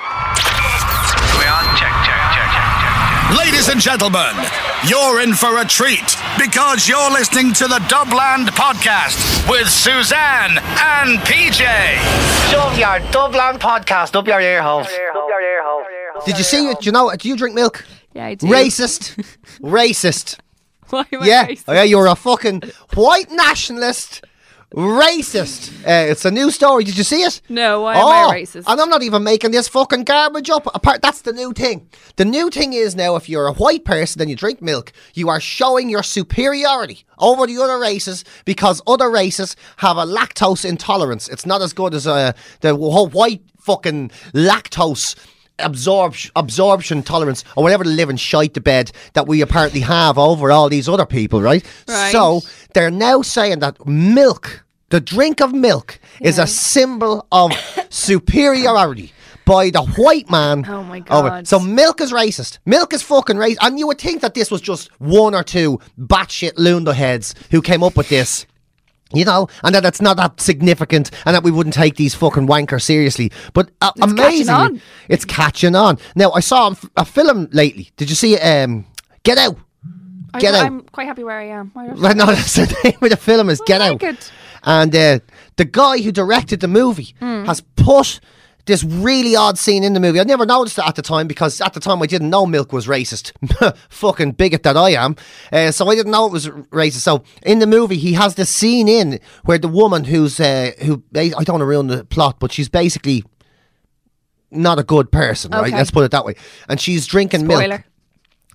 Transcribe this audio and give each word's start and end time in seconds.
We 0.00 1.44
on? 1.46 1.64
Check, 1.76 1.90
check, 2.06 2.20
check, 2.32 2.48
check, 2.54 2.66
check, 2.70 2.74
check. 2.80 3.38
Ladies 3.38 3.68
and 3.68 3.80
gentlemen, 3.80 4.34
you're 4.86 5.20
in 5.20 5.34
for 5.34 5.58
a 5.60 5.64
treat 5.64 6.16
because 6.38 6.88
you're 6.88 7.10
listening 7.10 7.52
to 7.54 7.66
the 7.66 7.78
Dublin 7.88 8.46
Podcast 8.54 9.48
with 9.50 9.68
Suzanne 9.68 10.58
and 10.58 11.18
PJ. 11.20 11.66
Shove 12.50 12.78
your 12.78 12.98
Dublin 13.10 13.58
podcast 13.58 14.14
up 14.14 14.26
your 14.26 14.40
ear 14.40 14.62
holes. 14.62 14.86
Did 16.24 16.38
you 16.38 16.44
see 16.44 16.68
it? 16.68 16.80
Do 16.80 16.86
you 16.86 16.92
know? 16.92 17.12
Do 17.16 17.28
you 17.28 17.36
drink 17.36 17.54
milk? 17.54 17.84
Yeah, 18.14 18.26
I 18.26 18.34
do. 18.34 18.46
Racist. 18.46 19.16
Racist. 19.60 20.38
Why 20.90 21.04
am 21.12 21.22
I 21.22 21.26
Yeah. 21.26 21.46
racist? 21.46 21.64
Oh, 21.68 21.72
yeah, 21.72 21.82
you're 21.84 22.06
a 22.06 22.14
fucking 22.16 22.62
white 22.94 23.30
nationalist. 23.30 24.24
Racist. 24.74 25.72
Uh, 25.80 26.10
it's 26.10 26.24
a 26.24 26.30
new 26.30 26.50
story. 26.50 26.84
Did 26.84 26.96
you 26.96 27.02
see 27.02 27.22
it? 27.22 27.40
No, 27.48 27.82
why 27.82 27.94
oh, 27.96 28.12
am 28.12 28.30
I 28.30 28.40
racist? 28.40 28.64
And 28.68 28.80
I'm 28.80 28.88
not 28.88 29.02
even 29.02 29.24
making 29.24 29.50
this 29.50 29.66
fucking 29.66 30.04
garbage 30.04 30.48
up. 30.48 30.68
Apart, 30.72 31.02
that's 31.02 31.22
the 31.22 31.32
new 31.32 31.52
thing. 31.52 31.88
The 32.16 32.24
new 32.24 32.50
thing 32.50 32.72
is 32.72 32.94
now, 32.94 33.16
if 33.16 33.28
you're 33.28 33.48
a 33.48 33.52
white 33.52 33.84
person 33.84 34.20
and 34.20 34.30
you 34.30 34.36
drink 34.36 34.62
milk, 34.62 34.92
you 35.14 35.28
are 35.28 35.40
showing 35.40 35.88
your 35.88 36.04
superiority 36.04 37.04
over 37.18 37.48
the 37.48 37.58
other 37.58 37.80
races 37.80 38.24
because 38.44 38.80
other 38.86 39.10
races 39.10 39.56
have 39.78 39.96
a 39.96 40.04
lactose 40.04 40.64
intolerance. 40.64 41.28
It's 41.28 41.46
not 41.46 41.62
as 41.62 41.72
good 41.72 41.92
as 41.92 42.06
uh, 42.06 42.32
the 42.60 42.76
whole 42.76 43.08
white 43.08 43.42
fucking 43.58 44.10
lactose 44.32 45.16
absorption 45.62 46.30
absorption 46.36 47.02
tolerance 47.02 47.44
or 47.56 47.62
whatever 47.62 47.84
the 47.84 47.90
living 47.90 48.16
shite 48.16 48.54
the 48.54 48.60
bed 48.60 48.90
that 49.14 49.26
we 49.26 49.40
apparently 49.40 49.80
have 49.80 50.18
over 50.18 50.50
all 50.50 50.68
these 50.68 50.88
other 50.88 51.06
people, 51.06 51.40
right? 51.42 51.64
Right. 51.88 52.12
So 52.12 52.40
they're 52.74 52.90
now 52.90 53.22
saying 53.22 53.60
that 53.60 53.86
milk, 53.86 54.64
the 54.90 55.00
drink 55.00 55.40
of 55.40 55.52
milk, 55.52 55.98
is 56.20 56.38
a 56.38 56.46
symbol 56.46 57.26
of 57.32 57.52
superiority. 57.88 59.12
By 59.46 59.70
the 59.70 59.82
white 59.82 60.30
man. 60.30 60.64
Oh 60.68 60.84
my 60.84 61.00
God. 61.00 61.48
So 61.48 61.58
milk 61.58 62.00
is 62.00 62.12
racist. 62.12 62.58
Milk 62.66 62.92
is 62.92 63.02
fucking 63.02 63.34
racist. 63.34 63.56
And 63.62 63.80
you 63.80 63.88
would 63.88 63.98
think 63.98 64.20
that 64.20 64.34
this 64.34 64.48
was 64.48 64.60
just 64.60 64.92
one 65.00 65.34
or 65.34 65.42
two 65.42 65.80
batshit 65.98 66.52
Lunda 66.52 66.94
heads 66.94 67.34
who 67.50 67.60
came 67.60 67.82
up 67.82 67.96
with 67.96 68.08
this. 68.08 68.46
You 69.12 69.24
know, 69.24 69.48
and 69.64 69.74
that 69.74 69.84
it's 69.84 70.00
not 70.00 70.18
that 70.18 70.40
significant, 70.40 71.10
and 71.26 71.34
that 71.34 71.42
we 71.42 71.50
wouldn't 71.50 71.74
take 71.74 71.96
these 71.96 72.14
fucking 72.14 72.46
wankers 72.46 72.82
seriously. 72.82 73.32
But 73.54 73.72
uh, 73.80 73.90
catching 73.90 74.18
amazingly, 74.18 74.52
on. 74.52 74.82
it's 75.08 75.24
catching 75.24 75.74
on. 75.74 75.98
Now, 76.14 76.30
I 76.30 76.38
saw 76.38 76.72
a, 76.96 77.04
film 77.04 77.48
lately. 77.50 77.90
Did 77.96 78.08
you 78.08 78.14
see 78.14 78.34
it? 78.34 78.38
Um, 78.38 78.86
Get 79.24 79.36
Out. 79.36 79.56
I, 80.32 80.38
Get 80.38 80.54
out. 80.54 80.64
I'm 80.64 80.82
quite 80.82 81.08
happy 81.08 81.24
where 81.24 81.40
I 81.40 81.48
am. 81.48 81.70
Why 81.72 81.88
no, 81.88 82.26
that's 82.26 82.54
the 82.54 82.80
name 82.84 82.98
of 83.02 83.10
the 83.10 83.16
film 83.16 83.50
is 83.50 83.60
Get 83.66 83.80
I 83.80 83.88
Out. 83.88 84.02
it. 84.04 84.32
And 84.64 84.94
uh, 84.94 85.18
the 85.56 85.64
guy 85.64 85.98
who 86.00 86.12
directed 86.12 86.60
the 86.60 86.68
movie 86.68 87.14
Hmm. 87.18 87.44
has 87.44 87.60
put 87.76 88.20
this 88.66 88.84
really 88.84 89.34
odd 89.34 89.58
scene 89.58 89.82
in 89.82 89.94
the 89.94 90.00
movie. 90.00 90.20
I 90.20 90.24
never 90.24 90.44
noticed 90.46 90.78
it 90.78 90.84
at 90.86 90.94
the 90.94 91.02
time 91.02 91.26
because 91.26 91.60
at 91.60 91.72
the 91.72 91.80
time 91.80 92.00
I 92.02 92.06
didn't 92.06 92.30
know 92.30 92.44
milk 92.46 92.72
was 92.72 92.86
racist. 92.86 93.32
Fucking 93.88 94.32
bigot 94.32 94.62
that 94.62 94.76
I 94.76 94.90
am. 94.90 95.16
Uh, 95.50 95.72
so 95.72 95.88
I 95.88 95.94
didn't 95.96 96.12
know 96.12 96.26
it 96.26 96.32
was 96.32 96.46
racist. 96.48 97.00
So 97.00 97.24
in 97.42 97.58
the 97.58 97.66
movie, 97.66 97.96
he 97.96 98.12
has 98.12 98.34
this 98.36 98.50
scene 98.50 98.86
in 98.86 99.18
where 99.44 99.58
the 99.58 99.66
woman 99.66 100.04
who's 100.04 100.38
uh, 100.38 100.72
who 100.84 101.02
I 101.16 101.30
don't 101.30 101.48
want 101.48 101.60
to 101.62 101.64
ruin 101.66 101.86
the 101.88 102.04
plot, 102.04 102.38
but 102.38 102.52
she's 102.52 102.68
basically 102.68 103.24
not 104.52 104.78
a 104.78 104.84
good 104.84 105.10
person, 105.10 105.52
right? 105.52 105.72
Let's 105.78 105.90
put 105.90 106.04
it 106.04 106.10
that 106.10 106.24
way. 106.24 106.34
And 106.68 106.80
she's 106.80 107.06
drinking 107.06 107.46
milk. 107.46 107.60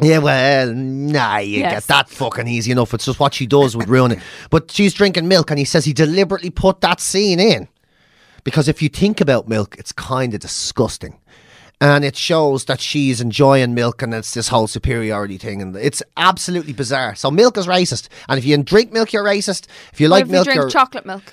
Yeah, 0.01 0.17
well, 0.17 0.73
nah, 0.73 1.37
you 1.37 1.59
Yes. 1.59 1.71
get 1.71 1.83
that 1.87 2.09
fucking 2.09 2.47
easy 2.47 2.71
enough. 2.71 2.93
It's 2.93 3.05
just 3.05 3.19
what 3.19 3.33
she 3.33 3.47
does 3.47 3.77
would 3.77 3.87
ruin 3.87 4.11
it. 4.11 4.19
But 4.49 4.69
she's 4.71 4.93
drinking 4.93 5.27
milk, 5.27 5.49
and 5.49 5.57
he 5.57 5.65
says 5.65 5.85
he 5.85 5.93
deliberately 5.93 6.49
put 6.49 6.81
that 6.81 6.99
scene 6.99 7.39
in 7.39 7.67
because 8.43 8.67
if 8.67 8.81
you 8.81 8.89
think 8.89 9.21
about 9.21 9.47
milk, 9.47 9.75
it's 9.79 9.91
kind 9.93 10.33
of 10.33 10.41
disgusting. 10.41 11.19
And 11.81 12.05
it 12.05 12.15
shows 12.15 12.65
that 12.65 12.79
she's 12.79 13.19
enjoying 13.19 13.73
milk, 13.73 14.01
and 14.01 14.13
it's 14.13 14.33
this 14.33 14.47
whole 14.47 14.67
superiority 14.67 15.37
thing, 15.37 15.61
and 15.61 15.75
it's 15.75 16.01
absolutely 16.15 16.71
bizarre. 16.73 17.15
So 17.15 17.29
milk 17.29 17.57
is 17.57 17.67
racist, 17.67 18.07
and 18.29 18.37
if 18.37 18.45
you 18.45 18.55
drink 18.63 18.93
milk, 18.93 19.11
you're 19.13 19.25
racist. 19.25 19.67
If 19.93 19.99
you 19.99 20.09
What 20.09 20.11
like 20.17 20.25
if 20.25 20.31
milk, 20.31 20.45
you 20.47 20.53
you're 20.53 20.63
drink 20.63 20.73
chocolate 20.73 21.05
milk? 21.05 21.23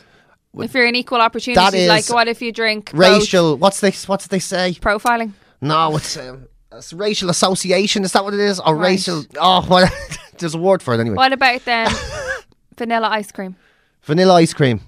If 0.58 0.74
you're 0.74 0.84
an 0.84 0.96
equal 0.96 1.20
opportunity, 1.20 1.86
like 1.88 2.08
what 2.10 2.28
if 2.28 2.42
you 2.42 2.52
drink 2.52 2.90
both? 2.90 2.98
racial. 3.00 3.56
What's 3.56 3.80
they? 3.80 3.92
What's 4.06 4.26
they 4.26 4.38
say? 4.40 4.72
profiling? 4.80 5.32
No, 5.60 5.96
it's, 5.96 6.16
um, 6.16 6.42
it's 6.44 6.51
racial 6.92 7.30
association. 7.30 8.04
Is 8.04 8.12
that 8.12 8.24
what 8.24 8.34
it 8.34 8.40
is? 8.40 8.60
Or 8.60 8.74
Right. 8.76 8.90
racial? 8.92 9.24
Oh, 9.38 9.62
what? 9.62 9.92
there's 10.38 10.54
a 10.54 10.58
word 10.58 10.82
for 10.82 10.94
it 10.94 11.00
anyway. 11.00 11.16
What 11.16 11.32
about 11.32 11.64
then 11.64 11.86
um, 11.88 11.94
vanilla 12.76 13.08
ice 13.08 13.30
cream? 13.32 13.56
Vanilla 14.02 14.34
ice 14.34 14.52
cream. 14.54 14.80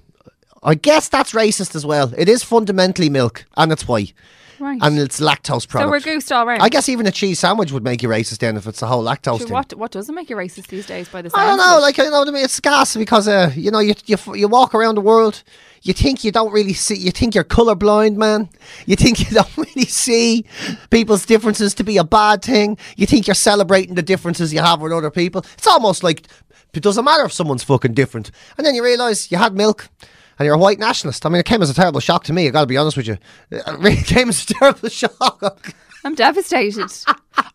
I 0.63 0.73
guess 0.75 1.09
that's 1.09 1.31
racist 1.33 1.75
as 1.75 1.85
well. 1.85 2.11
It 2.17 2.27
is 2.27 2.43
fundamentally 2.43 3.09
milk, 3.09 3.45
and 3.55 3.71
it's 3.71 3.87
white, 3.87 4.13
Right. 4.59 4.79
and 4.81 4.97
it's 4.99 5.19
lactose 5.19 5.67
product. 5.67 5.87
so 5.87 5.89
we're 5.89 5.99
goosed 5.99 6.31
all 6.31 6.45
round. 6.45 6.61
I 6.61 6.69
guess 6.69 6.87
even 6.89 7.05
a 7.07 7.11
cheese 7.11 7.39
sandwich 7.39 7.71
would 7.71 7.83
make 7.83 8.01
you 8.01 8.09
racist 8.09 8.39
then 8.39 8.57
if 8.57 8.67
it's 8.67 8.79
the 8.79 8.87
whole 8.87 9.03
lactose 9.03 9.39
Sure, 9.39 9.47
thing. 9.47 9.53
what 9.53 9.73
what 9.75 9.91
doesn't 9.91 10.15
make 10.15 10.29
you 10.29 10.35
racist 10.35 10.67
these 10.67 10.85
days 10.85 11.09
by 11.09 11.21
the 11.21 11.29
same? 11.29 11.39
I 11.39 11.45
don't 11.47 11.59
sounds 11.59 11.61
of 11.61 11.73
know, 11.73 11.77
it? 11.79 11.81
like 11.81 11.97
you 11.97 12.03
know 12.05 12.19
what 12.19 12.27
I 12.27 12.31
mean. 12.31 12.43
It's 12.45 12.59
gas 12.59 12.95
because 12.95 13.27
uh, 13.27 13.51
you 13.55 13.71
know 13.71 13.79
you, 13.79 13.93
you 14.05 14.17
you 14.33 14.47
walk 14.47 14.73
around 14.75 14.95
the 14.95 15.01
world, 15.01 15.43
you 15.81 15.93
think 15.93 16.23
you 16.23 16.31
don't 16.31 16.51
really 16.51 16.73
see, 16.73 16.95
you 16.95 17.11
think 17.11 17.35
you're 17.35 17.43
colorblind, 17.43 18.15
man. 18.15 18.49
You 18.85 18.95
think 18.95 19.19
you 19.19 19.25
don't 19.35 19.57
really 19.57 19.85
see 19.85 20.45
people's 20.89 21.25
differences 21.25 21.73
to 21.75 21.83
be 21.83 21.97
a 21.97 22.03
bad 22.03 22.41
thing. 22.41 22.77
You 22.97 23.05
think 23.05 23.27
you're 23.27 23.35
celebrating 23.35 23.95
the 23.95 24.01
differences 24.03 24.53
you 24.53 24.61
have 24.61 24.81
with 24.81 24.91
other 24.91 25.11
people. 25.11 25.45
It's 25.57 25.67
almost 25.67 26.03
like 26.03 26.27
it 26.73 26.83
doesn't 26.83 27.05
matter 27.05 27.23
if 27.25 27.31
someone's 27.33 27.63
fucking 27.63 27.93
different, 27.93 28.31
and 28.57 28.65
then 28.65 28.75
you 28.75 28.83
realise 28.83 29.31
you 29.31 29.37
had 29.37 29.53
milk. 29.53 29.89
And 30.37 30.45
you're 30.45 30.55
a 30.55 30.59
white 30.59 30.79
nationalist. 30.79 31.25
I 31.25 31.29
mean, 31.29 31.39
it 31.39 31.45
came 31.45 31.61
as 31.61 31.69
a 31.69 31.73
terrible 31.73 31.99
shock 31.99 32.25
to 32.25 32.33
me. 32.33 32.47
I 32.47 32.51
got 32.51 32.61
to 32.61 32.67
be 32.67 32.77
honest 32.77 32.97
with 32.97 33.07
you. 33.07 33.17
It 33.51 33.63
really 33.79 33.95
came 34.03 34.29
as 34.29 34.43
a 34.43 34.53
terrible 34.53 34.89
shock. 34.89 35.73
I'm 36.03 36.13
devastated. 36.13 36.91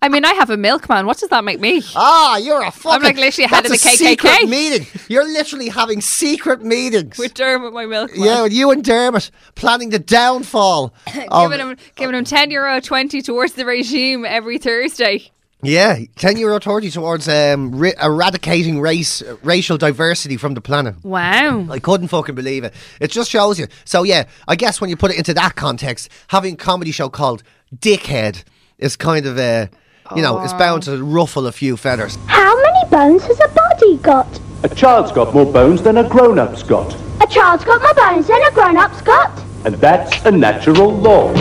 I 0.03 0.09
mean, 0.09 0.25
I 0.25 0.33
have 0.35 0.51
a 0.51 0.57
milkman. 0.57 1.07
What 1.07 1.19
does 1.19 1.29
that 1.29 1.45
make 1.45 1.61
me? 1.61 1.83
Ah, 1.95 2.37
you're 2.37 2.65
a 2.65 2.73
fucking. 2.73 2.91
I'm 2.97 3.03
like 3.03 3.17
literally 3.17 3.49
head 3.49 3.65
of 3.65 3.71
the 3.71 3.77
a 3.77 3.79
secret 3.79 4.19
KKK. 4.19 4.49
meeting. 4.49 4.87
You're 5.09 5.25
literally 5.25 5.69
having 5.69 6.01
secret 6.01 6.61
meetings. 6.61 7.17
With 7.17 7.35
Dermot, 7.35 7.73
my 7.73 7.87
milkman. 7.87 8.21
Yeah, 8.21 8.43
with 8.43 8.53
you 8.53 8.73
and 8.73 8.83
Dermot 8.83 9.31
planning 9.55 9.91
the 9.91 10.01
downfall. 10.01 10.93
of, 11.07 11.51
giving 11.51 11.65
him 11.65 11.77
giving 11.95 12.17
him 12.17 12.25
ten 12.25 12.51
euro 12.51 12.81
twenty 12.81 13.23
towards 13.23 13.53
the 13.53 13.65
regime 13.65 14.25
every 14.25 14.59
Thursday. 14.59 15.31
Yeah, 15.63 15.99
ten-year 16.17 16.53
authority 16.55 16.91
towards 16.91 17.29
um, 17.29 17.73
ri- 17.73 17.95
eradicating 18.01 18.81
race, 18.81 19.23
racial 19.43 19.77
diversity 19.77 20.37
from 20.37 20.55
the 20.55 20.61
planet. 20.61 20.95
Wow. 21.05 21.67
I 21.71 21.79
couldn't 21.79 22.09
fucking 22.09 22.35
believe 22.35 22.65
it. 22.65 22.75
It 23.01 23.11
just 23.11 23.31
shows 23.31 23.59
you. 23.59 23.67
So 23.85 24.03
yeah, 24.03 24.25
I 24.49 24.57
guess 24.57 24.81
when 24.81 24.91
you 24.91 24.97
put 24.97 25.11
it 25.13 25.19
into 25.19 25.35
that 25.35 25.57
context, 25.57 26.09
having 26.29 26.55
a 26.55 26.57
comedy 26.57 26.91
show 26.91 27.09
called 27.09 27.43
Dickhead 27.75 28.45
is 28.79 28.97
kind 28.97 29.27
of 29.27 29.39
a, 29.39 29.69
you 30.17 30.23
know, 30.23 30.41
it's 30.43 30.55
bound 30.55 30.83
to 30.85 31.03
ruffle 31.03 31.47
a 31.47 31.53
few 31.53 31.77
feathers. 31.77 32.17
How 32.27 32.57
many 32.63 32.91
bones 32.91 33.25
has 33.25 33.39
a 33.41 33.49
body 33.55 33.97
got? 33.99 34.41
A 34.63 34.69
child's 34.75 35.13
got 35.13 35.33
more 35.35 35.51
bones 35.51 35.83
than 35.83 35.99
a 35.99 36.09
grown-up's 36.09 36.63
got. 36.63 36.95
A 37.23 37.27
child's 37.27 37.65
got 37.65 37.83
more 37.83 37.95
bones 37.95 38.27
than 38.27 38.43
a 38.43 38.51
grown-up's 38.53 39.03
got. 39.03 39.39
And 39.65 39.75
that's 39.77 40.25
a 40.25 40.31
natural 40.31 40.91
law. 40.93 41.33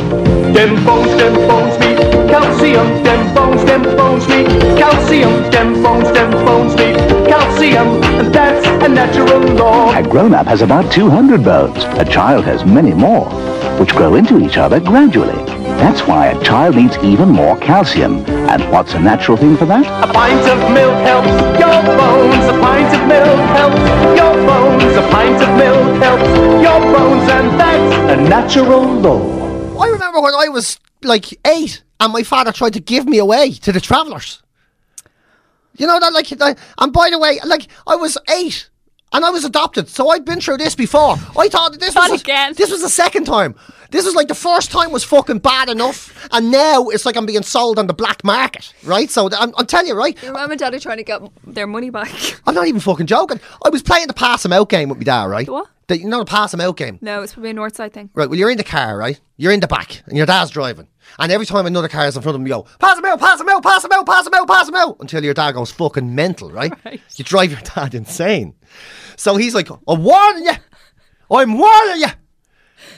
Dem 0.54 0.84
bones, 0.84 1.12
dem 1.18 1.34
bones 1.48 1.78
calcium. 2.30 3.04
Dem 3.04 3.34
bones, 3.34 3.64
dem 3.64 3.84
bones 3.96 4.26
calcium. 4.78 5.50
Dem 5.52 5.84
bones, 5.84 6.12
dem 6.12 6.32
bones 6.46 6.76
calcium. 7.28 8.04
And 8.20 8.34
that's 8.34 8.66
a 8.84 8.90
natural 8.90 9.40
law. 9.56 9.96
A 9.96 10.04
grown-up 10.04 10.48
has 10.48 10.62
about 10.62 10.92
200 10.92 11.44
bones. 11.44 11.84
A 12.00 12.06
child 12.06 12.46
has 12.46 12.66
many 12.66 12.94
more, 12.94 13.26
which 13.80 13.96
grow 13.96 14.16
into 14.16 14.40
each 14.40 14.58
other 14.58 14.80
gradually. 14.80 15.44
That's 15.80 16.02
why 16.08 16.28
a 16.28 16.44
child 16.44 16.76
needs 16.76 16.98
even 16.98 17.30
more 17.30 17.58
calcium. 17.58 18.26
And 18.50 18.62
what's 18.72 18.94
a 18.94 19.00
natural 19.00 19.38
thing 19.38 19.56
for 19.56 19.66
that? 19.66 19.86
A 20.04 20.12
pint 20.12 20.46
of 20.48 20.60
milk 20.74 20.96
helps 21.08 21.30
your 21.60 21.80
bones. 21.98 22.46
A 22.46 22.60
pint 22.60 22.92
of 22.96 23.08
milk 23.08 23.40
helps 23.56 23.82
your 24.20 24.34
bones. 24.46 24.96
A 24.98 25.06
pint 25.10 25.42
of 25.42 25.52
milk 25.58 26.04
helps 26.04 26.30
your 26.66 26.80
bones. 26.94 27.30
And 27.30 27.60
that's 27.60 27.96
a 28.12 28.30
natural 28.30 28.84
law. 28.84 29.39
I 29.80 29.88
remember 29.88 30.22
when 30.22 30.34
I 30.34 30.50
was 30.50 30.80
like 31.04 31.26
eight 31.48 31.84
and 32.00 32.14
my 32.14 32.24
father 32.24 32.52
tried 32.52 32.74
to 32.74 32.80
give 32.80 33.06
me 33.08 33.18
away 33.18 33.52
to 33.52 33.72
the 33.72 33.80
travellers. 33.82 34.42
You 35.78 35.88
know 35.88 36.00
that, 36.00 36.12
like, 36.14 36.28
I- 36.42 36.56
and 36.80 36.92
by 36.92 37.10
the 37.10 37.20
way, 37.20 37.40
like, 37.46 37.68
I 37.88 37.96
was 37.96 38.18
eight. 38.30 38.70
And 39.12 39.26
I 39.26 39.32
was 39.32 39.44
adopted, 39.44 39.90
so 39.90 40.10
I'd 40.10 40.24
been 40.24 40.40
through 40.40 40.58
this 40.58 40.76
before. 40.76 41.16
I 41.36 41.48
thought 41.48 41.72
that 41.72 41.80
this 41.80 41.96
Not 41.96 42.12
was 42.12 42.22
again. 42.22 42.54
this 42.56 42.70
was 42.70 42.84
the 42.84 42.90
second 42.90 43.24
time. 43.26 43.56
This 43.90 44.06
was 44.06 44.14
like 44.14 44.28
the 44.28 44.36
first 44.36 44.70
time 44.70 44.92
was 44.92 45.04
fucking 45.04 45.40
bad 45.40 45.68
enough, 45.68 46.28
and 46.32 46.52
now 46.52 46.90
it's 46.90 47.08
like 47.08 47.16
I'm 47.16 47.26
being 47.26 47.42
sold 47.42 47.80
on 47.80 47.88
the 47.88 47.94
black 47.96 48.24
market, 48.24 48.72
right? 48.84 49.10
So 49.10 49.28
I'm, 49.36 49.52
I'm 49.58 49.66
telling 49.66 49.88
you, 49.88 49.96
right? 49.96 50.16
Your 50.22 50.34
mum 50.34 50.52
and 50.52 50.60
dad 50.60 50.76
are 50.76 50.80
trying 50.80 50.98
to 50.98 51.04
get 51.04 51.24
their 51.44 51.66
money 51.66 51.90
back. 51.90 52.12
I'm 52.46 52.54
not 52.54 52.68
even 52.68 52.80
fucking 52.82 53.08
joking. 53.08 53.40
I 53.66 53.70
was 53.70 53.82
playing 53.82 54.06
the 54.06 54.14
pass 54.14 54.44
them 54.44 54.54
out 54.54 54.70
game 54.70 54.90
with 54.90 55.00
my 55.00 55.06
dad, 55.06 55.24
right? 55.24 55.48
The 55.48 55.54
what? 55.54 55.68
The, 55.90 56.00
you 56.00 56.08
know 56.08 56.20
the 56.20 56.26
pass 56.26 56.52
them 56.52 56.62
out 56.62 56.78
game. 56.78 57.00
no, 57.02 57.22
it's 57.22 57.34
probably 57.34 57.50
a 57.50 57.54
north 57.54 57.76
side 57.76 57.92
thing. 57.94 58.10
Right, 58.14 58.30
well, 58.30 58.38
you're 58.40 58.50
in 58.52 58.58
the 58.58 58.64
car, 58.64 58.96
right? 58.98 59.20
You're 59.38 59.52
in 59.52 59.60
the 59.60 59.68
back, 59.68 60.02
and 60.06 60.16
your 60.16 60.26
dad's 60.26 60.52
driving. 60.52 60.88
And 61.18 61.32
every 61.32 61.46
time 61.46 61.66
another 61.66 61.88
car 61.90 62.06
is 62.06 62.16
in 62.16 62.22
front 62.22 62.36
of 62.36 62.42
him, 62.42 62.48
you 62.48 62.54
go, 62.54 62.66
pass 62.80 62.98
him 62.98 63.06
out, 63.06 63.20
pass 63.20 63.42
him 63.42 63.50
out, 63.50 63.64
pass 63.64 63.84
him 63.84 63.92
out, 63.92 64.06
pass 64.06 64.28
him 64.28 64.34
out, 64.36 64.48
pass 64.48 64.70
him 64.70 64.76
out, 64.76 64.98
until 65.00 65.24
your 65.24 65.34
dad 65.34 65.54
goes 65.54 65.72
fucking 65.72 66.16
mental, 66.16 66.52
right? 66.52 66.72
Right. 66.86 67.02
You 67.16 67.26
drive 67.26 67.52
your 67.52 67.60
dad 67.62 67.94
insane. 67.96 68.54
So 69.18 69.36
he's 69.36 69.54
like, 69.56 69.70
I'm 69.88 70.04
warning 70.04 70.46
you. 70.46 70.54
I'm 71.32 71.58
warning 71.58 72.02
you. 72.02 72.08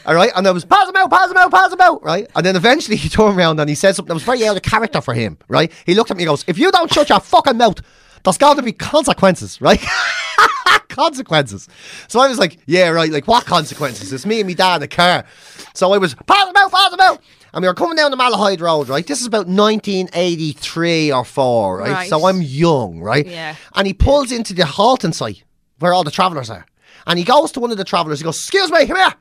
All 0.05 0.15
right, 0.15 0.31
and 0.35 0.47
I 0.47 0.51
was 0.51 0.65
pass 0.65 0.88
him 0.88 0.95
out, 0.95 1.09
pass 1.09 1.29
him 1.31 1.38
out, 1.38 1.51
pass 1.51 1.71
him 1.71 1.81
out, 1.81 2.03
right? 2.03 2.29
And 2.35 2.45
then 2.45 2.55
eventually 2.55 2.97
he 3.03 3.07
turned 3.09 3.38
around 3.38 3.59
and 3.59 3.69
he 3.69 3.75
said 3.75 3.95
something 3.95 4.09
that 4.09 4.13
was 4.15 4.23
very 4.23 4.45
out 4.45 4.57
of 4.57 4.63
character 4.63 4.99
for 5.01 5.13
him, 5.13 5.38
right? 5.47 5.71
He 5.85 5.95
looked 5.95 6.11
at 6.11 6.17
me 6.17 6.23
and 6.23 6.29
goes, 6.29 6.43
If 6.47 6.57
you 6.59 6.71
don't 6.71 6.91
shut 6.91 7.09
your 7.09 7.19
fucking 7.19 7.57
mouth, 7.57 7.79
there's 8.23 8.38
got 8.38 8.56
to 8.56 8.63
be 8.63 8.71
consequences, 8.71 9.59
right? 9.62 9.83
consequences. 10.89 11.68
So 12.07 12.19
I 12.19 12.27
was 12.27 12.38
like, 12.38 12.59
yeah, 12.65 12.89
right, 12.89 13.12
like 13.12 13.27
what 13.27 13.45
consequences? 13.45 14.12
It's 14.13 14.25
me 14.25 14.39
and 14.39 14.47
me 14.47 14.53
dad 14.53 14.75
in 14.75 14.81
the 14.81 14.88
car. 14.88 15.25
So 15.73 15.94
I 15.94 15.97
was, 15.97 16.15
pass 16.15 16.50
him 16.50 16.56
out, 16.57 16.71
pass 16.71 16.94
him 16.94 17.00
out. 17.00 17.21
And 17.53 17.62
we 17.63 17.68
were 17.68 17.73
coming 17.73 17.97
down 17.97 18.12
the 18.12 18.18
Malahide 18.18 18.62
Road, 18.62 18.88
right? 18.88 19.06
This 19.06 19.19
is 19.19 19.27
about 19.27 19.47
1983 19.47 21.12
or 21.12 21.25
4, 21.25 21.77
right? 21.77 21.91
Right. 21.91 22.09
So 22.09 22.25
I'm 22.25 22.41
young, 22.41 23.01
right? 23.01 23.25
Yeah. 23.25 23.56
And 23.75 23.85
he 23.88 23.94
pulls 23.94 24.31
into 24.31 24.53
the 24.53 24.65
halting 24.65 25.13
site 25.13 25.44
where 25.79 25.94
all 25.94 26.03
the 26.03 26.12
travellers 26.12 26.50
are. 26.50 26.65
And 27.07 27.19
he 27.19 27.25
goes 27.25 27.51
to 27.53 27.59
one 27.59 27.71
of 27.71 27.77
the 27.77 27.83
travellers, 27.83 28.19
he 28.19 28.24
goes, 28.24 28.38
excuse 28.38 28.71
me, 28.71 28.85
come 28.85 28.97
here. 28.97 29.13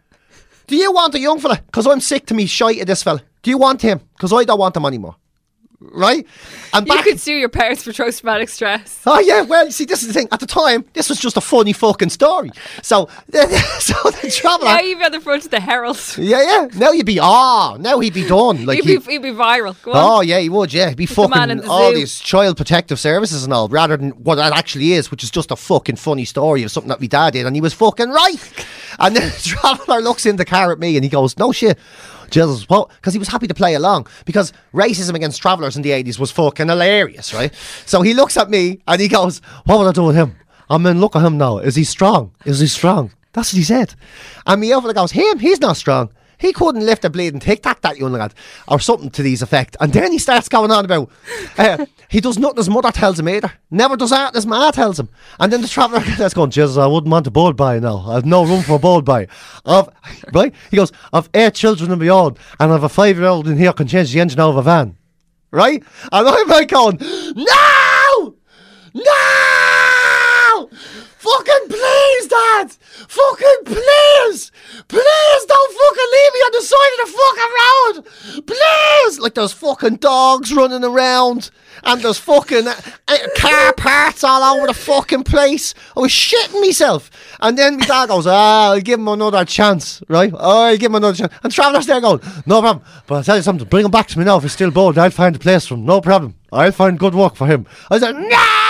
Do 0.66 0.76
you 0.76 0.92
want 0.92 1.14
a 1.16 1.18
young 1.18 1.40
fella? 1.40 1.60
Because 1.66 1.86
I'm 1.86 2.00
sick 2.00 2.26
to 2.26 2.34
me 2.34 2.46
shite 2.46 2.80
of 2.80 2.86
this 2.86 3.02
fella. 3.02 3.22
Do 3.42 3.50
you 3.50 3.58
want 3.58 3.82
him? 3.82 4.00
Because 4.16 4.32
I 4.32 4.44
don't 4.44 4.58
want 4.58 4.76
him 4.76 4.84
anymore. 4.84 5.16
Right? 5.80 6.26
And 6.74 6.86
You 6.86 7.02
could 7.02 7.18
sue 7.18 7.32
your 7.32 7.48
parents 7.48 7.82
for 7.82 7.92
traumatic 7.92 8.50
stress. 8.50 9.00
Oh 9.06 9.18
yeah, 9.18 9.40
well, 9.42 9.70
see, 9.70 9.86
this 9.86 10.02
is 10.02 10.08
the 10.08 10.14
thing. 10.14 10.28
At 10.30 10.40
the 10.40 10.46
time, 10.46 10.84
this 10.92 11.08
was 11.08 11.18
just 11.18 11.38
a 11.38 11.40
funny 11.40 11.72
fucking 11.72 12.10
story. 12.10 12.50
So, 12.82 13.08
so 13.32 13.94
the 14.10 14.30
traveller. 14.30 14.66
Now 14.66 14.80
you've 14.80 15.00
at 15.00 15.12
the 15.12 15.20
front 15.20 15.46
of 15.46 15.50
the 15.50 15.60
Herald. 15.60 15.98
yeah, 16.18 16.42
yeah. 16.42 16.68
Now 16.74 16.90
you'd 16.90 17.06
be 17.06 17.18
ah. 17.18 17.78
now 17.80 17.98
he'd 18.00 18.12
be 18.12 18.28
done. 18.28 18.66
Like 18.66 18.78
You'd 18.78 18.86
he, 18.86 18.98
be, 18.98 19.12
you'd 19.14 19.22
be 19.22 19.30
viral. 19.30 19.80
Go 19.82 19.92
Oh 19.94 20.20
yeah, 20.20 20.38
he 20.38 20.50
would. 20.50 20.70
Yeah, 20.72 20.90
he'd 20.90 20.98
be 20.98 21.06
the 21.06 21.28
man 21.28 21.50
in 21.50 21.58
the 21.58 21.68
all 21.68 21.90
zoo. 21.92 21.96
these 21.96 22.18
child 22.18 22.58
protective 22.58 23.00
services 23.00 23.44
and 23.44 23.52
all, 23.52 23.68
rather 23.68 23.96
than 23.96 24.10
what 24.10 24.34
that 24.34 24.52
actually 24.52 24.92
is, 24.92 25.10
which 25.10 25.24
is 25.24 25.30
just 25.30 25.50
a 25.50 25.56
fucking 25.56 25.96
funny 25.96 26.26
story 26.26 26.62
of 26.62 26.70
something 26.70 26.90
that 26.90 27.00
my 27.00 27.06
dad 27.06 27.32
did, 27.32 27.46
and 27.46 27.56
he 27.56 27.62
was 27.62 27.72
fucking 27.72 28.10
right. 28.10 28.66
And 28.98 29.16
then 29.16 29.30
the 29.30 29.42
traveller 29.42 30.02
looks 30.02 30.26
in 30.26 30.36
the 30.36 30.44
car 30.44 30.72
at 30.72 30.78
me 30.78 30.96
and 30.96 31.04
he 31.04 31.08
goes, 31.08 31.38
"No 31.38 31.52
shit." 31.52 31.78
Jesus, 32.30 32.64
because 32.66 33.12
he 33.12 33.18
was 33.18 33.28
happy 33.28 33.46
to 33.46 33.54
play 33.54 33.74
along 33.74 34.06
because 34.24 34.52
racism 34.72 35.14
against 35.14 35.40
travellers 35.40 35.76
in 35.76 35.82
the 35.82 35.90
80s 35.90 36.18
was 36.18 36.30
fucking 36.30 36.68
hilarious, 36.68 37.34
right? 37.34 37.54
So 37.86 38.02
he 38.02 38.14
looks 38.14 38.36
at 38.36 38.50
me 38.50 38.80
and 38.86 39.00
he 39.00 39.08
goes, 39.08 39.40
What 39.64 39.78
would 39.78 39.88
I 39.88 39.92
do 39.92 40.04
with 40.04 40.16
him? 40.16 40.36
I 40.68 40.78
mean, 40.78 41.00
look 41.00 41.16
at 41.16 41.24
him 41.24 41.38
now. 41.38 41.58
Is 41.58 41.74
he 41.74 41.84
strong? 41.84 42.32
Is 42.44 42.60
he 42.60 42.66
strong? 42.66 43.12
That's 43.32 43.52
what 43.52 43.58
he 43.58 43.64
said. 43.64 43.94
And 44.46 44.60
me 44.60 44.74
over 44.74 44.92
goes, 44.92 45.12
Him, 45.12 45.38
he's 45.38 45.60
not 45.60 45.76
strong. 45.76 46.10
He 46.40 46.52
couldn't 46.54 46.86
lift 46.86 47.04
a 47.04 47.10
bleeding 47.10 47.38
tic 47.38 47.62
tac, 47.62 47.82
that 47.82 47.98
young 47.98 48.12
lad, 48.12 48.34
or 48.66 48.80
something 48.80 49.10
to 49.10 49.22
these 49.22 49.42
effect. 49.42 49.76
And 49.78 49.92
then 49.92 50.10
he 50.10 50.18
starts 50.18 50.48
going 50.48 50.70
on 50.70 50.86
about 50.86 51.10
uh, 51.58 51.84
he 52.08 52.20
does 52.20 52.38
nothing 52.38 52.56
his 52.56 52.70
mother 52.70 52.90
tells 52.90 53.18
him 53.18 53.28
either. 53.28 53.52
Never 53.70 53.96
does 53.96 54.10
that 54.10 54.34
his 54.34 54.46
ma 54.46 54.70
tells 54.70 54.98
him. 54.98 55.10
And 55.38 55.52
then 55.52 55.60
the 55.60 55.68
traveller 55.68 56.00
that's 56.18 56.32
going, 56.32 56.50
Jesus, 56.50 56.78
I 56.78 56.86
wouldn't 56.86 57.12
want 57.12 57.26
a 57.26 57.30
bold 57.30 57.56
by 57.56 57.78
now. 57.78 58.04
I've 58.08 58.24
no 58.24 58.44
room 58.44 58.62
for 58.62 58.76
a 58.76 58.78
bold 58.78 59.04
by. 59.04 59.28
I've, 59.66 59.90
right? 60.32 60.54
He 60.70 60.76
goes, 60.76 60.92
I've 61.12 61.28
eight 61.34 61.54
children 61.54 61.90
of 61.92 61.98
my 62.00 62.08
own, 62.08 62.36
and 62.58 62.72
I've 62.72 62.84
a 62.84 62.88
five 62.88 63.18
year 63.18 63.26
old 63.26 63.46
in 63.46 63.58
here 63.58 63.74
can 63.74 63.86
change 63.86 64.12
the 64.12 64.20
engine 64.20 64.40
out 64.40 64.50
of 64.50 64.56
a 64.56 64.62
van. 64.62 64.96
Right? 65.50 65.82
And 66.10 66.28
I'm 66.28 66.48
like 66.48 66.68
going, 66.68 66.98
No! 67.36 68.34
No! 68.94 70.70
Fucking 71.18 71.68
please, 71.68 71.99
Dad! 72.26 72.72
Fucking 72.72 73.60
please! 73.64 74.52
Please 74.88 75.44
don't 75.46 75.72
fucking 75.72 76.10
leave 76.12 76.32
me 76.32 76.40
on 76.40 76.52
the 76.52 76.62
side 76.62 76.92
of 76.92 77.06
the 77.06 77.18
fucking 77.18 77.54
road! 77.60 78.46
Please! 78.46 79.18
Like 79.18 79.34
there's 79.34 79.52
fucking 79.52 79.96
dogs 79.96 80.52
running 80.52 80.84
around 80.84 81.50
and 81.84 82.02
there's 82.02 82.18
fucking 82.18 82.66
uh, 82.68 83.16
car 83.36 83.72
parts 83.74 84.24
all 84.24 84.56
over 84.56 84.66
the 84.66 84.74
fucking 84.74 85.24
place. 85.24 85.74
I 85.96 86.00
was 86.00 86.12
shitting 86.12 86.60
myself. 86.60 87.10
And 87.40 87.56
then 87.56 87.78
my 87.78 87.86
dad 87.86 88.08
goes, 88.08 88.26
ah, 88.26 88.72
I'll 88.72 88.80
give 88.80 88.98
him 88.98 89.08
another 89.08 89.44
chance, 89.44 90.02
right? 90.08 90.32
Oh, 90.34 90.62
I'll 90.62 90.76
give 90.76 90.90
him 90.90 90.96
another 90.96 91.16
chance. 91.16 91.32
And 91.42 91.52
Traveller's 91.52 91.86
there 91.86 92.00
going, 92.00 92.20
no 92.46 92.60
problem. 92.60 92.84
But 93.06 93.14
I'll 93.16 93.24
tell 93.24 93.36
you 93.36 93.42
something, 93.42 93.68
bring 93.68 93.84
him 93.84 93.90
back 93.90 94.08
to 94.08 94.18
me 94.18 94.24
now 94.24 94.36
if 94.36 94.42
he's 94.42 94.52
still 94.52 94.70
bold. 94.70 94.98
I'll 94.98 95.10
find 95.10 95.36
a 95.36 95.38
place 95.38 95.66
for 95.66 95.74
him, 95.74 95.84
no 95.84 96.00
problem. 96.00 96.34
I'll 96.52 96.72
find 96.72 96.98
good 96.98 97.14
work 97.14 97.36
for 97.36 97.46
him. 97.46 97.66
I 97.90 97.98
said, 97.98 98.16
no! 98.16 98.69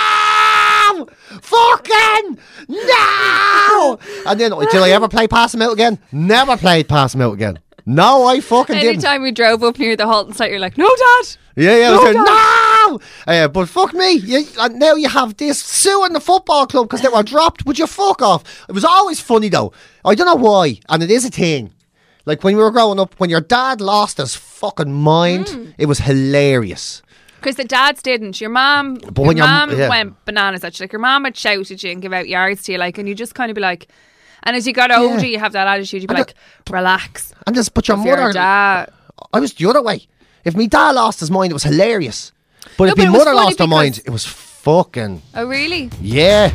Fucking 1.07 2.39
no! 2.69 3.99
And 4.27 4.41
then, 4.41 4.51
did 4.73 4.75
I 4.83 4.91
ever 4.91 5.09
play 5.09 5.27
pass 5.29 5.55
him 5.55 5.63
out 5.63 5.73
again? 5.73 5.99
Never 6.13 6.57
played 6.57 6.89
pass 6.89 7.15
him 7.15 7.21
out 7.23 7.35
again. 7.35 7.59
No, 7.87 8.27
I 8.27 8.41
fucking 8.41 8.77
didn't. 8.77 8.89
Anytime 9.05 9.23
we 9.23 9.33
drove 9.33 9.63
up 9.65 9.79
near 9.79 9.97
the 9.97 10.07
halting 10.07 10.35
site, 10.35 10.51
you're 10.51 10.61
like, 10.61 10.77
no, 10.79 10.89
Dad. 10.89 11.37
Yeah, 11.57 11.77
yeah, 11.77 11.99
I 11.99 12.13
No, 12.13 12.99
no! 12.99 13.01
Uh, 13.27 13.49
but 13.49 13.69
fuck 13.69 13.93
me, 13.95 14.13
you, 14.13 14.45
and 14.61 14.79
now 14.79 14.95
you 14.95 15.09
have 15.09 15.37
this 15.37 15.61
suing 15.61 16.13
the 16.13 16.21
football 16.21 16.67
club 16.67 16.87
because 16.87 17.03
they 17.03 17.09
were 17.09 17.23
dropped. 17.23 17.67
Would 17.67 17.79
you 17.79 17.87
fuck 17.87 18.23
off? 18.23 18.67
It 18.69 18.73
was 18.73 18.85
always 18.85 19.21
funny 19.21 19.49
though. 19.49 19.73
I 20.05 20.15
don't 20.15 20.27
know 20.27 20.37
why, 20.37 20.79
and 20.89 21.03
it 21.03 21.11
is 21.11 21.25
a 21.25 21.31
thing. 21.31 21.73
Like 22.27 22.45
when 22.45 22.57
we 22.57 22.63
were 22.63 22.71
growing 22.71 23.01
up, 23.01 23.15
when 23.19 23.31
your 23.31 23.41
dad 23.41 23.81
lost 23.81 24.19
his 24.19 24.35
fucking 24.37 24.93
mind, 24.93 25.47
Mm. 25.47 25.75
it 25.79 25.87
was 25.87 25.99
hilarious. 26.01 27.03
Because 27.41 27.57
the 27.57 27.65
dads 27.65 28.03
didn't. 28.03 28.41
Your 28.41 28.51
mom, 28.51 28.95
But 28.95 29.17
your 29.25 29.33
your 29.35 29.47
m- 29.47 29.69
mum 29.71 29.79
yeah. 29.79 29.89
went 29.89 30.25
bananas 30.25 30.63
at 30.65 30.79
you. 30.79 30.85
Like 30.85 30.93
your 30.93 31.01
mom 31.01 31.23
would 31.25 31.37
shout 31.37 31.71
at 31.71 31.83
you 31.83 31.91
and 31.91 32.01
give 32.03 32.13
out 32.13 32.29
yards 32.29 32.63
to 32.65 32.73
you, 32.73 32.79
like, 32.79 32.99
and 32.99 33.09
you 33.09 33.15
just 33.15 33.35
kind 33.35 33.51
of 33.51 33.55
be 33.55 33.61
like. 33.61 33.89
And 34.43 34.57
as 34.57 34.67
you 34.67 34.73
got 34.73 34.91
older, 34.91 35.27
you 35.27 35.39
have 35.39 35.53
that 35.53 35.67
attitude. 35.67 36.01
You'd 36.03 36.09
be 36.09 36.15
And 36.15 36.27
like, 36.27 36.35
relax. 36.71 37.35
And 37.47 37.55
just, 37.55 37.75
but 37.75 37.87
your 37.89 37.99
If 37.99 38.05
your 38.07 38.17
mother, 38.17 38.33
dad, 38.33 38.91
I 39.35 39.41
was 39.41 39.53
the 39.55 39.69
other 39.69 39.83
way. 39.83 40.07
If 40.45 40.57
me 40.57 40.67
dad 40.67 40.93
lost 40.93 41.21
his 41.21 41.31
mind, 41.31 41.51
it 41.51 41.55
was 41.55 41.65
hilarious. 41.65 42.33
But 42.79 42.85
No, 42.87 42.91
if 42.93 42.97
but 42.97 43.05
my 43.05 43.19
mother 43.19 43.35
lost 43.35 43.59
her 43.59 43.67
mind, 43.67 44.01
it 44.05 44.11
was 44.11 44.25
fucking 44.25 45.21
oh 45.35 45.47
really? 45.47 45.91
yeah. 46.01 46.51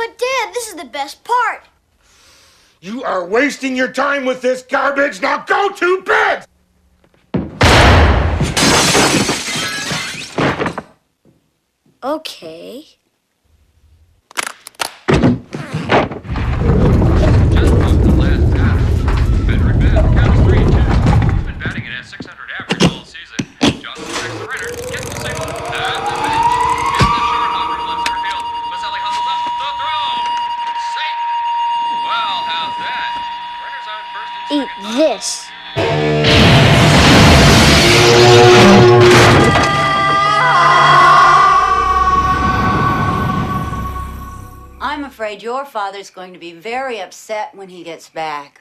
But 0.00 0.16
Dad, 0.16 0.54
this 0.54 0.68
is 0.68 0.76
the 0.76 0.86
best 0.86 1.24
part. 1.24 1.64
You 2.80 3.04
are 3.04 3.26
wasting 3.26 3.76
your 3.76 3.92
time 3.92 4.24
with 4.24 4.40
this 4.40 4.62
garbage. 4.62 5.20
Now 5.20 5.44
go 5.44 5.68
to 5.68 6.00
bed! 6.00 6.46
Okay. 12.02 12.86
Just 17.52 17.74
the 18.00 18.14
last 18.16 18.56
half. 18.56 18.80
Frederick 19.44 19.80
Bell 19.80 20.14
counts 20.14 20.29
this. 35.00 35.46
I'm 44.82 45.04
afraid 45.04 45.42
your 45.42 45.64
father's 45.64 46.10
going 46.10 46.34
to 46.34 46.38
be 46.38 46.52
very 46.52 47.00
upset 47.00 47.54
when 47.54 47.70
he 47.70 47.82
gets 47.82 48.10
back. 48.10 48.60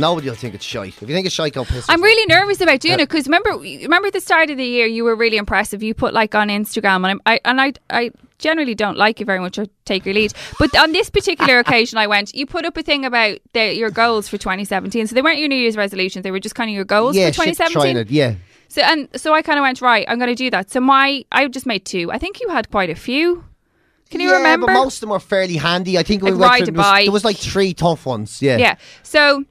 Nobody 0.00 0.28
will 0.28 0.36
think 0.36 0.54
it's 0.54 0.64
shite. 0.64 1.00
If 1.00 1.08
you 1.08 1.14
think 1.14 1.26
it's 1.26 1.34
shite, 1.34 1.52
go 1.52 1.64
piss. 1.64 1.88
I'm 1.88 2.00
yourself. 2.00 2.02
really 2.02 2.26
nervous 2.26 2.60
about 2.60 2.80
doing 2.80 3.00
it 3.00 3.08
because 3.08 3.26
remember, 3.26 3.50
remember 3.50 4.08
at 4.08 4.12
the 4.12 4.20
start 4.20 4.50
of 4.50 4.56
the 4.56 4.64
year, 4.64 4.86
you 4.86 5.04
were 5.04 5.14
really 5.14 5.36
impressive. 5.36 5.82
You 5.82 5.94
put 5.94 6.14
like 6.14 6.34
on 6.34 6.48
Instagram, 6.48 6.96
and 6.96 7.06
I'm, 7.06 7.20
I 7.26 7.40
and 7.44 7.60
I, 7.60 7.72
I 7.90 8.10
generally 8.38 8.74
don't 8.74 8.96
like 8.96 9.20
you 9.20 9.26
very 9.26 9.38
much 9.38 9.58
or 9.58 9.66
take 9.84 10.04
your 10.04 10.14
lead. 10.14 10.32
But 10.58 10.76
on 10.76 10.92
this 10.92 11.10
particular 11.10 11.58
occasion, 11.64 11.98
I 11.98 12.06
went. 12.06 12.34
You 12.34 12.46
put 12.46 12.64
up 12.64 12.76
a 12.76 12.82
thing 12.82 13.04
about 13.04 13.38
the, 13.52 13.74
your 13.74 13.90
goals 13.90 14.28
for 14.28 14.38
2017. 14.38 15.06
So 15.06 15.14
they 15.14 15.22
weren't 15.22 15.38
your 15.38 15.48
New 15.48 15.56
Year's 15.56 15.76
resolutions; 15.76 16.22
they 16.22 16.30
were 16.30 16.40
just 16.40 16.54
kind 16.54 16.70
of 16.70 16.74
your 16.74 16.84
goals 16.84 17.16
yeah, 17.16 17.28
for 17.28 17.44
shit, 17.44 17.56
2017. 17.56 17.72
trying 17.72 17.96
it. 17.96 18.10
Yeah. 18.10 18.34
So 18.68 18.82
and 18.82 19.08
so 19.16 19.34
I 19.34 19.42
kind 19.42 19.58
of 19.58 19.62
went 19.62 19.80
right. 19.80 20.04
I'm 20.08 20.18
going 20.18 20.30
to 20.30 20.34
do 20.34 20.50
that. 20.50 20.70
So 20.70 20.80
my 20.80 21.24
I 21.32 21.46
just 21.48 21.66
made 21.66 21.84
two. 21.84 22.10
I 22.12 22.18
think 22.18 22.40
you 22.40 22.48
had 22.48 22.70
quite 22.70 22.90
a 22.90 22.94
few. 22.94 23.44
Can 24.10 24.20
you 24.20 24.28
yeah, 24.28 24.36
remember? 24.36 24.66
But 24.66 24.74
most 24.74 24.96
of 24.96 25.00
them 25.02 25.10
were 25.10 25.20
fairly 25.20 25.56
handy. 25.56 25.96
I 25.96 26.02
think 26.02 26.22
we 26.22 26.30
Like 26.32 26.40
went 26.40 26.50
ride 26.50 26.58
through, 26.58 26.74
there, 26.74 26.92
was, 26.92 27.04
there 27.04 27.12
was 27.12 27.24
like 27.24 27.36
three 27.36 27.74
tough 27.74 28.06
ones. 28.06 28.42
Yeah. 28.42 28.56
Yeah. 28.56 28.76
So 29.02 29.44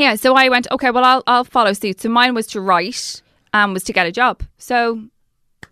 yeah, 0.00 0.14
so 0.16 0.34
I 0.34 0.48
went, 0.48 0.66
okay, 0.70 0.90
well 0.90 1.04
I'll 1.04 1.22
I'll 1.26 1.44
follow 1.44 1.72
suit. 1.72 2.00
So 2.00 2.08
mine 2.08 2.34
was 2.34 2.46
to 2.48 2.60
write 2.60 3.22
and 3.52 3.72
was 3.72 3.84
to 3.84 3.92
get 3.92 4.06
a 4.06 4.12
job. 4.12 4.42
So 4.58 5.02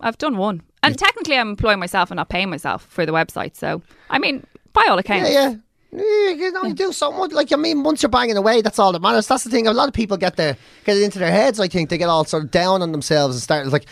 I've 0.01 0.19
done 0.19 0.37
one. 0.37 0.63
And 0.83 0.97
technically 0.97 1.37
I'm 1.37 1.51
employing 1.51 1.81
myself 1.81 2.11
and 2.11 2.17
not 2.17 2.29
paying 2.29 2.51
myself 2.51 2.85
for 2.85 3.05
the 3.05 3.13
website. 3.13 3.57
So 3.57 3.83
I 4.11 4.19
mean, 4.19 4.47
by 4.73 4.85
all 4.89 4.99
accounts. 4.99 5.31
yeah. 5.31 5.55
Yeah, 5.91 6.31
You 6.31 6.53
know, 6.53 6.65
you 6.65 6.75
do 6.75 6.93
something 6.93 7.31
like 7.31 7.51
I 7.51 7.57
mean, 7.57 7.83
once 7.83 8.03
you're 8.03 8.11
banging 8.11 8.37
away, 8.37 8.61
that's 8.61 8.79
all 8.79 8.93
that 8.93 9.01
matters. 9.01 9.27
That's 9.27 9.45
the 9.45 9.51
thing. 9.51 9.67
A 9.67 9.73
lot 9.73 9.89
of 9.89 9.95
people 9.95 10.19
get 10.19 10.37
their 10.37 10.57
get 10.85 10.99
it 10.99 11.03
into 11.03 11.19
their 11.19 11.31
heads. 11.31 11.59
I 11.59 11.67
think 11.69 11.89
they 11.89 11.97
get 11.97 12.11
all 12.11 12.25
sort 12.27 12.45
of 12.45 12.51
down 12.51 12.83
on 12.83 12.93
themselves 12.93 13.35
and 13.35 13.43
start 13.43 13.67
like 13.69 13.87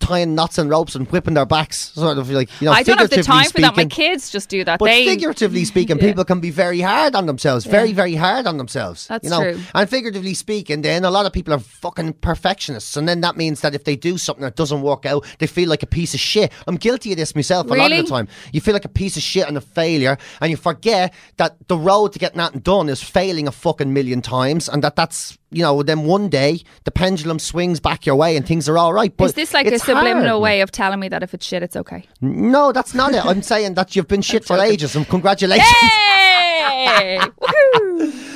tying 0.00 0.34
knots 0.34 0.58
and 0.58 0.70
ropes 0.70 0.94
and 0.94 1.06
whipping 1.10 1.34
their 1.34 1.46
backs, 1.46 1.92
sort 1.94 2.18
of 2.18 2.30
like 2.30 2.48
you 2.60 2.66
know. 2.66 2.72
I 2.72 2.82
don't 2.82 2.98
have 2.98 3.10
the 3.10 3.22
time 3.22 3.46
for 3.46 3.60
that. 3.60 3.76
My 3.76 3.82
speaking. 3.82 3.88
kids 3.90 4.30
just 4.30 4.48
do 4.48 4.64
that. 4.64 4.78
But 4.78 4.86
they 4.86 5.06
figuratively 5.06 5.64
speaking, 5.64 5.98
people 6.06 6.24
can 6.24 6.40
be 6.40 6.50
very 6.50 6.80
hard 6.80 7.14
on 7.14 7.26
themselves, 7.26 7.64
very, 7.64 7.92
very 7.92 8.14
hard 8.14 8.46
on 8.46 8.56
themselves. 8.56 9.06
That's 9.06 9.24
you 9.24 9.30
know? 9.30 9.52
true. 9.52 9.60
And 9.74 9.88
figuratively 9.88 10.34
speaking, 10.34 10.82
then 10.82 11.04
a 11.04 11.10
lot 11.10 11.26
of 11.26 11.32
people 11.32 11.54
are 11.54 11.58
fucking 11.58 12.14
perfectionists, 12.14 12.96
and 12.96 13.08
then 13.08 13.20
that 13.20 13.36
means 13.36 13.60
that 13.60 13.74
if 13.74 13.84
they 13.84 13.96
do 13.96 14.18
something 14.18 14.42
that 14.42 14.56
doesn't 14.56 14.82
work 14.82 15.06
out, 15.06 15.24
they 15.38 15.46
feel 15.46 15.68
like 15.68 15.82
a 15.82 15.86
piece 15.86 16.14
of 16.14 16.20
shit. 16.20 16.52
I'm 16.66 16.76
guilty 16.76 17.12
of 17.12 17.18
this 17.18 17.34
myself 17.34 17.66
a 17.70 17.74
lot 17.74 17.92
of 17.92 17.98
the 17.98 18.10
time. 18.10 18.28
You 18.52 18.60
feel 18.60 18.74
like 18.74 18.84
a 18.84 18.90
piece 18.90 19.16
of 19.16 19.22
shit 19.22 19.48
and 19.48 19.56
a 19.56 19.60
failure, 19.60 20.18
and 20.40 20.50
you 20.50 20.56
forget 20.56 21.12
that 21.36 21.56
the 21.68 21.76
road 21.76 22.12
to 22.12 22.18
getting 22.18 22.38
that 22.38 22.62
done 22.62 22.88
is 22.88 23.02
failing 23.02 23.46
a 23.48 23.52
fucking 23.52 23.92
million 23.92 24.22
times, 24.22 24.68
and 24.68 24.82
that 24.82 24.96
that's 24.96 25.38
you 25.50 25.62
know. 25.62 25.82
Then 25.82 26.04
one 26.04 26.28
day 26.28 26.62
the 26.84 26.90
pendulum 26.90 27.38
swings 27.38 27.80
back 27.80 28.06
your 28.06 28.16
way, 28.16 28.36
and 28.36 28.46
things 28.46 28.68
are 28.68 28.78
all 28.78 28.92
right. 28.92 29.16
But 29.16 29.26
Is 29.26 29.32
this 29.34 29.54
like 29.54 29.66
a 29.66 29.78
subliminal 29.78 30.28
hard. 30.30 30.42
way 30.42 30.60
of 30.60 30.70
telling 30.70 31.00
me 31.00 31.08
that 31.08 31.22
if 31.22 31.34
it's 31.34 31.46
shit, 31.46 31.62
it's 31.62 31.76
okay? 31.76 32.04
No, 32.20 32.72
that's 32.72 32.94
not 32.94 33.14
it. 33.14 33.24
I'm 33.24 33.42
saying 33.42 33.74
that 33.74 33.94
you've 33.96 34.08
been 34.08 34.22
shit 34.22 34.44
for 34.46 34.58
ages, 34.58 34.96
and 34.96 35.08
congratulations. 35.08 35.66
Yay! 35.82 37.20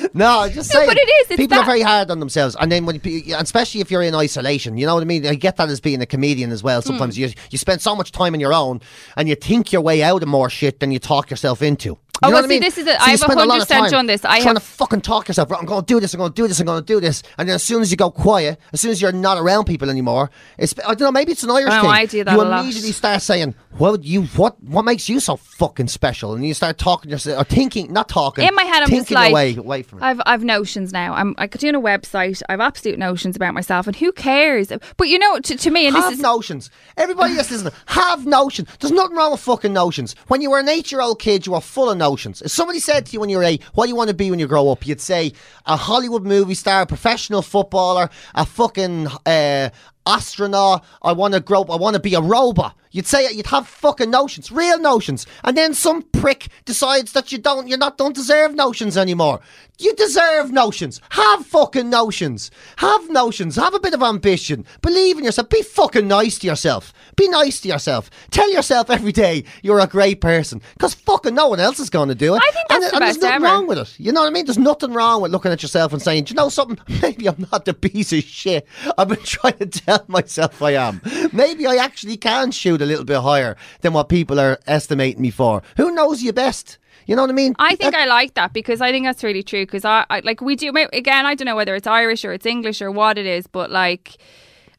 No, 0.15 0.47
just 0.49 0.73
No, 0.73 0.79
saying. 0.79 0.87
but 0.89 0.97
it 0.97 1.01
is, 1.07 1.31
it's 1.31 1.37
people 1.37 1.55
that- 1.57 1.63
are 1.63 1.65
very 1.65 1.81
hard 1.81 2.11
on 2.11 2.19
themselves, 2.19 2.55
and 2.59 2.71
then 2.71 2.85
when, 2.85 2.99
you, 3.03 3.35
especially 3.37 3.81
if 3.81 3.89
you're 3.91 4.01
in 4.01 4.13
isolation, 4.15 4.77
you 4.77 4.85
know 4.85 4.95
what 4.95 5.01
I 5.01 5.05
mean. 5.05 5.25
I 5.25 5.35
get 5.35 5.55
that 5.57 5.69
as 5.69 5.79
being 5.79 6.01
a 6.01 6.05
comedian 6.05 6.51
as 6.51 6.61
well. 6.63 6.81
Sometimes 6.81 7.15
Hmm. 7.15 7.21
you 7.23 7.29
you 7.51 7.57
spend 7.57 7.81
so 7.81 7.95
much 7.95 8.11
time 8.11 8.33
on 8.33 8.39
your 8.39 8.53
own, 8.53 8.81
and 9.15 9.29
you 9.29 9.35
think 9.35 9.71
your 9.71 9.81
way 9.81 10.03
out 10.03 10.21
of 10.23 10.27
more 10.29 10.49
shit 10.49 10.79
than 10.79 10.91
you 10.91 10.99
talk 10.99 11.29
yourself 11.29 11.61
into. 11.61 11.97
Oh, 12.23 12.27
You 12.27 12.33
know 12.33 12.35
well, 12.35 12.43
what 12.43 12.45
I 12.45 12.47
see, 12.49 12.53
mean? 12.53 12.61
this 12.61 12.77
is 12.77 12.85
it. 12.85 12.99
So 12.99 13.05
I've 13.05 13.19
spend 13.19 13.39
a 13.39 13.45
lot 13.45 13.61
of 13.61 13.67
100% 13.67 13.67
time 13.81 13.89
done 13.89 14.05
this. 14.05 14.23
I 14.23 14.41
trying 14.41 14.53
have- 14.55 14.63
to 14.63 14.69
fucking 14.69 15.01
talk 15.01 15.27
yourself. 15.27 15.49
Right, 15.49 15.59
I'm 15.59 15.65
going 15.65 15.81
to 15.83 15.85
do 15.91 15.99
this. 15.99 16.13
I'm 16.13 16.19
going 16.19 16.31
to 16.31 16.35
do 16.39 16.47
this. 16.47 16.59
I'm 16.59 16.67
going 16.67 16.79
to 16.83 16.85
do 16.85 16.99
this. 16.99 17.23
And 17.39 17.49
then 17.49 17.55
as 17.55 17.63
soon 17.63 17.81
as 17.81 17.89
you 17.89 17.97
go 17.97 18.11
quiet, 18.11 18.59
as 18.73 18.79
soon 18.81 18.91
as 18.91 19.01
you're 19.01 19.11
not 19.11 19.39
around 19.39 19.65
people 19.65 19.89
anymore, 19.89 20.29
it's 20.59 20.75
I 20.85 20.89
don't 20.93 20.99
know. 21.01 21.11
Maybe 21.11 21.31
it's 21.31 21.41
an 21.41 21.49
Irish 21.49 21.73
Oh, 21.73 21.81
thing. 21.81 21.89
I 21.89 22.05
do 22.05 22.23
that 22.23 22.33
you 22.35 22.41
a 22.41 22.43
lot. 22.43 22.59
immediately 22.63 22.91
start 22.91 23.23
saying, 23.23 23.55
"Well, 23.79 23.97
you 24.01 24.23
what? 24.35 24.61
What 24.61 24.85
makes 24.85 25.09
you 25.09 25.19
so 25.19 25.35
fucking 25.35 25.87
special?" 25.87 26.35
And 26.35 26.45
you 26.45 26.53
start 26.53 26.77
talking 26.77 27.09
yourself 27.09 27.41
or 27.41 27.43
thinking, 27.43 27.91
not 27.91 28.07
talking. 28.07 28.47
In 28.47 28.53
my 28.53 28.63
head, 28.65 28.83
I'm 28.83 28.89
thinking 28.89 29.05
just 29.05 29.11
like, 29.15 29.31
away, 29.31 29.55
away 29.55 29.81
from 29.81 29.97
it. 29.97 30.00
I've 30.01 30.21
I've 30.25 30.43
notions 30.43 30.91
now. 30.91 31.13
I'm 31.13 31.35
like 31.37 31.57
doing 31.57 31.75
a 31.75 31.79
website. 31.79 32.41
I've 32.49 32.59
absolute 32.59 32.99
notions 32.99 33.35
about 33.35 33.53
myself, 33.53 33.87
and 33.87 33.95
who 33.95 34.11
cares? 34.11 34.71
But 34.97 35.07
you 35.07 35.19
know, 35.19 35.39
to, 35.39 35.55
to 35.55 35.71
me, 35.71 35.87
and 35.87 35.95
have 35.95 36.05
this 36.05 36.13
is 36.15 36.19
notions. 36.19 36.69
Everybody 36.97 37.33
that's 37.35 37.51
listening, 37.51 37.73
have 37.87 38.25
notions. 38.25 38.67
There's 38.79 38.91
nothing 38.91 39.15
wrong 39.15 39.31
with 39.31 39.41
fucking 39.41 39.73
notions. 39.73 40.15
When 40.27 40.41
you 40.41 40.49
were 40.49 40.59
an 40.59 40.69
eight-year-old 40.69 41.19
kid, 41.19 41.45
you 41.45 41.53
were 41.53 41.61
full 41.61 41.89
of 41.89 41.97
notions. 41.97 42.41
If 42.41 42.51
somebody 42.51 42.79
said 42.79 43.05
to 43.05 43.13
you 43.13 43.19
when 43.19 43.29
you 43.29 43.37
were 43.37 43.43
eight, 43.43 43.63
"What 43.73 43.85
do 43.85 43.89
you 43.89 43.95
want 43.95 44.09
to 44.09 44.15
be 44.15 44.29
when 44.29 44.39
you 44.39 44.47
grow 44.47 44.69
up?" 44.69 44.85
You'd 44.85 45.01
say 45.01 45.33
a 45.65 45.77
Hollywood 45.77 46.23
movie 46.23 46.55
star, 46.55 46.81
a 46.81 46.85
professional 46.85 47.41
footballer, 47.41 48.09
a 48.35 48.45
fucking 48.45 49.07
uh, 49.25 49.69
astronaut. 50.05 50.83
I 51.01 51.13
want 51.13 51.33
to 51.33 51.39
grow 51.39 51.61
up. 51.61 51.71
I 51.71 51.75
want 51.75 51.95
to 51.95 51.99
be 52.01 52.13
a 52.13 52.21
robot. 52.21 52.75
You'd 52.91 53.07
say 53.07 53.25
it. 53.25 53.35
You'd 53.35 53.47
have 53.47 53.67
fucking 53.67 54.11
notions, 54.11 54.51
real 54.51 54.77
notions. 54.79 55.25
And 55.43 55.55
then 55.57 55.73
some 55.73 56.01
prick 56.01 56.49
decides 56.65 57.13
that 57.13 57.31
you 57.31 57.37
don't. 57.37 57.67
You're 57.67 57.77
not. 57.77 57.97
Don't 57.97 58.15
deserve 58.15 58.53
notions 58.53 58.97
anymore. 58.97 59.39
You 59.77 59.95
deserve 59.95 60.51
notions. 60.51 60.99
Have 61.11 61.45
fucking 61.45 61.89
notions. 61.89 62.51
Have 62.77 63.09
notions. 63.09 63.55
Have 63.55 63.73
a 63.73 63.79
bit 63.79 63.93
of 63.93 64.03
ambition. 64.03 64.65
Believe 64.81 65.17
in 65.17 65.23
yourself. 65.23 65.49
Be 65.49 65.61
fucking 65.61 66.07
nice 66.07 66.39
to 66.39 66.47
yourself. 66.47 66.93
Be 67.15 67.27
nice 67.27 67.59
to 67.61 67.69
yourself. 67.69 68.09
Tell 68.31 68.51
yourself 68.51 68.89
every 68.89 69.11
day 69.11 69.43
you're 69.61 69.79
a 69.79 69.87
great 69.87 70.21
person. 70.21 70.61
Because 70.73 70.93
fucking 70.93 71.35
no 71.35 71.47
one 71.49 71.59
else 71.59 71.79
is 71.79 71.89
going 71.89 72.09
to 72.09 72.15
do 72.15 72.35
it. 72.35 72.41
I 72.43 72.51
think 72.51 72.65
and, 72.69 72.83
that's 72.83 72.91
the 72.91 72.97
and 72.97 73.01
best 73.01 73.19
there's 73.21 73.31
nothing 73.31 73.45
ever. 73.45 73.55
wrong 73.55 73.67
with 73.67 73.77
it. 73.77 73.99
You 73.99 74.11
know 74.11 74.21
what 74.21 74.27
I 74.27 74.29
mean? 74.31 74.45
There's 74.45 74.57
nothing 74.57 74.93
wrong 74.93 75.21
with 75.21 75.31
looking 75.31 75.51
at 75.51 75.61
yourself 75.61 75.93
and 75.93 76.01
saying, 76.01 76.25
Do 76.25 76.31
you 76.31 76.35
know 76.35 76.49
something? 76.49 76.77
Maybe 77.01 77.27
I'm 77.27 77.47
not 77.51 77.65
the 77.65 77.73
piece 77.73 78.13
of 78.13 78.23
shit 78.23 78.67
I've 78.97 79.07
been 79.07 79.17
trying 79.23 79.57
to 79.57 79.65
tell 79.65 80.05
myself 80.07 80.61
I 80.61 80.71
am. 80.71 81.01
Maybe 81.31 81.67
I 81.67 81.75
actually 81.75 82.17
can 82.17 82.51
shoot 82.51 82.81
a 82.81 82.85
little 82.85 83.05
bit 83.05 83.19
higher 83.19 83.55
than 83.81 83.93
what 83.93 84.09
people 84.09 84.39
are 84.39 84.59
estimating 84.67 85.21
me 85.21 85.31
for. 85.31 85.61
Who 85.77 85.91
knows 85.93 86.21
you 86.21 86.33
best? 86.33 86.77
You 87.07 87.15
know 87.15 87.23
what 87.23 87.31
I 87.31 87.33
mean? 87.33 87.55
I 87.59 87.75
think 87.75 87.95
I 87.95 88.05
like 88.05 88.35
that 88.35 88.53
because 88.53 88.79
I 88.79 88.91
think 88.91 89.05
that's 89.05 89.23
really 89.23 89.43
true. 89.43 89.65
Because 89.65 89.85
I, 89.85 90.05
I 90.09 90.19
like 90.19 90.39
we 90.41 90.55
do 90.55 90.71
again. 90.93 91.25
I 91.25 91.35
don't 91.35 91.45
know 91.45 91.55
whether 91.55 91.75
it's 91.75 91.87
Irish 91.87 92.23
or 92.23 92.31
it's 92.33 92.45
English 92.45 92.81
or 92.81 92.91
what 92.91 93.17
it 93.17 93.25
is, 93.25 93.47
but 93.47 93.71
like 93.71 94.17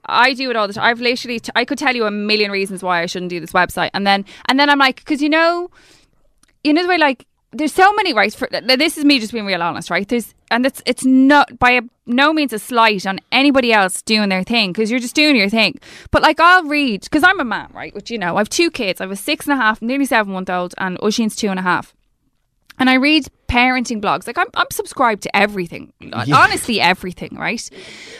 I 0.07 0.35
do 0.35 0.51
it 0.51 0.57
all 0.57 0.67
the 0.67 0.75
time. 0.75 0.85
I've 0.85 1.01
literally 1.01 1.41
t- 1.41 1.53
I 1.55 1.65
could 1.65 1.79
tell 1.79 1.95
you 1.95 2.07
a 2.07 2.11
million 2.11 2.51
reasons 2.51 2.83
why 2.83 3.03
I 3.03 3.07
shouldn't 3.07 3.31
do 3.31 3.41
this 3.41 3.53
website, 3.53 3.91
and 3.95 4.07
then 4.07 4.25
and 4.47 4.59
then 4.59 4.69
I'm 4.69 4.79
like, 4.79 4.97
because 4.97 5.23
you 5.23 5.29
know, 5.29 5.71
you 6.65 6.73
know 6.73 6.83
the 6.83 6.89
way 6.89 6.99
like 6.99 7.27
there's 7.53 7.73
so 7.73 7.93
many 7.93 8.13
right. 8.13 8.35
For, 8.35 8.49
this 8.51 8.97
is 8.99 9.05
me 9.05 9.21
just 9.21 9.33
being 9.33 9.45
real 9.45 9.63
honest, 9.63 9.91
right? 9.91 10.09
There's 10.09 10.35
and 10.51 10.67
it's 10.67 10.83
it's 10.87 11.05
not 11.05 11.59
by 11.59 11.73
a, 11.73 11.83
no 12.07 12.33
means 12.33 12.53
a 12.53 12.59
slight 12.59 13.07
on 13.07 13.21
anybody 13.31 13.73
else 13.73 14.03
doing 14.03 14.29
their 14.29 14.43
thing 14.43 14.73
because 14.73 14.91
you're 14.91 15.01
just 15.01 15.15
doing 15.15 15.37
your 15.37 15.49
thing. 15.49 15.79
But 16.11 16.23
like 16.23 16.41
I'll 16.41 16.65
read 16.65 17.03
because 17.03 17.23
I'm 17.23 17.41
a 17.41 17.45
man, 17.45 17.71
right? 17.73 17.95
Which 17.95 18.11
you 18.11 18.19
know, 18.19 18.37
I 18.37 18.41
have 18.41 18.49
two 18.49 18.71
kids. 18.71 19.01
I 19.01 19.05
have 19.05 19.11
a 19.11 19.17
six 19.17 19.47
and 19.47 19.59
a 19.59 19.63
half, 19.63 19.81
nearly 19.83 20.07
seven 20.07 20.33
month 20.33 20.51
old, 20.51 20.75
and 20.79 20.99
oh, 21.01 21.07
Oisin's 21.07 21.37
two 21.37 21.49
and 21.49 21.59
a 21.59 21.63
half. 21.63 21.95
And 22.79 22.89
I 22.91 22.95
read 22.95 23.29
parenting 23.53 24.01
blogs. 24.01 24.27
Like 24.27 24.39
I'm, 24.39 24.49
I'm 24.55 24.71
subscribed 24.71 25.23
to 25.25 25.37
everything. 25.37 25.93
Honestly, 26.13 26.81
everything, 26.81 27.37
right? 27.39 27.69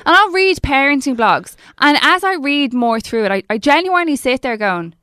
And 0.07 0.15
I'll 0.17 0.31
read 0.31 0.59
parenting 0.59 1.17
blogs. 1.17 1.57
And 1.79 1.97
as 2.03 2.23
I 2.25 2.35
read 2.35 2.75
more 2.75 3.01
through 3.01 3.25
it, 3.25 3.31
I, 3.33 3.43
I 3.49 3.59
genuinely 3.59 4.17
sit 4.17 4.43
there 4.43 4.57
going, 4.57 4.95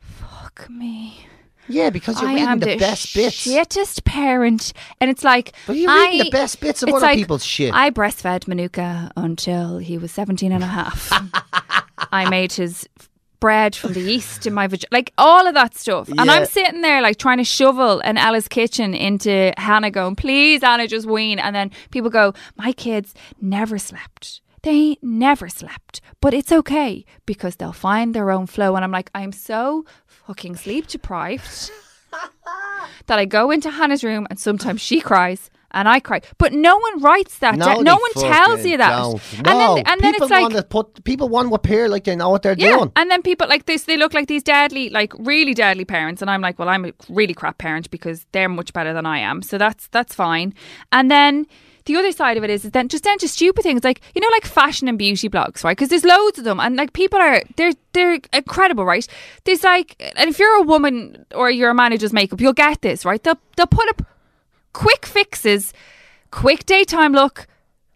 fuck 0.00 0.68
me. 0.68 1.26
Yeah, 1.68 1.90
because 1.90 2.20
you're 2.20 2.28
I 2.30 2.34
reading 2.34 2.58
the, 2.58 2.66
the 2.66 2.76
best 2.76 3.14
bits. 3.14 3.46
shittest 3.46 4.04
parent. 4.04 4.72
And 5.00 5.08
it's 5.10 5.22
like 5.22 5.52
But 5.66 5.76
you're 5.76 5.94
reading 5.94 6.20
I- 6.20 6.24
the 6.24 6.30
best 6.30 6.60
bits 6.60 6.82
of 6.82 6.88
other 6.88 6.98
like, 7.00 7.16
people's 7.16 7.44
shit. 7.44 7.72
I 7.72 7.90
breastfed 7.90 8.48
Manuka 8.48 9.12
until 9.16 9.78
he 9.78 9.96
was 9.96 10.10
17 10.12 10.50
and 10.52 10.64
a 10.64 10.66
half. 10.66 11.10
I 12.12 12.28
made 12.28 12.52
his 12.52 12.88
bread 13.42 13.74
from 13.74 13.92
the 13.92 14.00
yeast 14.00 14.46
in 14.46 14.54
my 14.54 14.68
vagina. 14.68 14.88
Like 14.92 15.12
all 15.18 15.44
of 15.48 15.54
that 15.54 15.74
stuff. 15.74 16.06
And 16.08 16.26
Yeah. 16.26 16.34
I'm 16.34 16.46
sitting 16.46 16.80
there 16.80 17.02
like 17.02 17.16
trying 17.18 17.38
to 17.38 17.44
shovel 17.58 17.98
an 18.00 18.16
Ella's 18.16 18.46
kitchen 18.46 18.94
into 18.94 19.52
Hannah 19.58 19.90
going, 19.90 20.14
please, 20.14 20.62
Anna, 20.62 20.86
just 20.86 21.06
wean. 21.08 21.40
And 21.40 21.52
then 21.56 21.72
people 21.90 22.08
go, 22.08 22.34
my 22.56 22.72
kids 22.72 23.14
never 23.40 23.78
slept. 23.78 24.40
They 24.62 24.96
never 25.02 25.48
slept. 25.48 26.00
But 26.20 26.34
it's 26.34 26.52
okay 26.52 27.04
because 27.26 27.56
they'll 27.56 27.80
find 27.90 28.14
their 28.14 28.30
own 28.30 28.46
flow. 28.46 28.76
And 28.76 28.84
I'm 28.84 28.92
like, 28.92 29.10
I'm 29.12 29.32
so 29.32 29.84
fucking 30.06 30.54
sleep 30.54 30.86
deprived 30.86 31.72
that 33.08 33.18
I 33.18 33.24
go 33.24 33.50
into 33.50 33.70
Hannah's 33.72 34.04
room 34.04 34.24
and 34.30 34.38
sometimes 34.38 34.80
she 34.80 35.00
cries 35.00 35.50
and 35.72 35.88
I 35.88 36.00
cry. 36.00 36.20
But 36.38 36.52
no 36.52 36.76
one 36.76 37.00
writes 37.00 37.38
that. 37.38 37.56
No, 37.56 37.64
down. 37.66 37.84
no 37.84 37.96
one 37.96 38.12
tells 38.14 38.64
you 38.64 38.76
that. 38.76 38.90
don't. 38.90 39.22
And 39.34 39.44
No, 39.44 39.74
then 39.76 39.86
and 39.86 40.00
then 40.00 40.12
people 40.12 40.26
it's 40.26 40.30
like 40.30 40.42
want 40.42 40.54
to 40.54 40.62
put 40.62 41.04
people 41.04 41.28
want 41.28 41.48
to 41.48 41.54
appear 41.54 41.88
like 41.88 42.04
they 42.04 42.16
know 42.16 42.30
what 42.30 42.42
they're 42.42 42.54
yeah, 42.58 42.76
doing. 42.76 42.92
and 42.96 43.10
then 43.10 43.22
people 43.22 43.48
like 43.48 43.66
this, 43.66 43.84
they 43.84 43.96
look 43.96 44.14
like 44.14 44.28
these 44.28 44.42
deadly, 44.42 44.90
like 44.90 45.12
really 45.18 45.54
deadly 45.54 45.84
parents, 45.84 46.22
and 46.22 46.30
I'm 46.30 46.40
like, 46.40 46.58
well, 46.58 46.68
I'm 46.68 46.84
a 46.84 46.92
really 47.08 47.34
crap 47.34 47.58
parent 47.58 47.90
because 47.90 48.26
they're 48.32 48.48
much 48.48 48.72
better 48.72 48.92
than 48.92 49.06
I 49.06 49.18
am, 49.18 49.42
so 49.42 49.58
that's 49.58 49.88
that's 49.88 50.14
fine. 50.14 50.54
And 50.92 51.10
then 51.10 51.46
the 51.84 51.96
other 51.96 52.12
side 52.12 52.36
of 52.36 52.44
it 52.44 52.50
is, 52.50 52.64
is 52.64 52.70
then 52.70 52.88
just 52.88 53.02
down 53.02 53.18
to 53.18 53.28
stupid 53.28 53.62
things 53.62 53.82
like 53.82 54.00
you 54.14 54.20
know, 54.20 54.28
like 54.28 54.44
fashion 54.44 54.88
and 54.88 54.98
beauty 54.98 55.28
blogs, 55.28 55.64
right? 55.64 55.76
Because 55.76 55.88
there's 55.88 56.04
loads 56.04 56.38
of 56.38 56.44
them, 56.44 56.60
and 56.60 56.76
like 56.76 56.92
people 56.92 57.18
are 57.18 57.42
they're 57.56 57.72
they're 57.92 58.20
incredible, 58.32 58.84
right? 58.84 59.06
There's 59.44 59.64
like, 59.64 59.96
and 60.16 60.30
if 60.30 60.38
you're 60.38 60.56
a 60.58 60.62
woman 60.62 61.26
or 61.34 61.50
you're 61.50 61.70
a 61.70 61.74
man 61.74 61.92
who 61.92 61.98
does 61.98 62.12
makeup, 62.12 62.40
you'll 62.40 62.52
get 62.52 62.82
this, 62.82 63.04
right? 63.04 63.22
They'll 63.22 63.38
they'll 63.56 63.66
put 63.66 63.88
up 63.88 64.02
quick 64.72 65.06
fixes, 65.06 65.72
quick 66.30 66.64
daytime 66.66 67.12
look, 67.12 67.46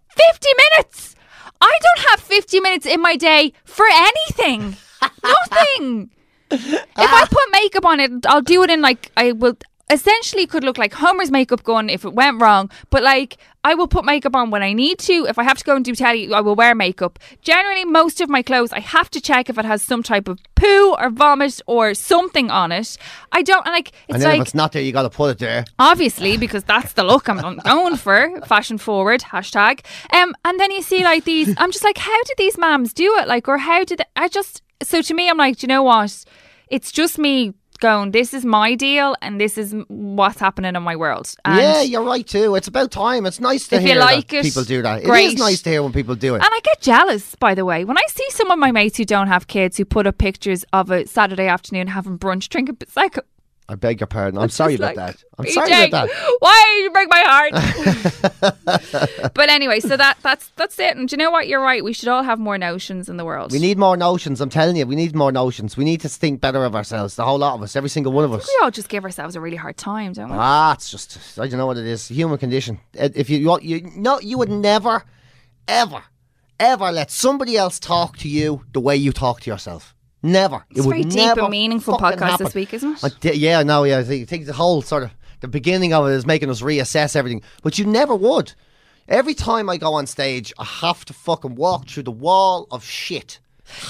50 0.09 0.49
minutes. 0.77 1.15
I 1.61 1.79
don't 1.83 2.09
have 2.11 2.21
50 2.21 2.61
minutes 2.61 2.87
in 2.87 3.01
my 3.01 3.17
day 3.17 3.53
for 3.65 3.87
anything. 3.91 4.77
Nothing. 5.25 6.11
if 6.51 6.89
I 6.97 7.27
put 7.27 7.53
makeup 7.53 7.85
on 7.85 8.01
it, 8.01 8.27
I'll 8.27 8.43
do 8.43 8.63
it 8.63 8.71
in 8.71 8.81
like 8.81 9.11
I 9.17 9.33
will 9.33 9.57
essentially 9.91 10.47
could 10.47 10.65
look 10.65 10.79
like 10.79 10.95
Homer's 10.95 11.31
makeup 11.31 11.63
gun 11.63 11.89
if 11.89 12.05
it 12.05 12.13
went 12.13 12.41
wrong, 12.41 12.71
but 12.91 13.03
like 13.03 13.37
I 13.67 13.75
will 13.75 13.89
put 13.89 14.05
makeup 14.05 14.37
on 14.37 14.51
when 14.51 14.63
I 14.63 14.73
need 14.73 14.99
to. 15.11 15.27
If 15.27 15.39
I 15.41 15.43
have 15.43 15.59
to 15.59 15.65
go 15.65 15.75
and 15.75 15.85
do 15.85 15.95
telly, 15.95 16.33
I 16.33 16.41
will 16.41 16.55
wear 16.55 16.73
makeup. 16.75 17.19
Generally, 17.43 17.87
most 17.87 18.21
of 18.21 18.29
my 18.29 18.43
clothes, 18.43 18.73
I 18.73 18.79
have 18.79 19.11
to 19.11 19.21
check 19.21 19.51
if 19.51 19.59
it 19.59 19.65
has 19.65 19.83
some 19.83 20.03
type 20.05 20.29
of 20.29 20.39
poo 20.55 20.95
or 21.01 21.11
vomit 21.11 21.61
or 21.67 21.93
something 21.95 22.49
on 22.49 22.71
it. 22.71 22.97
I 23.33 23.43
don't 23.43 23.67
like. 23.67 23.89
It's 23.89 24.15
and 24.15 24.23
then 24.23 24.29
like 24.31 24.41
if 24.41 24.47
it's 24.47 24.55
not 24.55 24.71
there, 24.73 24.83
you 24.83 24.93
got 24.93 25.03
to 25.03 25.11
put 25.11 25.31
it 25.33 25.39
there. 25.39 25.65
obviously 25.81 26.37
because 26.37 26.63
that's 26.65 26.93
the 26.93 27.03
look 27.03 27.29
I'm 27.29 27.59
going 27.59 27.97
for 27.97 28.41
fashion 28.43 28.79
forward 28.79 29.21
hashtag 29.33 29.85
um 30.13 30.35
and 30.45 30.61
then 30.61 30.71
you 30.71 30.83
see 30.83 31.03
like 31.05 31.25
these 31.25 31.49
I'm 31.59 31.73
just 31.73 31.85
like 31.85 31.99
how 31.99 32.23
did 32.25 32.37
these 32.39 32.57
mams 32.57 32.95
do 32.95 33.09
it 33.21 33.27
like 33.29 33.49
or 33.49 33.59
how 33.59 33.85
did 33.85 33.99
they, 33.99 34.05
I 34.15 34.29
just 34.29 34.63
so 34.83 35.03
to 35.03 35.15
me 35.15 35.29
I'm 35.29 35.39
like 35.39 35.59
do 35.59 35.65
you 35.65 35.69
know 35.69 35.83
what 35.83 36.25
it's 36.69 36.91
just 36.93 37.19
me 37.19 37.55
going 37.77 38.11
this 38.11 38.35
is 38.35 38.45
my 38.45 38.75
deal 38.75 39.15
and 39.23 39.41
this 39.41 39.59
is 39.59 39.75
what's 39.89 40.39
happening 40.39 40.75
in 40.75 40.83
my 40.83 40.97
world 40.97 41.35
and 41.45 41.57
yeah, 41.59 41.83
you're 41.83 42.03
right 42.03 42.27
too. 42.27 42.55
It's 42.55 42.69
about 42.69 42.91
time. 42.91 43.27
It's 43.27 43.41
nice 43.41 43.69
to 43.69 43.81
hear 43.81 43.97
like 43.97 44.29
that 44.29 44.39
it, 44.39 44.45
people 44.45 44.65
do 44.65 44.83
that. 44.83 45.03
It 45.03 45.07
great. 45.07 45.35
is 45.35 45.39
nice 45.39 45.63
to 45.63 45.71
hear 45.71 45.83
when 45.83 45.93
people 45.93 46.15
do 46.15 46.35
it. 46.35 46.39
And 46.39 46.49
I 46.51 46.61
get 46.63 46.81
jealous, 46.81 47.35
by 47.37 47.55
the 47.55 47.65
way, 47.65 47.85
when 47.85 47.99
I 47.99 48.05
see 48.09 48.27
some 48.31 48.51
of 48.51 48.59
my 48.59 48.73
mates 48.73 48.97
who 48.97 49.05
don't 49.05 49.29
have 49.29 49.47
kids 49.47 49.77
who 49.77 49.85
put 49.85 50.07
up 50.07 50.19
pictures 50.19 50.65
of 50.73 50.91
a 50.91 51.07
Saturday 51.07 51.47
afternoon 51.47 51.89
having 51.89 52.19
brunch, 52.19 52.49
drinking. 52.49 52.79
It's 52.81 52.97
like, 52.97 53.19
I 53.69 53.75
beg 53.75 53.99
your 54.01 54.07
pardon. 54.07 54.39
I'm 54.39 54.49
sorry 54.49 54.77
about 54.77 54.95
like, 54.95 55.17
that. 55.17 55.25
I'm 55.39 55.45
BJ, 55.45 55.51
sorry 55.51 55.89
about 55.89 56.09
that. 56.09 56.37
Why 56.39 56.77
did 56.77 56.85
you 56.85 56.93
break 56.93 57.09
my 57.11 57.25
heart? 57.27 57.51
but 59.35 59.49
anyway, 59.49 59.81
so 59.81 59.97
that 59.97 60.19
that's 60.23 60.51
that's 60.51 60.79
it. 60.79 60.97
And 60.97 61.09
do 61.09 61.15
you 61.15 61.19
know 61.19 61.33
what? 61.33 61.49
You're 61.49 61.61
right. 61.61 61.83
We 61.83 61.93
should 61.93 62.09
all 62.09 62.23
have 62.23 62.39
more 62.39 62.59
notions 62.59 63.09
in 63.09 63.17
the 63.17 63.25
world. 63.25 63.51
We 63.51 63.59
need 63.59 63.77
more 63.77 63.97
notions. 63.97 64.41
I'm 64.41 64.51
telling 64.51 64.77
you, 64.77 64.87
we 64.87 64.95
need 64.95 65.17
more 65.17 65.33
notions. 65.33 65.77
We 65.77 65.83
need 65.85 66.01
to 66.03 66.09
think 66.09 66.41
better 66.41 66.65
of 66.65 66.77
ourselves. 66.77 67.17
The 67.17 67.25
whole 67.25 67.39
lot 67.39 67.55
of 67.55 67.63
us, 67.63 67.75
every 67.75 67.91
single 67.91 68.13
one 68.13 68.25
of 68.25 68.33
us. 68.33 68.47
we 68.47 68.57
all 68.63 68.71
just 68.71 68.89
give 68.89 69.03
ourselves 69.05 69.35
a 69.35 69.41
really 69.41 69.57
hard 69.57 69.77
time, 69.77 70.13
don't 70.13 70.31
we? 70.31 70.37
Ah, 70.39 70.75
it's 70.75 70.89
just 70.89 71.19
I 71.39 71.49
don't 71.49 71.59
know 71.59 71.67
what 71.67 71.77
it 71.77 71.87
is. 71.87 72.07
Human 72.07 72.39
condition. 72.39 72.79
If 72.95 73.29
you 73.29 73.39
you 73.39 73.59
you 73.63 73.91
no, 73.97 74.21
you 74.21 74.39
would 74.39 74.51
never, 74.51 75.03
ever, 75.67 76.05
ever 76.61 76.93
let 76.93 77.11
somebody 77.11 77.57
else 77.57 77.81
talk 77.81 78.17
to 78.19 78.29
you 78.29 78.65
the 78.73 78.81
way 78.81 78.97
you 78.97 79.13
talk 79.13 79.41
to 79.41 79.51
yourself. 79.51 79.96
Never. 80.27 80.65
It's 80.71 80.81
it 80.81 80.89
very 80.89 81.05
deep 81.05 81.37
and 81.37 81.51
meaningful 81.51 81.99
podcast 81.99 82.21
happen. 82.21 82.45
this 82.47 82.55
week, 82.55 82.75
isn't 82.75 82.93
it? 82.95 83.05
I 83.05 83.09
thi- 83.09 83.31
uh, 83.31 83.35
yeah, 83.35 83.63
no, 83.63 83.85
yeah. 83.85 83.99
I 83.99 84.03
think, 84.05 84.23
I 84.23 84.27
think 84.27 84.47
the 84.47 84.53
whole 84.53 84.83
sort 84.83 85.05
of 85.05 85.11
the 85.41 85.49
beginning 85.49 85.93
of 85.93 86.07
it 86.09 86.13
is 86.13 86.27
making 86.27 86.51
us 86.51 86.63
reassess 86.63 87.15
everything, 87.15 87.43
but 87.63 87.79
you 87.79 87.85
never 87.85 88.15
would. 88.15 88.53
Every 89.09 89.35
time 89.35 89.69
I 89.69 89.77
go 89.77 89.95
on 89.95 90.07
stage, 90.07 90.53
I 90.59 90.65
have 90.65 91.05
to 91.05 91.13
fucking 91.13 91.55
walk 91.55 91.89
through 91.89 92.03
the 92.05 92.11
wall 92.11 92.67
of 92.71 92.85
shit. 92.85 93.39